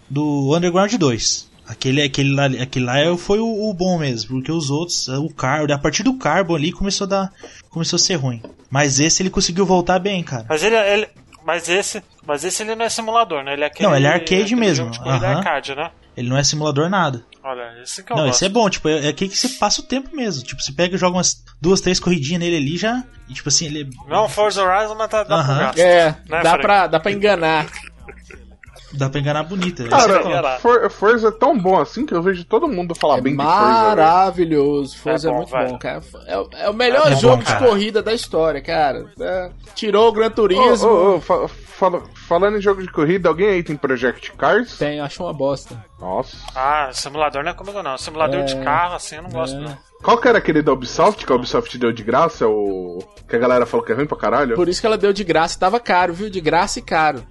do 0.09 0.57
Underground 0.57 0.93
2. 0.95 1.51
Aquele, 1.68 2.02
aquele, 2.02 2.33
lá, 2.35 2.46
aquele 2.46 2.85
lá 2.85 2.94
foi 3.16 3.38
o, 3.40 3.68
o 3.68 3.74
bom 3.74 3.98
mesmo, 3.98 4.31
porque 4.37 4.52
os 4.52 4.70
outros, 4.70 5.09
o 5.09 5.29
Carbon, 5.31 5.72
a 5.74 5.79
partir 5.79 6.02
do 6.02 6.14
Carbon 6.14 6.55
ali 6.55 6.70
começou 6.72 7.07
a 7.07 7.09
dar. 7.09 7.33
começou 7.70 7.96
a 7.96 8.00
ser 8.00 8.14
ruim. 8.14 8.40
Mas 8.70 9.00
esse 9.00 9.22
ele 9.22 9.31
conseguiu 9.31 9.66
voltar 9.66 9.98
bem, 9.98 10.22
cara. 10.22 10.46
Mas 10.48 10.62
ele, 10.62 10.76
ele- 10.76 11.09
mas 11.44 11.68
esse, 11.68 12.02
mas 12.26 12.44
esse 12.44 12.62
ele 12.62 12.74
não 12.74 12.85
é 12.85 12.88
simulador, 12.88 13.42
né? 13.44 13.52
Ele 13.55 13.62
é 13.62 13.66
aquele, 13.66 13.88
Não, 13.88 13.96
ele 13.96 14.07
é 14.07 14.11
arcade 14.11 14.42
aquele 14.42 14.57
mesmo, 14.57 14.87
jogo 14.92 14.98
corrida 15.05 15.26
aham. 15.29 15.38
arcade, 15.38 15.74
né? 15.74 15.90
Ele 16.16 16.29
não 16.29 16.37
é 16.37 16.42
simulador 16.42 16.88
nada. 16.88 17.24
Olha, 17.44 17.81
esse 17.83 18.02
que 18.02 18.11
eu 18.12 18.16
não, 18.16 18.24
gosto. 18.24 18.37
esse 18.37 18.44
é 18.46 18.48
bom, 18.48 18.68
tipo, 18.70 18.88
é, 18.88 19.07
é 19.07 19.09
aquele 19.09 19.31
que 19.31 19.37
você 19.37 19.48
passa 19.50 19.81
o 19.81 19.85
tempo 19.85 20.14
mesmo. 20.16 20.42
Tipo, 20.42 20.61
você 20.62 20.72
pega 20.72 20.96
e 20.96 20.98
joga 20.98 21.16
umas 21.16 21.44
duas, 21.61 21.81
três 21.81 22.00
corridinhas 22.00 22.40
nele 22.40 22.57
ali 22.57 22.76
já. 22.76 23.05
E 23.29 23.35
tipo 23.35 23.48
assim, 23.48 23.66
ele. 23.66 23.90
Não 24.09 24.29
Forza 24.29 24.62
Horizon, 24.64 24.94
mas 24.96 25.09
tá, 25.11 25.22
dá 25.24 25.42
gasto. 25.42 25.79
É, 25.79 26.16
Né, 26.29 26.42
dá, 26.42 26.59
pra, 26.59 26.87
dá 26.87 26.98
pra 27.00 27.12
enganar. 27.12 27.66
dá 28.92 29.09
pra 29.11 29.20
enganar 29.20 29.42
bonita. 29.44 29.83
Esse 29.85 29.94
é 29.94 30.22
Cara. 30.22 30.59
For, 30.59 30.88
Forza 30.90 31.29
é 31.29 31.31
tão 31.33 31.59
bom 31.59 31.81
assim 31.81 32.05
que 32.07 32.14
eu 32.14 32.22
vejo 32.22 32.44
todo 32.44 32.68
mundo 32.68 32.94
falar 32.94 33.18
É 33.18 33.20
bem 33.20 33.37
de 33.37 33.42
Forza. 33.42 33.61
velho. 33.61 33.70
maravilhoso. 33.96 34.99
Forza 34.99 35.29
é, 35.29 35.31
É 35.31 35.33
bom, 35.33 35.38
muito 35.38 35.51
vai. 35.51 35.66
bom, 35.68 35.79
cara. 35.79 36.03
É, 36.27 36.38
o- 36.38 36.49
é 36.55 36.70
o 36.70 36.75
melhor 36.75 37.07
É 37.07 37.11
bom, 37.14 37.20
jogo 37.20 37.42
de 37.42 37.57
corrida 37.59 38.03
da 38.03 38.12
história, 38.12 38.61
cara. 38.61 39.07
É, 39.20 39.51
tirou 39.75 40.09
o 40.09 40.12
Gran 40.12 40.31
Turismo. 40.31 40.88
ô, 40.88 41.16
ô, 41.16 41.20
fa- 41.20 41.49
fala- 41.49 42.03
falando 42.29 42.59
em 42.59 42.61
jogo 42.61 42.83
de 42.83 42.90
corrida, 42.90 43.29
alguém 43.29 43.49
aí 43.49 43.62
tem 43.62 43.77
Project 43.77 44.33
Cars? 44.33 44.79
Tem, 44.79 45.01
acho 45.01 45.22
uma 45.22 45.33
bosta. 45.33 45.83
Nossa. 45.99 46.37
Ah, 46.55 46.91
simulador 46.93 47.43
não 47.43 47.51
é 47.51 47.55
comigo 47.55 47.83
não. 47.83 47.97
Simulador 47.97 48.41
É, 48.41 48.45
de 48.45 48.57
carro, 48.63 48.95
assim, 48.95 49.17
eu 49.17 49.23
não 49.23 49.31
gosto 49.31 49.57
não. 49.59 49.77
Qual 50.03 50.19
que 50.19 50.29
era 50.29 50.39
aquele 50.39 50.61
da 50.63 50.73
Ubisoft 50.73 51.25
que 51.25 51.33
a 51.33 51.37
Ubisoft 51.37 51.77
deu 51.79 51.91
de 51.91 52.03
graça? 52.05 52.47
O... 52.47 53.03
Que 53.29 53.35
a 53.35 53.39
galera 53.39 53.65
falou 53.65 53.85
que 53.85 53.93
é 53.93 53.95
ruim 53.95 54.07
pra 54.07 54.17
caralho? 54.17 54.55
Por 54.55 54.69
isso 54.69 54.81
que 54.81 54.87
ela 54.87 54.99
deu 54.99 55.13
de 55.13 55.25
graça. 55.25 55.59
Tava 55.59 55.81
caro, 55.81 56.13
viu? 56.13 56.29
De 56.29 56.41
graça 56.41 56.79
e 56.79 56.83
caro. 56.83 57.25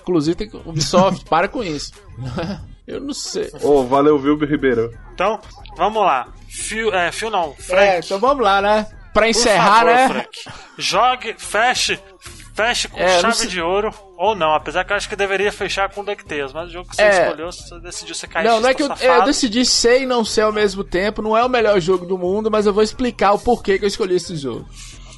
Inclusive 0.00 0.36
tem 0.36 0.48
que... 0.48 0.56
Ubisoft, 0.56 1.24
para 1.28 1.48
com 1.48 1.62
isso. 1.64 1.92
Eu 2.86 3.00
não 3.00 3.14
sei. 3.14 3.50
Ô, 3.62 3.84
valeu, 3.84 4.18
viu, 4.18 4.36
Ribeiro? 4.36 4.92
Então, 5.14 5.40
vamos 5.76 6.02
lá. 6.02 6.28
Fio, 6.48 6.92
é, 6.92 7.10
fio 7.12 7.30
não, 7.30 7.54
Frank. 7.54 7.82
É, 7.82 7.98
então 8.00 8.18
vamos 8.18 8.42
lá, 8.42 8.60
né? 8.60 8.86
Pra 9.12 9.22
Por 9.22 9.28
encerrar, 9.28 9.80
favor, 9.86 9.94
né? 9.94 10.08
Frank. 10.08 10.38
Jogue, 10.78 11.34
feche, 11.38 12.00
feche 12.54 12.88
com 12.88 12.98
É, 12.98 13.20
chave 13.20 13.46
de 13.46 13.60
ouro. 13.60 13.92
Ou 14.18 14.34
não, 14.36 14.54
apesar 14.54 14.84
que 14.84 14.92
eu 14.92 14.96
acho 14.96 15.08
que 15.08 15.16
deveria 15.16 15.50
fechar 15.50 15.88
com 15.90 16.04
DuckTales, 16.04 16.52
mas 16.52 16.68
o 16.68 16.72
jogo 16.72 16.88
que 16.90 16.96
você 16.96 17.02
É. 17.02 17.22
escolheu, 17.24 17.46
você 17.50 17.80
decidiu 17.80 18.14
ser 18.14 18.26
caixista 18.28 18.54
Não, 18.54 18.62
não 18.62 18.68
é 18.68 18.74
que 18.74 18.82
eu, 18.82 18.88
safado. 18.88 19.12
eu 19.20 19.24
decidi 19.24 19.64
ser 19.64 20.02
e 20.02 20.06
não 20.06 20.24
ser 20.24 20.42
ao 20.42 20.52
mesmo 20.52 20.84
tempo. 20.84 21.20
Não 21.22 21.36
é 21.36 21.44
o 21.44 21.48
melhor 21.48 21.80
jogo 21.80 22.06
do 22.06 22.16
mundo, 22.16 22.50
mas 22.50 22.66
eu 22.66 22.72
vou 22.72 22.82
explicar 22.82 23.32
o 23.32 23.38
porquê 23.38 23.78
que 23.78 23.84
eu 23.84 23.88
escolhi 23.88 24.14
esse 24.16 24.36
jogo. 24.36 24.68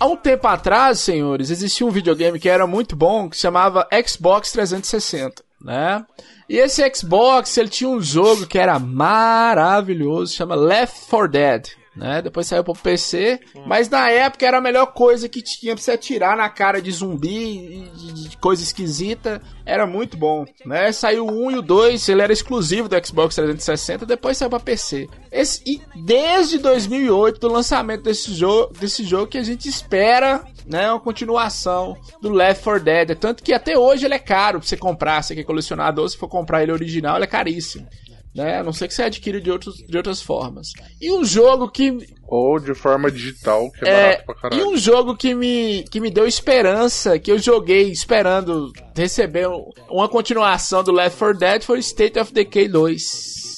Há 0.01 0.07
um 0.07 0.17
tempo 0.17 0.47
atrás, 0.49 0.99
senhores, 1.01 1.51
existia 1.51 1.87
um 1.87 1.91
videogame 1.91 2.39
que 2.41 2.49
era 2.49 2.67
muito 2.67 2.97
bom, 2.97 3.29
que 3.29 3.37
se 3.37 3.43
chamava 3.43 3.87
Xbox 4.07 4.51
360, 4.53 5.43
né? 5.61 6.05
E 6.49 6.57
esse 6.59 6.83
Xbox, 6.95 7.57
ele 7.57 7.69
tinha 7.69 7.89
um 7.89 8.01
jogo 8.01 8.47
que 8.47 8.59
era 8.59 8.79
maravilhoso, 8.79 10.35
chama 10.35 10.55
Left 10.55 11.09
4 11.09 11.29
Dead, 11.29 11.67
né? 11.97 12.21
Depois 12.23 12.47
saiu 12.47 12.65
pro 12.65 12.75
PC, 12.75 13.41
mas 13.67 13.89
na 13.89 14.11
época 14.11 14.47
era 14.47 14.59
a 14.59 14.61
melhor 14.61 14.87
coisa 14.87 15.29
que 15.29 15.43
tinha 15.43 15.75
pra 15.75 15.83
você 15.83 15.93
atirar 15.93 16.37
na 16.37 16.49
cara 16.49 16.81
de 16.81 16.91
zumbi, 16.91 17.91
de, 17.95 18.29
de 18.29 18.37
coisa 18.39 18.63
esquisita. 18.63 19.41
Era 19.65 19.87
muito 19.87 20.17
bom, 20.17 20.45
né? 20.65 20.93
Saiu 20.93 21.27
o 21.27 21.47
1 21.47 21.51
e 21.53 21.57
o 21.57 21.63
2, 21.63 22.09
ele 22.09 22.23
era 22.23 22.33
exclusivo 22.33 22.89
do 22.89 23.07
Xbox 23.07 23.35
360, 23.35 24.05
depois 24.05 24.37
saiu 24.37 24.51
pra 24.51 24.61
PC. 24.61 25.09
Esse, 25.33 25.63
e 25.65 25.81
desde 26.05 26.59
2008, 26.59 27.41
do 27.41 27.49
lançamento 27.49 28.03
desse 28.03 28.35
jogo, 28.35 28.73
desse 28.79 29.05
jogo 29.05 29.27
que 29.27 29.39
a 29.39 29.43
gente 29.43 29.69
espera 29.69 30.45
né, 30.67 30.91
uma 30.91 31.01
continuação 31.01 31.97
do 32.21 32.31
Left 32.31 32.63
4 32.63 32.85
Dead. 32.85 33.17
Tanto 33.17 33.43
que 33.43 33.53
até 33.53 33.79
hoje 33.79 34.05
ele 34.05 34.15
é 34.15 34.19
caro 34.19 34.59
pra 34.59 34.69
você 34.69 34.77
comprar, 34.77 35.23
você 35.23 35.35
que 35.35 35.41
é 35.41 35.45
colecionador, 35.45 36.09
se 36.09 36.17
for 36.17 36.29
comprar 36.29 36.63
ele 36.63 36.73
original, 36.73 37.17
ele 37.17 37.25
é 37.25 37.29
caríssimo. 37.29 37.87
Né? 38.35 38.59
A 38.59 38.63
não 38.65 38.73
ser 38.73 38.89
que 38.89 38.95
você 38.95 39.05
adquire 39.05 39.41
de, 39.41 39.49
outros, 39.51 39.77
de 39.77 39.97
outras 39.97 40.21
formas. 40.21 40.73
E 41.01 41.13
um 41.13 41.25
jogo 41.25 41.71
que. 41.71 41.97
Ou 42.27 42.59
de 42.59 42.75
forma 42.75 43.09
digital, 43.11 43.71
que 43.71 43.85
é, 43.87 43.89
É, 43.89 44.03
barato 44.03 44.25
pra 44.27 44.35
caralho. 44.35 44.61
e 44.61 44.65
um 44.65 44.77
jogo 44.77 45.17
que 45.17 45.35
me, 45.35 45.85
que 45.85 46.01
me 46.01 46.11
deu 46.11 46.27
esperança, 46.27 47.17
que 47.19 47.31
eu 47.31 47.39
joguei 47.39 47.93
esperando 47.93 48.73
receber 48.97 49.49
um- 49.49 49.71
uma 49.89 50.09
continuação 50.09 50.83
do 50.83 50.91
Left 50.91 51.17
4 51.17 51.39
Dead 51.39 51.63
foi 51.63 51.79
State 51.79 52.19
of 52.19 52.33
Decay 52.33 52.67
2. 52.67 53.54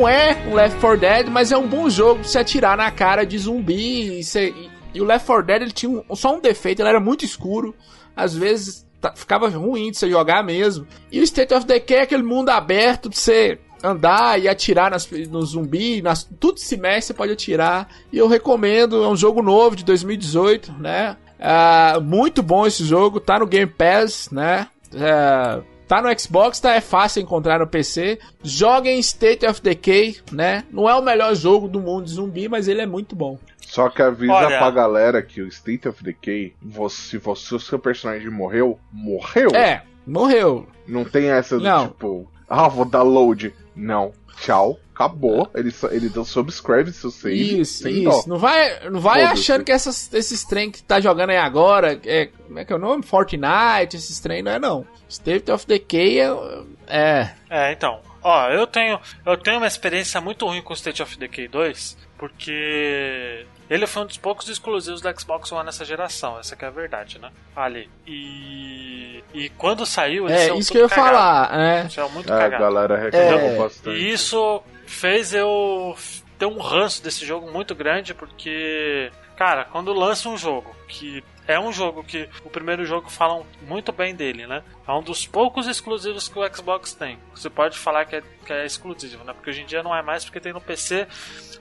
Não 0.00 0.08
é 0.08 0.34
um 0.48 0.54
Left 0.54 0.80
4 0.80 0.98
Dead, 0.98 1.26
mas 1.28 1.52
é 1.52 1.58
um 1.58 1.68
bom 1.68 1.90
jogo 1.90 2.20
pra 2.20 2.28
você 2.28 2.38
atirar 2.38 2.74
na 2.74 2.90
cara 2.90 3.22
de 3.26 3.36
zumbi. 3.36 4.18
E, 4.18 4.38
e- 4.38 4.70
e 4.94 5.00
o 5.02 5.04
Left 5.04 5.26
4 5.26 5.44
Dead 5.46 5.60
ele 5.60 5.72
tinha 5.72 5.90
um- 6.08 6.16
só 6.16 6.34
um 6.34 6.40
defeito, 6.40 6.80
ele 6.80 6.88
era 6.88 6.98
muito 6.98 7.22
escuro. 7.22 7.74
Às 8.16 8.34
vezes 8.34 8.86
tá- 8.98 9.12
ficava 9.14 9.46
ruim 9.50 9.90
de 9.90 9.98
você 9.98 10.08
jogar 10.08 10.42
mesmo. 10.42 10.86
E 11.12 11.20
o 11.20 11.22
State 11.22 11.52
of 11.52 11.66
Decay 11.66 11.98
é 11.98 12.02
aquele 12.04 12.22
mundo 12.22 12.48
aberto 12.48 13.10
pra 13.10 13.18
você 13.18 13.58
andar 13.84 14.40
e 14.40 14.48
atirar 14.48 14.90
nas, 14.90 15.06
no 15.28 15.42
zumbi, 15.42 16.00
nas, 16.00 16.24
tudo 16.40 16.58
se 16.58 16.78
mexe, 16.78 17.08
você 17.08 17.14
pode 17.14 17.32
atirar. 17.32 17.86
E 18.10 18.16
eu 18.16 18.26
recomendo, 18.26 19.04
é 19.04 19.08
um 19.08 19.16
jogo 19.16 19.42
novo 19.42 19.76
de 19.76 19.84
2018, 19.84 20.72
né? 20.80 21.14
Ah, 21.38 21.98
muito 22.02 22.42
bom 22.42 22.66
esse 22.66 22.84
jogo, 22.86 23.20
tá 23.20 23.38
no 23.38 23.46
Game 23.46 23.70
Pass, 23.70 24.30
né? 24.32 24.66
É, 24.94 25.60
Tá 25.90 26.00
no 26.00 26.16
Xbox, 26.16 26.60
tá? 26.60 26.72
É 26.76 26.80
fácil 26.80 27.20
encontrar 27.20 27.58
no 27.58 27.66
PC. 27.66 28.20
Joguem 28.44 29.00
State 29.00 29.44
of 29.44 29.60
Decay, 29.60 30.18
né? 30.30 30.62
Não 30.70 30.88
é 30.88 30.94
o 30.94 31.02
melhor 31.02 31.34
jogo 31.34 31.66
do 31.66 31.80
mundo 31.80 32.04
de 32.04 32.12
zumbi, 32.12 32.48
mas 32.48 32.68
ele 32.68 32.80
é 32.80 32.86
muito 32.86 33.16
bom. 33.16 33.36
Só 33.60 33.88
que 33.88 34.00
avisa 34.00 34.32
Olha- 34.32 34.58
pra 34.58 34.70
galera 34.70 35.20
que 35.20 35.42
o 35.42 35.48
State 35.48 35.88
of 35.88 36.00
Decay, 36.04 36.54
você, 36.62 36.96
se 37.02 37.18
você, 37.18 37.56
o 37.56 37.58
seu 37.58 37.76
personagem 37.76 38.30
morreu, 38.30 38.78
morreu. 38.92 39.50
É, 39.52 39.82
morreu. 40.06 40.64
Não 40.86 41.04
tem 41.04 41.28
essa 41.28 41.58
do 41.58 41.64
Não. 41.64 41.88
tipo, 41.88 42.30
ah, 42.48 42.68
vou 42.68 42.84
dar 42.84 43.02
load. 43.02 43.52
Não. 43.80 44.12
Tchau. 44.40 44.78
Acabou. 44.94 45.50
Ele, 45.54 45.70
só- 45.70 45.88
ele 45.88 46.10
deu 46.10 46.24
subscribe 46.26 46.92
seu 46.92 47.10
save. 47.10 47.60
Isso, 47.60 47.82
sem 47.84 48.02
isso. 48.02 48.04
dó. 48.04 48.24
Não 48.26 48.38
vai, 48.38 48.88
não 48.90 49.00
vai 49.00 49.22
achando 49.22 49.64
que 49.64 49.72
essas, 49.72 50.12
esses 50.12 50.44
trem 50.44 50.70
que 50.70 50.82
tá 50.82 51.00
jogando 51.00 51.30
aí 51.30 51.38
agora, 51.38 51.98
é, 52.04 52.26
como 52.46 52.58
é 52.58 52.64
que 52.66 52.72
é 52.72 52.76
o 52.76 52.78
nome? 52.78 53.02
Fortnite, 53.02 53.96
esses 53.96 54.20
trem, 54.20 54.42
não 54.42 54.52
é 54.52 54.58
não. 54.58 54.86
State 55.08 55.50
of 55.50 55.66
Decay 55.66 56.20
é... 56.20 56.30
é 56.86 57.30
É, 57.48 57.72
então. 57.72 57.98
Ó, 58.22 58.48
eu 58.50 58.66
tenho, 58.66 59.00
eu 59.24 59.36
tenho 59.38 59.56
uma 59.56 59.66
experiência 59.66 60.20
muito 60.20 60.46
ruim 60.46 60.60
com 60.60 60.74
o 60.74 60.76
State 60.76 61.02
of 61.02 61.18
Decay 61.18 61.48
2, 61.48 61.96
porque 62.20 63.46
ele 63.68 63.86
foi 63.86 64.02
um 64.02 64.06
dos 64.06 64.16
poucos 64.18 64.48
exclusivos 64.48 65.00
do 65.00 65.20
Xbox 65.20 65.50
One 65.50 65.64
nessa 65.64 65.84
geração, 65.84 66.38
essa 66.38 66.54
que 66.54 66.64
é 66.64 66.68
a 66.68 66.70
verdade, 66.70 67.18
né? 67.18 67.30
Ali. 67.56 67.88
E 68.06 69.24
e 69.32 69.48
quando 69.50 69.86
saiu, 69.86 70.28
eles 70.28 70.40
é 70.40 70.44
saiu 70.48 70.58
isso 70.58 70.70
que 70.72 70.78
eu 70.78 70.82
ia 70.82 70.88
cagado. 70.88 71.08
falar, 71.16 71.56
né? 71.56 71.88
Saiu 71.88 72.10
muito 72.10 72.30
É, 72.32 72.36
a 72.36 72.38
cagado. 72.38 72.62
galera 72.62 72.96
reclamou 72.96 73.38
É, 73.50 73.58
bastante. 73.58 73.96
E 73.96 74.12
isso 74.12 74.62
fez 74.86 75.32
eu 75.32 75.96
ter 76.38 76.46
um 76.46 76.58
ranço 76.58 77.02
desse 77.02 77.24
jogo 77.24 77.50
muito 77.52 77.74
grande, 77.74 78.12
porque, 78.14 79.10
cara, 79.36 79.64
quando 79.64 79.92
lança 79.92 80.28
um 80.28 80.36
jogo 80.36 80.74
que 80.88 81.22
é 81.52 81.58
um 81.60 81.72
jogo 81.72 82.02
que 82.04 82.28
o 82.44 82.50
primeiro 82.50 82.84
jogo 82.84 83.10
falam 83.10 83.46
muito 83.62 83.92
bem 83.92 84.14
dele, 84.14 84.46
né? 84.46 84.62
É 84.86 84.92
um 84.92 85.02
dos 85.02 85.26
poucos 85.26 85.66
exclusivos 85.66 86.28
que 86.28 86.38
o 86.38 86.54
Xbox 86.54 86.94
tem. 86.94 87.18
Você 87.34 87.50
pode 87.50 87.78
falar 87.78 88.04
que 88.04 88.16
é, 88.16 88.22
que 88.46 88.52
é 88.52 88.64
exclusivo, 88.64 89.24
né? 89.24 89.32
Porque 89.32 89.50
hoje 89.50 89.62
em 89.62 89.66
dia 89.66 89.82
não 89.82 89.94
é 89.94 90.02
mais 90.02 90.24
porque 90.24 90.40
tem 90.40 90.52
no 90.52 90.60
PC. 90.60 91.06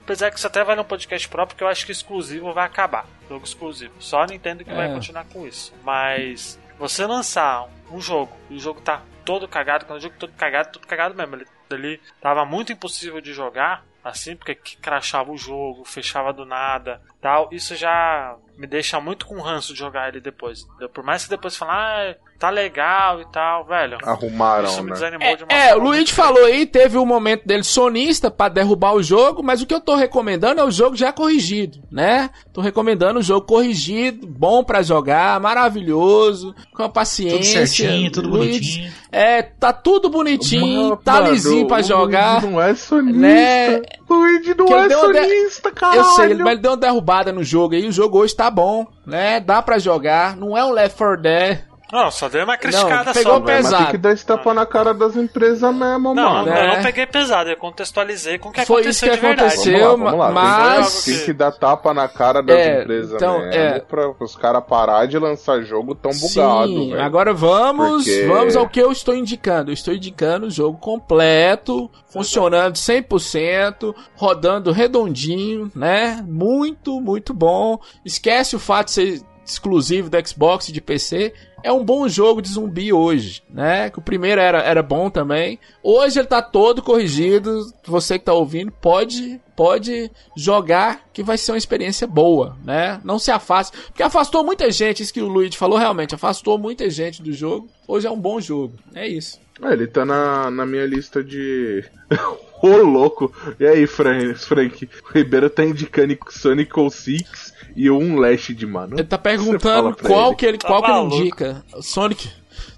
Apesar 0.03 0.31
que 0.31 0.37
isso 0.37 0.47
até 0.47 0.63
vai 0.63 0.75
num 0.75 0.83
podcast 0.83 1.27
próprio, 1.29 1.57
que 1.57 1.63
eu 1.63 1.67
acho 1.67 1.85
que 1.85 1.91
exclusivo 1.91 2.53
vai 2.53 2.65
acabar. 2.65 3.05
Jogo 3.27 3.45
exclusivo. 3.45 3.93
Só 3.99 4.21
a 4.23 4.27
Nintendo 4.27 4.63
que 4.63 4.73
vai 4.73 4.89
É. 4.89 4.93
continuar 4.93 5.25
com 5.25 5.45
isso. 5.47 5.73
Mas 5.83 6.59
você 6.77 7.05
lançar 7.05 7.67
um 7.91 7.99
jogo 8.01 8.35
e 8.49 8.55
o 8.55 8.59
jogo 8.59 8.81
tá 8.81 9.01
todo 9.25 9.47
cagado, 9.47 9.85
quando 9.85 9.99
o 9.99 10.01
jogo 10.01 10.15
todo 10.17 10.31
cagado, 10.33 10.71
todo 10.73 10.87
cagado 10.87 11.15
mesmo. 11.15 11.35
Ele, 11.35 11.45
ele 11.71 12.01
tava 12.19 12.45
muito 12.45 12.71
impossível 12.73 13.21
de 13.21 13.33
jogar, 13.33 13.83
assim, 14.09 14.35
porque 14.35 14.55
que 14.55 14.77
crashava 14.77 15.31
o 15.31 15.37
jogo, 15.37 15.85
fechava 15.85 16.33
do 16.33 16.45
nada, 16.45 17.01
tal. 17.21 17.49
Isso 17.51 17.75
já 17.75 18.35
me 18.57 18.67
deixa 18.67 18.99
muito 18.99 19.25
com 19.25 19.41
ranço 19.41 19.73
de 19.73 19.79
jogar 19.79 20.09
ele 20.09 20.19
depois. 20.19 20.65
Por 20.93 21.03
mais 21.03 21.23
que 21.23 21.29
depois 21.29 21.55
falar, 21.55 22.11
ah, 22.11 22.15
tá 22.39 22.49
legal 22.49 23.19
e 23.21 23.25
tal, 23.25 23.65
velho. 23.65 23.97
Arrumaram, 24.03 24.65
Isso 24.69 24.81
me 24.81 24.87
né? 24.89 24.93
desanimou 24.93 25.35
de 25.35 25.43
uma 25.43 25.51
É, 25.53 25.67
o 25.67 25.73
forma 25.75 25.89
Luigi 25.89 26.13
falou 26.13 26.45
aí, 26.45 26.65
teve 26.65 26.97
um 26.97 27.05
momento 27.05 27.45
dele 27.45 27.63
sonista 27.63 28.31
pra 28.31 28.47
derrubar 28.47 28.93
o 28.93 29.03
jogo, 29.03 29.43
mas 29.43 29.61
o 29.61 29.65
que 29.65 29.73
eu 29.73 29.81
tô 29.81 29.93
recomendando 29.95 30.61
é 30.61 30.63
o 30.63 30.71
jogo 30.71 30.95
já 30.95 31.11
corrigido, 31.11 31.79
né? 31.91 32.29
Tô 32.53 32.61
recomendando 32.61 33.19
o 33.19 33.23
jogo 33.23 33.45
corrigido, 33.45 34.25
bom 34.25 34.63
pra 34.63 34.81
jogar, 34.81 35.39
maravilhoso, 35.39 36.55
com 36.73 36.83
a 36.83 36.89
paciência. 36.89 37.37
Tudo 37.39 37.45
certinho, 37.45 38.11
tudo 38.11 38.29
Luigi- 38.29 38.59
bonitinho. 38.59 38.93
É, 39.11 39.41
tá 39.41 39.73
tudo 39.73 40.09
bonitinho, 40.09 40.83
Mano, 40.83 40.97
tá 40.97 41.19
lisinho 41.19 41.67
pra 41.67 41.79
o 41.79 41.83
jogar. 41.83 42.31
Luigi 42.35 42.47
não 42.47 42.61
é 42.61 42.75
sonista. 42.75 43.19
né? 43.19 43.81
O 44.07 44.13
Luigi 44.13 44.55
não 44.57 44.65
Que 44.65 44.73
é 44.73 44.87
de- 44.87 44.93
sonista, 44.95 45.71
caralho. 45.71 45.99
Eu 45.99 46.03
sei, 46.05 46.33
mas 46.35 46.51
ele 46.53 46.61
deu 46.61 46.71
uma 46.71 46.77
derrubada 46.77 47.31
no 47.31 47.43
jogo 47.43 47.75
aí, 47.75 47.87
o 47.87 47.91
jogo 47.91 48.19
hoje 48.19 48.35
tá 48.35 48.49
bom, 48.49 48.85
né? 49.05 49.39
Dá 49.39 49.61
pra 49.61 49.77
jogar, 49.79 50.35
não 50.37 50.57
é 50.57 50.63
um 50.63 50.71
Left 50.71 50.97
4 50.97 51.21
Dead. 51.21 51.68
Não, 51.91 52.11
só 52.11 52.29
dei 52.29 52.43
uma 52.43 52.57
criticada 52.57 53.11
pegou 53.13 53.33
só. 53.33 53.39
o 53.39 53.43
velho. 53.43 53.57
Mas 53.63 53.69
tem 53.69 53.77
pesado. 53.77 53.91
que 53.91 53.97
dar 53.97 54.11
esse 54.13 54.25
tapa 54.25 54.53
na 54.53 54.65
cara 54.65 54.93
das 54.93 55.15
empresas 55.15 55.73
mesmo, 55.73 56.13
Não, 56.13 56.33
mano. 56.33 56.47
eu 56.49 56.53
É. 56.53 56.75
não 56.75 56.83
peguei 56.83 57.05
pesado, 57.05 57.49
eu 57.49 57.57
contextualizei 57.57 58.37
com 58.37 58.49
o 58.49 58.51
que 58.51 58.65
Foi 58.65 58.81
isso 58.87 59.05
aconteceu 59.05 59.09
que 59.09 59.15
de 59.15 59.21
verdade. 59.21 59.53
aconteceu. 59.53 59.89
Vamos 59.91 60.05
lá, 60.05 60.11
vamos 60.11 60.19
lá. 60.19 60.31
mas- 60.31 61.03
Tem, 61.03 61.13
que- 61.13 61.17
tem 61.19 61.25
que 61.25 61.33
dar 61.33 61.51
tapa 61.51 61.93
na 61.93 62.07
cara 62.07 62.41
das 62.43 62.57
É, 62.57 62.81
empresas 62.81 63.13
então, 63.13 63.39
mesmo 63.39 63.53
é. 63.53 63.79
pra 63.79 64.11
os 64.19 64.35
caras 64.35 64.63
parar 64.67 65.05
de 65.07 65.17
lançar 65.17 65.61
jogo 65.63 65.95
tão 65.95 66.11
bugado, 66.11 66.67
Sim, 66.67 66.89
velho. 66.91 67.01
agora 67.03 67.33
vamos, 67.33 68.03
Porque- 68.05 68.25
vamos 68.27 68.55
ao 68.55 68.69
que 68.69 68.79
eu 68.81 68.91
estou 68.91 69.15
indicando. 69.15 69.71
Eu 69.71 69.73
estou 69.73 69.93
indicando 69.93 70.47
o 70.47 70.51
jogo 70.51 70.77
completo, 70.77 71.89
funcionando 72.11 72.75
100%, 72.77 73.95
rodando 74.15 74.71
redondinho, 74.71 75.71
né? 75.75 76.23
Muito, 76.27 76.99
muito 77.01 77.33
bom. 77.33 77.79
Esquece 78.05 78.55
o 78.55 78.59
fato 78.59 78.87
de 78.87 78.91
ser 78.93 79.21
exclusivo 79.51 80.09
do 80.09 80.27
Xbox 80.27 80.69
e 80.69 80.71
de 80.71 80.81
PC. 80.81 81.33
É 81.61 81.73
um 81.73 81.83
bom 81.83 82.07
jogo 82.07 82.41
de 82.41 82.47
zumbi 82.49 82.93
hoje, 82.93 83.43
né? 83.49 83.89
Que 83.89 83.99
o 83.99 84.01
primeiro 84.01 84.39
era, 84.39 84.59
era 84.59 84.81
bom 84.81 85.09
também. 85.09 85.59
Hoje 85.83 86.19
ele 86.19 86.27
tá 86.27 86.41
todo 86.41 86.81
corrigido. 86.81 87.65
Você 87.85 88.17
que 88.17 88.25
tá 88.25 88.33
ouvindo 88.33 88.71
pode 88.71 89.39
pode 89.55 90.09
jogar 90.37 91.01
que 91.11 91.21
vai 91.21 91.37
ser 91.37 91.51
uma 91.51 91.57
experiência 91.57 92.07
boa, 92.07 92.55
né? 92.63 93.01
Não 93.03 93.19
se 93.19 93.29
afaste, 93.29 93.75
porque 93.87 94.01
afastou 94.01 94.41
muita 94.41 94.71
gente, 94.71 95.03
isso 95.03 95.13
que 95.13 95.21
o 95.21 95.27
Luigi 95.27 95.57
falou 95.57 95.77
realmente, 95.77 96.15
afastou 96.15 96.57
muita 96.57 96.89
gente 96.89 97.21
do 97.21 97.33
jogo. 97.33 97.67
Hoje 97.85 98.07
é 98.07 98.11
um 98.11 98.17
bom 98.19 98.39
jogo. 98.39 98.75
É 98.95 99.05
isso. 99.05 99.37
É, 99.61 99.73
ele 99.73 99.85
tá 99.87 100.05
na, 100.05 100.49
na 100.49 100.65
minha 100.65 100.85
lista 100.85 101.21
de. 101.21 101.83
Ô, 102.63 102.67
louco! 102.77 103.33
E 103.59 103.65
aí, 103.65 103.85
Fran- 103.87 104.33
Frank? 104.35 104.89
O 105.09 105.13
Ribeiro 105.17 105.49
tá 105.49 105.63
indicando 105.65 106.17
Sonic 106.29 106.71
06 106.89 107.48
e 107.81 107.89
um 107.89 108.17
Lash 108.19 108.47
de 108.53 108.65
mano. 108.65 108.95
Ele 108.95 109.05
tá 109.05 109.17
perguntando 109.17 109.95
qual 109.95 110.27
ele. 110.27 110.35
que 110.35 110.45
ele, 110.45 110.57
Tá 110.57 110.67
qual 110.67 110.83
que 110.83 110.91
ele 110.91 111.21
indica. 111.21 111.63
Sonic 111.81 112.29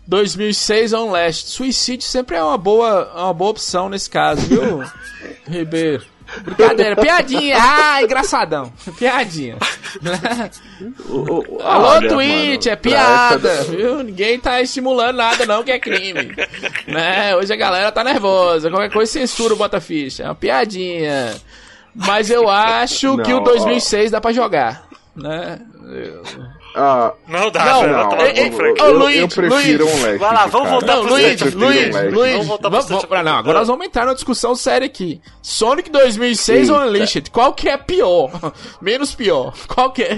2006 0.07 0.93
Unleashed. 0.93 1.47
Suicídio 1.47 2.05
sempre 2.05 2.35
é 2.37 2.43
uma 2.43 2.57
boa, 2.57 3.11
uma 3.15 3.33
boa 3.33 3.49
opção 3.49 3.89
nesse 3.89 4.07
caso, 4.07 4.41
viu, 4.45 4.83
Ribeiro? 5.49 6.03
Brincadeira, 6.43 6.95
piadinha. 6.95 7.57
Ah, 7.59 8.01
engraçadão. 8.03 8.71
Piadinha. 8.97 9.57
Alô, 11.09 11.45
Olha, 11.59 12.07
Twitch, 12.07 12.65
mano, 12.65 12.73
é 12.73 12.75
piada, 12.75 13.63
viu? 13.63 14.03
Ninguém 14.03 14.39
tá 14.39 14.61
estimulando 14.61 15.17
nada 15.17 15.45
não 15.45 15.63
que 15.63 15.71
é 15.71 15.79
crime. 15.79 16.33
né? 16.87 17.35
Hoje 17.35 17.51
a 17.51 17.57
galera 17.57 17.91
tá 17.91 18.03
nervosa. 18.03 18.69
Qualquer 18.69 18.91
coisa 18.93 19.11
censura 19.11 19.53
o 19.55 19.57
Bota 19.57 19.81
Ficha. 19.81 20.23
É 20.23 20.25
uma 20.27 20.35
piadinha. 20.35 21.35
Mas 21.93 22.29
eu 22.29 22.47
acho 22.47 23.17
que 23.17 23.33
o 23.33 23.37
Não, 23.37 23.43
2006 23.43 24.11
dá 24.11 24.21
pra 24.21 24.31
jogar. 24.31 24.90
Né? 25.15 25.59
Ah, 26.75 27.11
Não 27.27 27.51
dá, 27.51 27.65
não, 27.65 27.87
não, 27.87 28.09
tomar 28.11 28.27
eu, 28.37 28.45
eu, 28.47 28.75
eu- 28.77 28.97
Luiz, 28.97 29.17
eu 29.17 29.27
prefiro 29.27 29.83
Luiz. 29.83 29.99
um 29.99 30.03
Left. 30.05 30.17
Vai 30.19 30.33
lá, 30.33 30.45
vamos 30.45 30.67
cara. 30.69 30.69
voltar 30.69 30.95
Não, 30.95 31.01
pro 31.03 31.11
Luiz, 31.13 31.41
Luiz, 31.41 31.53
Luiz, 31.53 31.95
Leste. 31.95 32.31
Vamos 32.31 32.47
voltar 32.47 32.69
vamos, 32.69 32.89
não, 33.25 33.37
agora 33.37 33.59
nós 33.59 33.67
vamos 33.67 33.85
entrar 33.85 34.05
numa 34.05 34.15
discussão 34.15 34.55
séria 34.55 34.85
aqui. 34.85 35.21
Sonic 35.41 35.89
2006 35.89 36.69
ou 36.69 36.75
Eita. 36.77 36.87
Unleashed? 36.87 37.29
Qual 37.29 37.53
que 37.53 37.67
é 37.67 37.75
pior? 37.77 38.31
Menos 38.81 39.13
pior. 39.13 39.53
Qual 39.67 39.91
que 39.91 40.01
é? 40.03 40.15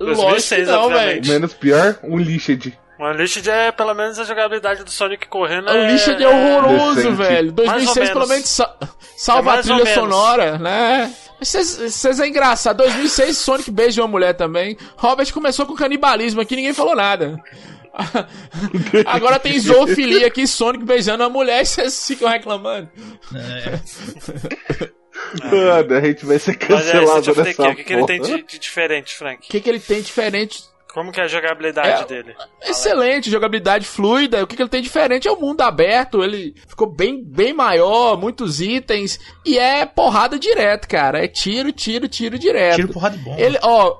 Lógico 0.00 0.22
2006, 0.22 0.66
que 0.66 0.72
não, 0.72 0.88
velho. 0.88 1.26
Menos 1.26 1.52
pior, 1.52 1.98
um 2.02 2.16
Lixed. 2.18 2.78
O 2.98 3.04
Unleashed 3.04 3.48
é 3.50 3.70
pelo 3.72 3.92
menos 3.94 4.18
a 4.18 4.24
jogabilidade 4.24 4.82
do 4.84 4.90
Sonic 4.90 5.28
correndo. 5.28 5.68
Unleashed 5.70 6.22
é 6.22 6.28
horroroso, 6.28 6.94
decente. 6.96 7.14
velho. 7.16 7.52
2006 7.52 7.94
menos. 7.96 8.10
pelo 8.12 8.26
menos 8.28 8.48
sa- 8.48 8.74
salva 9.18 9.56
É 9.56 9.58
a 9.58 9.62
trilha 9.62 9.94
sonora, 9.94 10.56
né? 10.58 11.12
Vocês 11.40 12.20
é 12.20 12.26
engraçado. 12.26 12.78
2006 12.78 13.38
Sonic 13.38 13.70
beija 13.70 14.02
uma 14.02 14.08
mulher 14.08 14.34
também. 14.34 14.76
Robert 14.96 15.32
começou 15.32 15.66
com 15.66 15.74
canibalismo 15.74 16.40
aqui, 16.40 16.54
ninguém 16.54 16.74
falou 16.74 16.94
nada. 16.94 17.42
Agora 19.06 19.38
tem 19.38 19.58
zoofilia 19.58 20.26
aqui, 20.26 20.46
Sonic 20.46 20.84
beijando 20.84 21.24
uma 21.24 21.30
mulher 21.30 21.62
e 21.62 21.66
vocês 21.66 22.06
ficam 22.06 22.28
reclamando. 22.28 22.88
Mano, 25.44 25.94
a 25.94 26.00
gente 26.00 26.24
vai 26.24 26.38
ser 26.38 26.58
Mas 26.68 26.88
é, 26.88 26.92
cancelado 26.92 27.18
State 27.18 27.30
of 27.30 27.40
nessa 27.40 27.62
o 27.62 27.76
que, 27.76 27.84
que 27.84 27.92
ele 27.92 28.06
tem 28.06 28.20
de, 28.20 28.42
de 28.42 28.58
diferente, 28.58 29.14
Frank? 29.14 29.46
O 29.46 29.50
que, 29.50 29.60
que 29.60 29.68
ele 29.68 29.80
tem 29.80 30.00
diferente? 30.00 30.64
Como 30.92 31.12
que 31.12 31.20
é 31.20 31.24
a 31.24 31.28
jogabilidade 31.28 32.02
É, 32.02 32.06
dele? 32.06 32.34
Excelente, 32.62 33.30
jogabilidade 33.30 33.86
fluida. 33.86 34.42
O 34.42 34.46
que, 34.46 34.56
que 34.56 34.62
ele 34.62 34.68
tem 34.68 34.82
diferente 34.82 35.28
é 35.28 35.30
o 35.32 35.40
mundo 35.40 35.60
aberto. 35.62 36.22
Ele 36.22 36.54
ficou 36.66 36.86
bem, 36.86 37.22
bem 37.24 37.52
maior, 37.52 38.16
muitos 38.18 38.60
itens. 38.60 39.18
E 39.44 39.58
é 39.58 39.86
porrada 39.86 40.38
direto, 40.38 40.88
cara. 40.88 41.24
É 41.24 41.28
tiro, 41.28 41.72
tiro, 41.72 42.08
tiro 42.08 42.38
direto. 42.38 42.76
Tiro 42.76 42.88
porrada 42.92 43.16
de 43.16 43.22
bomba. 43.24 43.40
Ele, 43.40 43.58
ó. 43.62 43.98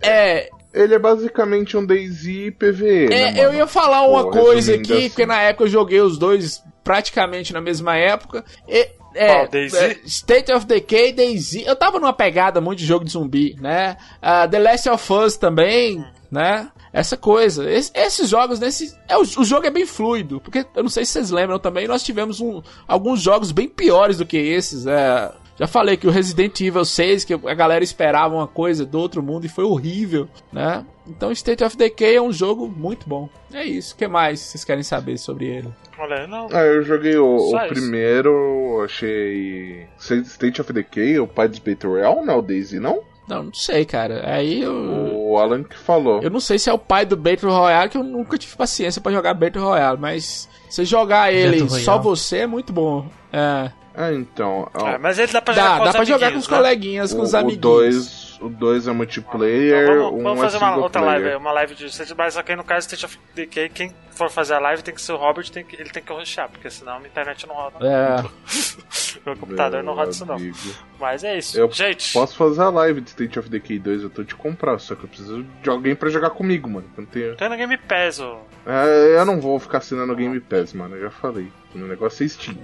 É, 0.00 0.48
Ele 0.72 0.94
é 0.94 0.98
basicamente 0.98 1.76
um 1.76 1.84
DayZ 1.84 2.52
PVE. 2.58 3.04
É, 3.12 3.32
né, 3.32 3.34
eu 3.36 3.52
ia 3.52 3.66
falar 3.66 4.02
uma 4.06 4.24
Pô, 4.24 4.30
coisa 4.30 4.74
aqui, 4.74 4.92
assim. 4.92 5.08
porque 5.08 5.26
na 5.26 5.40
época 5.42 5.64
eu 5.64 5.68
joguei 5.68 6.00
os 6.00 6.16
dois 6.18 6.62
praticamente 6.82 7.52
na 7.52 7.60
mesma 7.60 7.96
época. 7.96 8.44
E, 8.68 8.88
é, 9.14 9.42
é, 9.44 9.96
State 10.06 10.50
of 10.52 10.64
Decay, 10.66 11.12
DayZ. 11.12 11.66
Eu 11.66 11.76
tava 11.76 11.98
numa 12.00 12.12
pegada 12.14 12.60
muito 12.60 12.78
de 12.78 12.86
jogo 12.86 13.04
de 13.04 13.10
zumbi, 13.12 13.54
né? 13.60 13.96
Ah, 14.22 14.48
The 14.48 14.58
Last 14.58 14.88
of 14.88 15.12
Us 15.12 15.36
também, 15.36 16.02
né? 16.32 16.70
Essa 16.92 17.16
coisa. 17.16 17.70
Es- 17.70 17.92
esses 17.94 18.28
jogos, 18.30 18.58
nesse, 18.58 18.96
é, 19.08 19.16
o, 19.16 19.20
o 19.20 19.44
jogo 19.44 19.66
é 19.66 19.70
bem 19.70 19.84
fluido, 19.86 20.40
porque 20.40 20.66
eu 20.74 20.82
não 20.82 20.90
sei 20.90 21.04
se 21.04 21.12
vocês 21.12 21.30
lembram 21.30 21.58
também, 21.58 21.86
nós 21.86 22.02
tivemos 22.02 22.40
um- 22.40 22.62
alguns 22.88 23.20
jogos 23.20 23.52
bem 23.52 23.68
piores 23.68 24.16
do 24.16 24.24
que 24.26 24.36
esses. 24.38 24.86
É, 24.86 25.30
já 25.58 25.66
falei 25.66 25.96
que 25.98 26.06
o 26.06 26.10
Resident 26.10 26.58
Evil 26.62 26.84
6, 26.84 27.24
que 27.24 27.34
a 27.34 27.54
galera 27.54 27.84
esperava 27.84 28.34
uma 28.34 28.48
coisa 28.48 28.86
do 28.86 28.98
outro 28.98 29.22
mundo 29.22 29.44
e 29.44 29.48
foi 29.50 29.64
horrível, 29.64 30.26
né? 30.50 30.84
Então 31.06 31.30
State 31.32 31.62
of 31.64 31.76
Decay 31.76 32.16
é 32.16 32.22
um 32.22 32.32
jogo 32.32 32.66
muito 32.66 33.08
bom. 33.08 33.28
É 33.52 33.64
isso. 33.64 33.94
O 33.94 33.98
que 33.98 34.06
mais 34.08 34.40
vocês 34.40 34.64
querem 34.64 34.82
saber 34.82 35.18
sobre 35.18 35.46
ele? 35.46 35.68
Olha, 35.98 36.26
não. 36.26 36.48
Ah, 36.50 36.62
eu 36.62 36.82
joguei 36.82 37.16
o, 37.18 37.36
o 37.36 37.68
primeiro, 37.68 38.80
achei. 38.84 39.86
State 39.98 40.60
of 40.60 40.72
Decay, 40.72 41.18
o 41.18 41.26
pai 41.26 41.48
dos 41.48 41.58
Battle 41.58 41.92
Royale, 41.92 42.24
não 42.24 42.34
é 42.34 42.36
o 42.36 42.42
Daisy, 42.42 42.78
não? 42.80 43.00
Não, 43.32 43.44
não 43.44 43.54
sei, 43.54 43.86
cara. 43.86 44.22
Aí 44.26 44.62
eu. 44.62 44.74
O 45.14 45.38
Alan 45.38 45.62
que 45.62 45.76
falou. 45.76 46.20
Eu 46.22 46.30
não 46.30 46.40
sei 46.40 46.58
se 46.58 46.68
é 46.68 46.72
o 46.72 46.78
pai 46.78 47.06
do 47.06 47.16
Battle 47.16 47.50
Royale, 47.50 47.88
que 47.88 47.96
eu 47.96 48.04
nunca 48.04 48.36
tive 48.36 48.54
paciência 48.56 49.00
pra 49.00 49.10
jogar 49.10 49.32
Battle 49.32 49.64
Royale, 49.64 49.98
mas 49.98 50.46
se 50.68 50.84
jogar 50.84 51.32
ele 51.32 51.66
só 51.68 51.98
você 51.98 52.38
é 52.38 52.46
muito 52.46 52.72
bom. 52.72 53.06
É. 53.32 53.70
Ah, 53.94 54.12
então. 54.12 54.70
ó, 54.74 54.88
É, 54.88 54.98
mas 54.98 55.18
ele 55.18 55.30
dá 55.32 55.42
pra 55.42 55.54
jogar 55.54 55.68
Dá, 55.68 55.78
com 55.78 55.84
dá 55.84 55.90
os 55.90 55.96
pra 55.96 56.04
jogar 56.04 56.32
com 56.32 56.38
os 56.38 56.48
né? 56.48 56.56
coleguinhas, 56.56 57.12
com 57.12 57.20
o, 57.20 57.22
os 57.22 57.32
o 57.32 57.36
amiguinhos. 57.36 57.60
dois, 57.60 58.38
o 58.40 58.48
dois 58.48 58.88
é 58.88 58.92
multiplayer, 58.92 59.82
Então 59.84 59.96
vamos, 60.04 60.20
um 60.20 60.22
vamos 60.22 60.38
é 60.38 60.42
fazer 60.44 60.56
uma 60.58 60.66
single 60.68 60.82
outra 60.82 61.02
player. 61.02 61.20
live, 61.22 61.36
uma 61.36 61.52
live 61.52 61.74
de 61.74 62.14
mas 62.16 62.34
só 62.34 62.42
que 62.42 62.56
no 62.56 62.64
caso 62.64 62.80
State 62.86 63.04
of 63.04 63.18
Decay, 63.34 63.68
quem 63.68 63.94
for 64.10 64.30
fazer 64.30 64.54
a 64.54 64.58
live 64.58 64.82
tem 64.82 64.94
que 64.94 65.00
ser 65.02 65.12
o 65.12 65.16
Robert, 65.16 65.48
tem 65.50 65.64
que, 65.64 65.76
ele 65.76 65.90
tem 65.90 66.02
que 66.02 66.12
rushar, 66.12 66.48
porque 66.48 66.70
senão 66.70 66.96
a 66.96 67.00
internet 67.00 67.46
não 67.46 67.54
roda. 67.54 67.76
É. 67.86 68.22
Meu 69.24 69.36
computador 69.36 69.82
não 69.82 69.92
Meu 69.92 69.94
roda 69.94 70.10
isso 70.10 70.26
não. 70.26 70.34
amigo. 70.36 70.56
Mas 70.98 71.22
é 71.22 71.38
isso. 71.38 71.58
Eu 71.58 71.70
Gente, 71.70 72.12
Posso 72.12 72.36
fazer 72.36 72.62
a 72.62 72.70
live 72.70 73.00
de 73.00 73.10
State 73.10 73.38
of 73.38 73.48
Decay 73.48 73.78
2, 73.78 74.02
eu 74.02 74.10
tô 74.10 74.24
te 74.24 74.34
comprar, 74.34 74.78
só 74.78 74.94
que 74.94 75.04
eu 75.04 75.08
preciso 75.08 75.44
de 75.62 75.68
alguém 75.70 75.94
pra 75.94 76.08
jogar 76.10 76.30
comigo, 76.30 76.68
mano. 76.68 76.86
Eu, 76.96 77.02
não 77.02 77.08
tenho... 77.08 77.36
tem 77.36 77.48
no 77.48 77.56
Game 77.56 77.76
Pass, 77.76 78.20
ô. 78.20 78.38
É, 78.66 79.18
eu 79.18 79.24
não 79.24 79.40
vou 79.40 79.58
ficar 79.58 79.78
assinando 79.78 80.12
o 80.12 80.16
Game 80.16 80.38
Pass, 80.40 80.72
mano, 80.72 80.96
eu 80.96 81.02
já 81.02 81.10
falei. 81.10 81.50
O 81.74 81.78
negócio 81.78 82.24
é 82.24 82.28
Steam. 82.28 82.56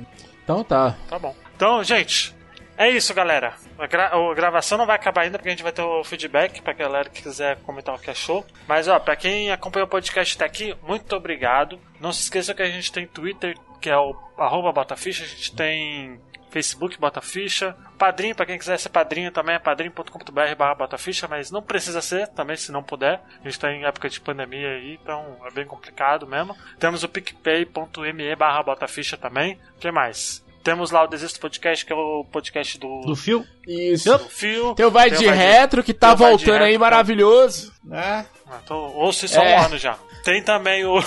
Então 0.49 0.65
tá. 0.65 0.97
Tá 1.11 1.19
bom. 1.19 1.37
Então, 1.55 1.85
gente, 1.85 2.35
é 2.79 2.89
isso, 2.89 3.13
galera. 3.13 3.53
A, 3.79 3.87
gra- 3.87 4.11
a 4.15 4.35
gravação 4.35 4.79
não 4.79 4.87
vai 4.87 4.97
acabar 4.97 5.21
ainda, 5.23 5.37
porque 5.37 5.51
a 5.51 5.53
gente 5.53 5.63
vai 5.63 5.73
ter 5.73 5.83
o 5.83 6.03
feedback 6.03 6.63
pra 6.63 6.73
galera 6.73 7.11
que 7.11 7.21
quiser 7.23 7.57
comentar 7.65 7.95
o 7.95 7.99
que 7.99 8.09
achou. 8.09 8.47
Mas, 8.67 8.89
ó, 8.89 8.99
pra 8.99 9.15
quem 9.15 9.51
acompanhou 9.53 9.87
o 9.87 9.91
podcast 9.91 10.35
até 10.37 10.47
aqui, 10.47 10.75
muito 10.83 11.15
obrigado. 11.15 11.79
Não 12.01 12.15
se 12.15 12.23
esqueça 12.23 12.55
que 12.55 12.63
a 12.63 12.71
gente 12.71 12.91
tem 12.91 13.07
Twitter, 13.07 13.59
que 13.79 13.91
é 13.91 13.97
o 13.99 14.17
arroba 14.39 14.73
Botaficha. 14.73 15.23
A 15.23 15.27
gente 15.27 15.55
tem 15.55 16.19
Facebook 16.51 16.99
Botaficha. 16.99 17.77
Padrinho, 17.99 18.35
pra 18.35 18.47
quem 18.47 18.59
quiser 18.59 18.79
ser 18.79 18.89
padrinho 18.89 19.31
também, 19.31 19.57
é 19.57 19.59
padrinho.com.br 19.59 20.55
barra 20.57 20.75
Botaficha, 20.75 21.27
mas 21.29 21.51
não 21.51 21.63
precisa 21.63 22.01
ser 22.01 22.29
também, 22.29 22.57
se 22.57 22.71
não 22.73 22.83
puder. 22.83 23.21
A 23.41 23.49
gente 23.49 23.59
tá 23.59 23.73
em 23.73 23.85
época 23.85 24.09
de 24.09 24.21
pandemia 24.21 24.69
aí, 24.69 24.99
então 25.03 25.37
é 25.45 25.51
bem 25.51 25.67
complicado 25.67 26.27
mesmo. 26.27 26.57
Temos 26.79 27.03
o 27.03 27.09
picpay.me 27.09 28.37
barra 28.37 28.63
Botaficha 28.63 29.17
também. 29.17 29.59
O 29.77 29.81
que 29.81 29.91
mais? 29.91 30.45
Temos 30.63 30.91
lá 30.91 31.05
o 31.05 31.07
Desisto 31.07 31.41
Podcast, 31.41 31.87
que 31.87 31.93
é 31.93 31.97
o 31.97 32.25
podcast 32.31 32.79
do, 32.79 33.01
Do 33.03 33.17
fio? 33.17 33.47
Isso. 33.67 34.11
do 34.19 34.29
Fio. 34.29 34.75
Tem 34.75 34.85
o 34.85 34.91
Vai 34.91 35.09
Tem 35.09 35.19
de 35.21 35.25
o 35.25 35.29
Vai 35.29 35.37
de- 35.39 35.43
Retro, 35.45 35.83
que 35.83 35.95
tá 35.95 36.13
de 36.13 36.19
voltando 36.19 36.63
aí 36.63 36.73
Retro, 36.73 36.81
maravilhoso. 36.81 37.73
Né? 37.83 38.27
Ah, 38.51 38.59
tô, 38.67 38.75
ouço 38.75 39.25
isso 39.25 39.41
há 39.41 39.45
É. 39.45 39.59
um 39.61 39.65
ano 39.65 39.79
já. 39.79 39.97
Tem 40.25 40.43
também 40.43 40.85
o. 40.85 41.01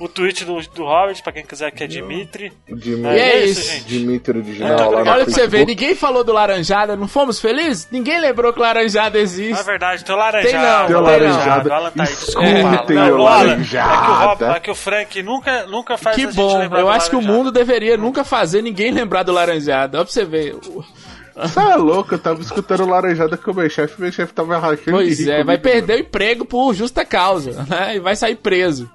O 0.00 0.08
tweet 0.08 0.46
do, 0.46 0.58
do 0.74 0.84
Robert, 0.84 1.22
pra 1.22 1.30
quem 1.30 1.44
quiser, 1.44 1.70
que 1.72 1.84
é 1.84 1.86
Dimitri. 1.86 2.50
Dimitri, 2.66 3.02
E 3.16 3.18
é 3.20 3.44
isso, 3.44 3.60
isso. 3.60 3.70
gente. 3.72 3.84
Dimitri 3.84 4.38
original 4.38 4.70
Muito 4.78 4.90
lá. 4.92 5.00
Olha 5.12 5.24
pra 5.24 5.34
você 5.34 5.46
ver, 5.46 5.66
ninguém 5.66 5.94
falou 5.94 6.24
do 6.24 6.32
Laranjada, 6.32 6.96
não 6.96 7.06
fomos 7.06 7.38
felizes? 7.38 7.86
Ninguém 7.92 8.18
lembrou 8.18 8.50
que 8.52 8.58
Laranjada 8.60 9.18
Na 9.18 9.22
existe. 9.22 9.62
verdade, 9.62 10.02
tem 10.02 10.14
o 10.14 10.18
laranjado. 10.18 10.50
Tem 10.52 10.60
não, 10.62 10.86
Tem 10.86 10.96
o 10.96 11.00
laranjado. 11.00 11.68
laranjado. 11.68 11.72
Alan 11.72 11.90
tá 11.90 12.02
aí. 12.02 12.12
Escutem 12.12 12.96
o 12.96 13.00
Não, 13.18 13.26
Alan, 13.26 13.46
laranjada. 13.46 13.92
É 13.92 14.00
que 14.00 14.10
o, 14.10 14.14
Rob, 14.14 14.42
é 14.56 14.60
que 14.60 14.70
o 14.70 14.74
Frank 14.74 15.22
nunca, 15.22 15.66
nunca 15.66 15.98
faz 15.98 16.16
a 16.16 16.18
Que 16.18 16.26
gente 16.26 16.34
bom, 16.36 16.56
lembrar 16.58 16.80
eu 16.80 16.88
acho 16.88 17.10
que 17.10 17.16
o 17.16 17.20
mundo 17.22 17.52
deveria 17.52 17.98
nunca 17.98 18.24
fazer 18.24 18.62
ninguém 18.62 18.90
lembrar 18.92 19.22
do 19.22 19.32
Laranjada. 19.32 19.98
Olha 19.98 20.04
pra 20.06 20.12
você 20.12 20.24
ver. 20.24 20.56
Você 21.36 21.60
é 21.60 21.76
louco, 21.76 22.14
eu 22.14 22.18
tava 22.18 22.40
escutando 22.40 22.86
laranjada 22.86 23.36
com 23.36 23.50
o 23.50 23.54
meu 23.54 23.68
chefe, 23.70 24.00
meu 24.00 24.10
chefe 24.12 24.32
tava 24.32 24.58
rachando 24.58 24.90
Pois 24.92 25.26
é, 25.26 25.44
vai 25.44 25.56
perder 25.58 25.96
o 25.96 26.00
emprego 26.00 26.44
por 26.44 26.74
justa 26.74 27.04
causa, 27.04 27.64
né? 27.68 27.96
E 27.96 28.00
vai 28.00 28.16
sair 28.16 28.36
preso. 28.36 28.90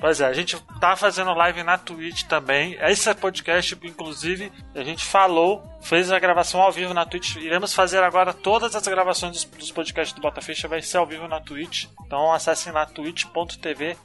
Pois 0.00 0.20
é, 0.20 0.26
a 0.26 0.32
gente 0.32 0.56
tá 0.80 0.94
fazendo 0.94 1.34
live 1.34 1.62
na 1.64 1.76
Twitch 1.76 2.22
também. 2.24 2.76
Esse 2.80 3.12
podcast, 3.14 3.76
inclusive, 3.82 4.52
a 4.74 4.82
gente 4.84 5.04
falou, 5.04 5.62
fez 5.80 6.12
a 6.12 6.18
gravação 6.18 6.60
ao 6.60 6.70
vivo 6.70 6.94
na 6.94 7.04
Twitch. 7.04 7.36
Iremos 7.36 7.74
fazer 7.74 8.02
agora 8.02 8.32
todas 8.32 8.76
as 8.76 8.86
gravações 8.86 9.32
dos, 9.32 9.44
dos 9.44 9.72
podcasts 9.72 10.14
do 10.14 10.22
Botaficha, 10.22 10.68
vai 10.68 10.80
ser 10.80 10.98
ao 10.98 11.06
vivo 11.06 11.26
na 11.26 11.40
Twitch. 11.40 11.86
Então 12.06 12.32
acessem 12.32 12.72
lá 12.72 12.86
twitch.tv 12.86 13.96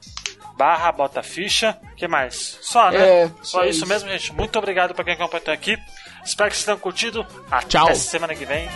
barra 0.58 0.92
Botaficha. 0.92 1.78
O 1.92 1.96
que 1.96 2.08
mais? 2.08 2.58
Só, 2.62 2.90
né? 2.92 3.24
É, 3.24 3.28
Só 3.28 3.44
só 3.44 3.66
isso, 3.66 3.80
isso. 3.80 3.88
mesmo, 3.88 4.10
gente. 4.10 4.34
Muito 4.34 4.58
obrigado 4.58 4.94
pra 4.96 5.04
quem 5.04 5.14
acompanhou 5.14 5.42
até 5.42 5.52
aqui. 5.52 5.78
Espero 6.24 6.50
que 6.50 6.56
vocês 6.56 6.66
tenham 6.66 6.80
curtido. 6.80 7.26
Até 7.52 7.68
Tchau. 7.68 7.96
semana 7.96 8.34
que 8.36 8.46
vem. 8.46 8.68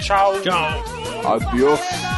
Tchau. 0.00 0.40
Tchau. 0.42 0.84
Adiós. 1.34 2.17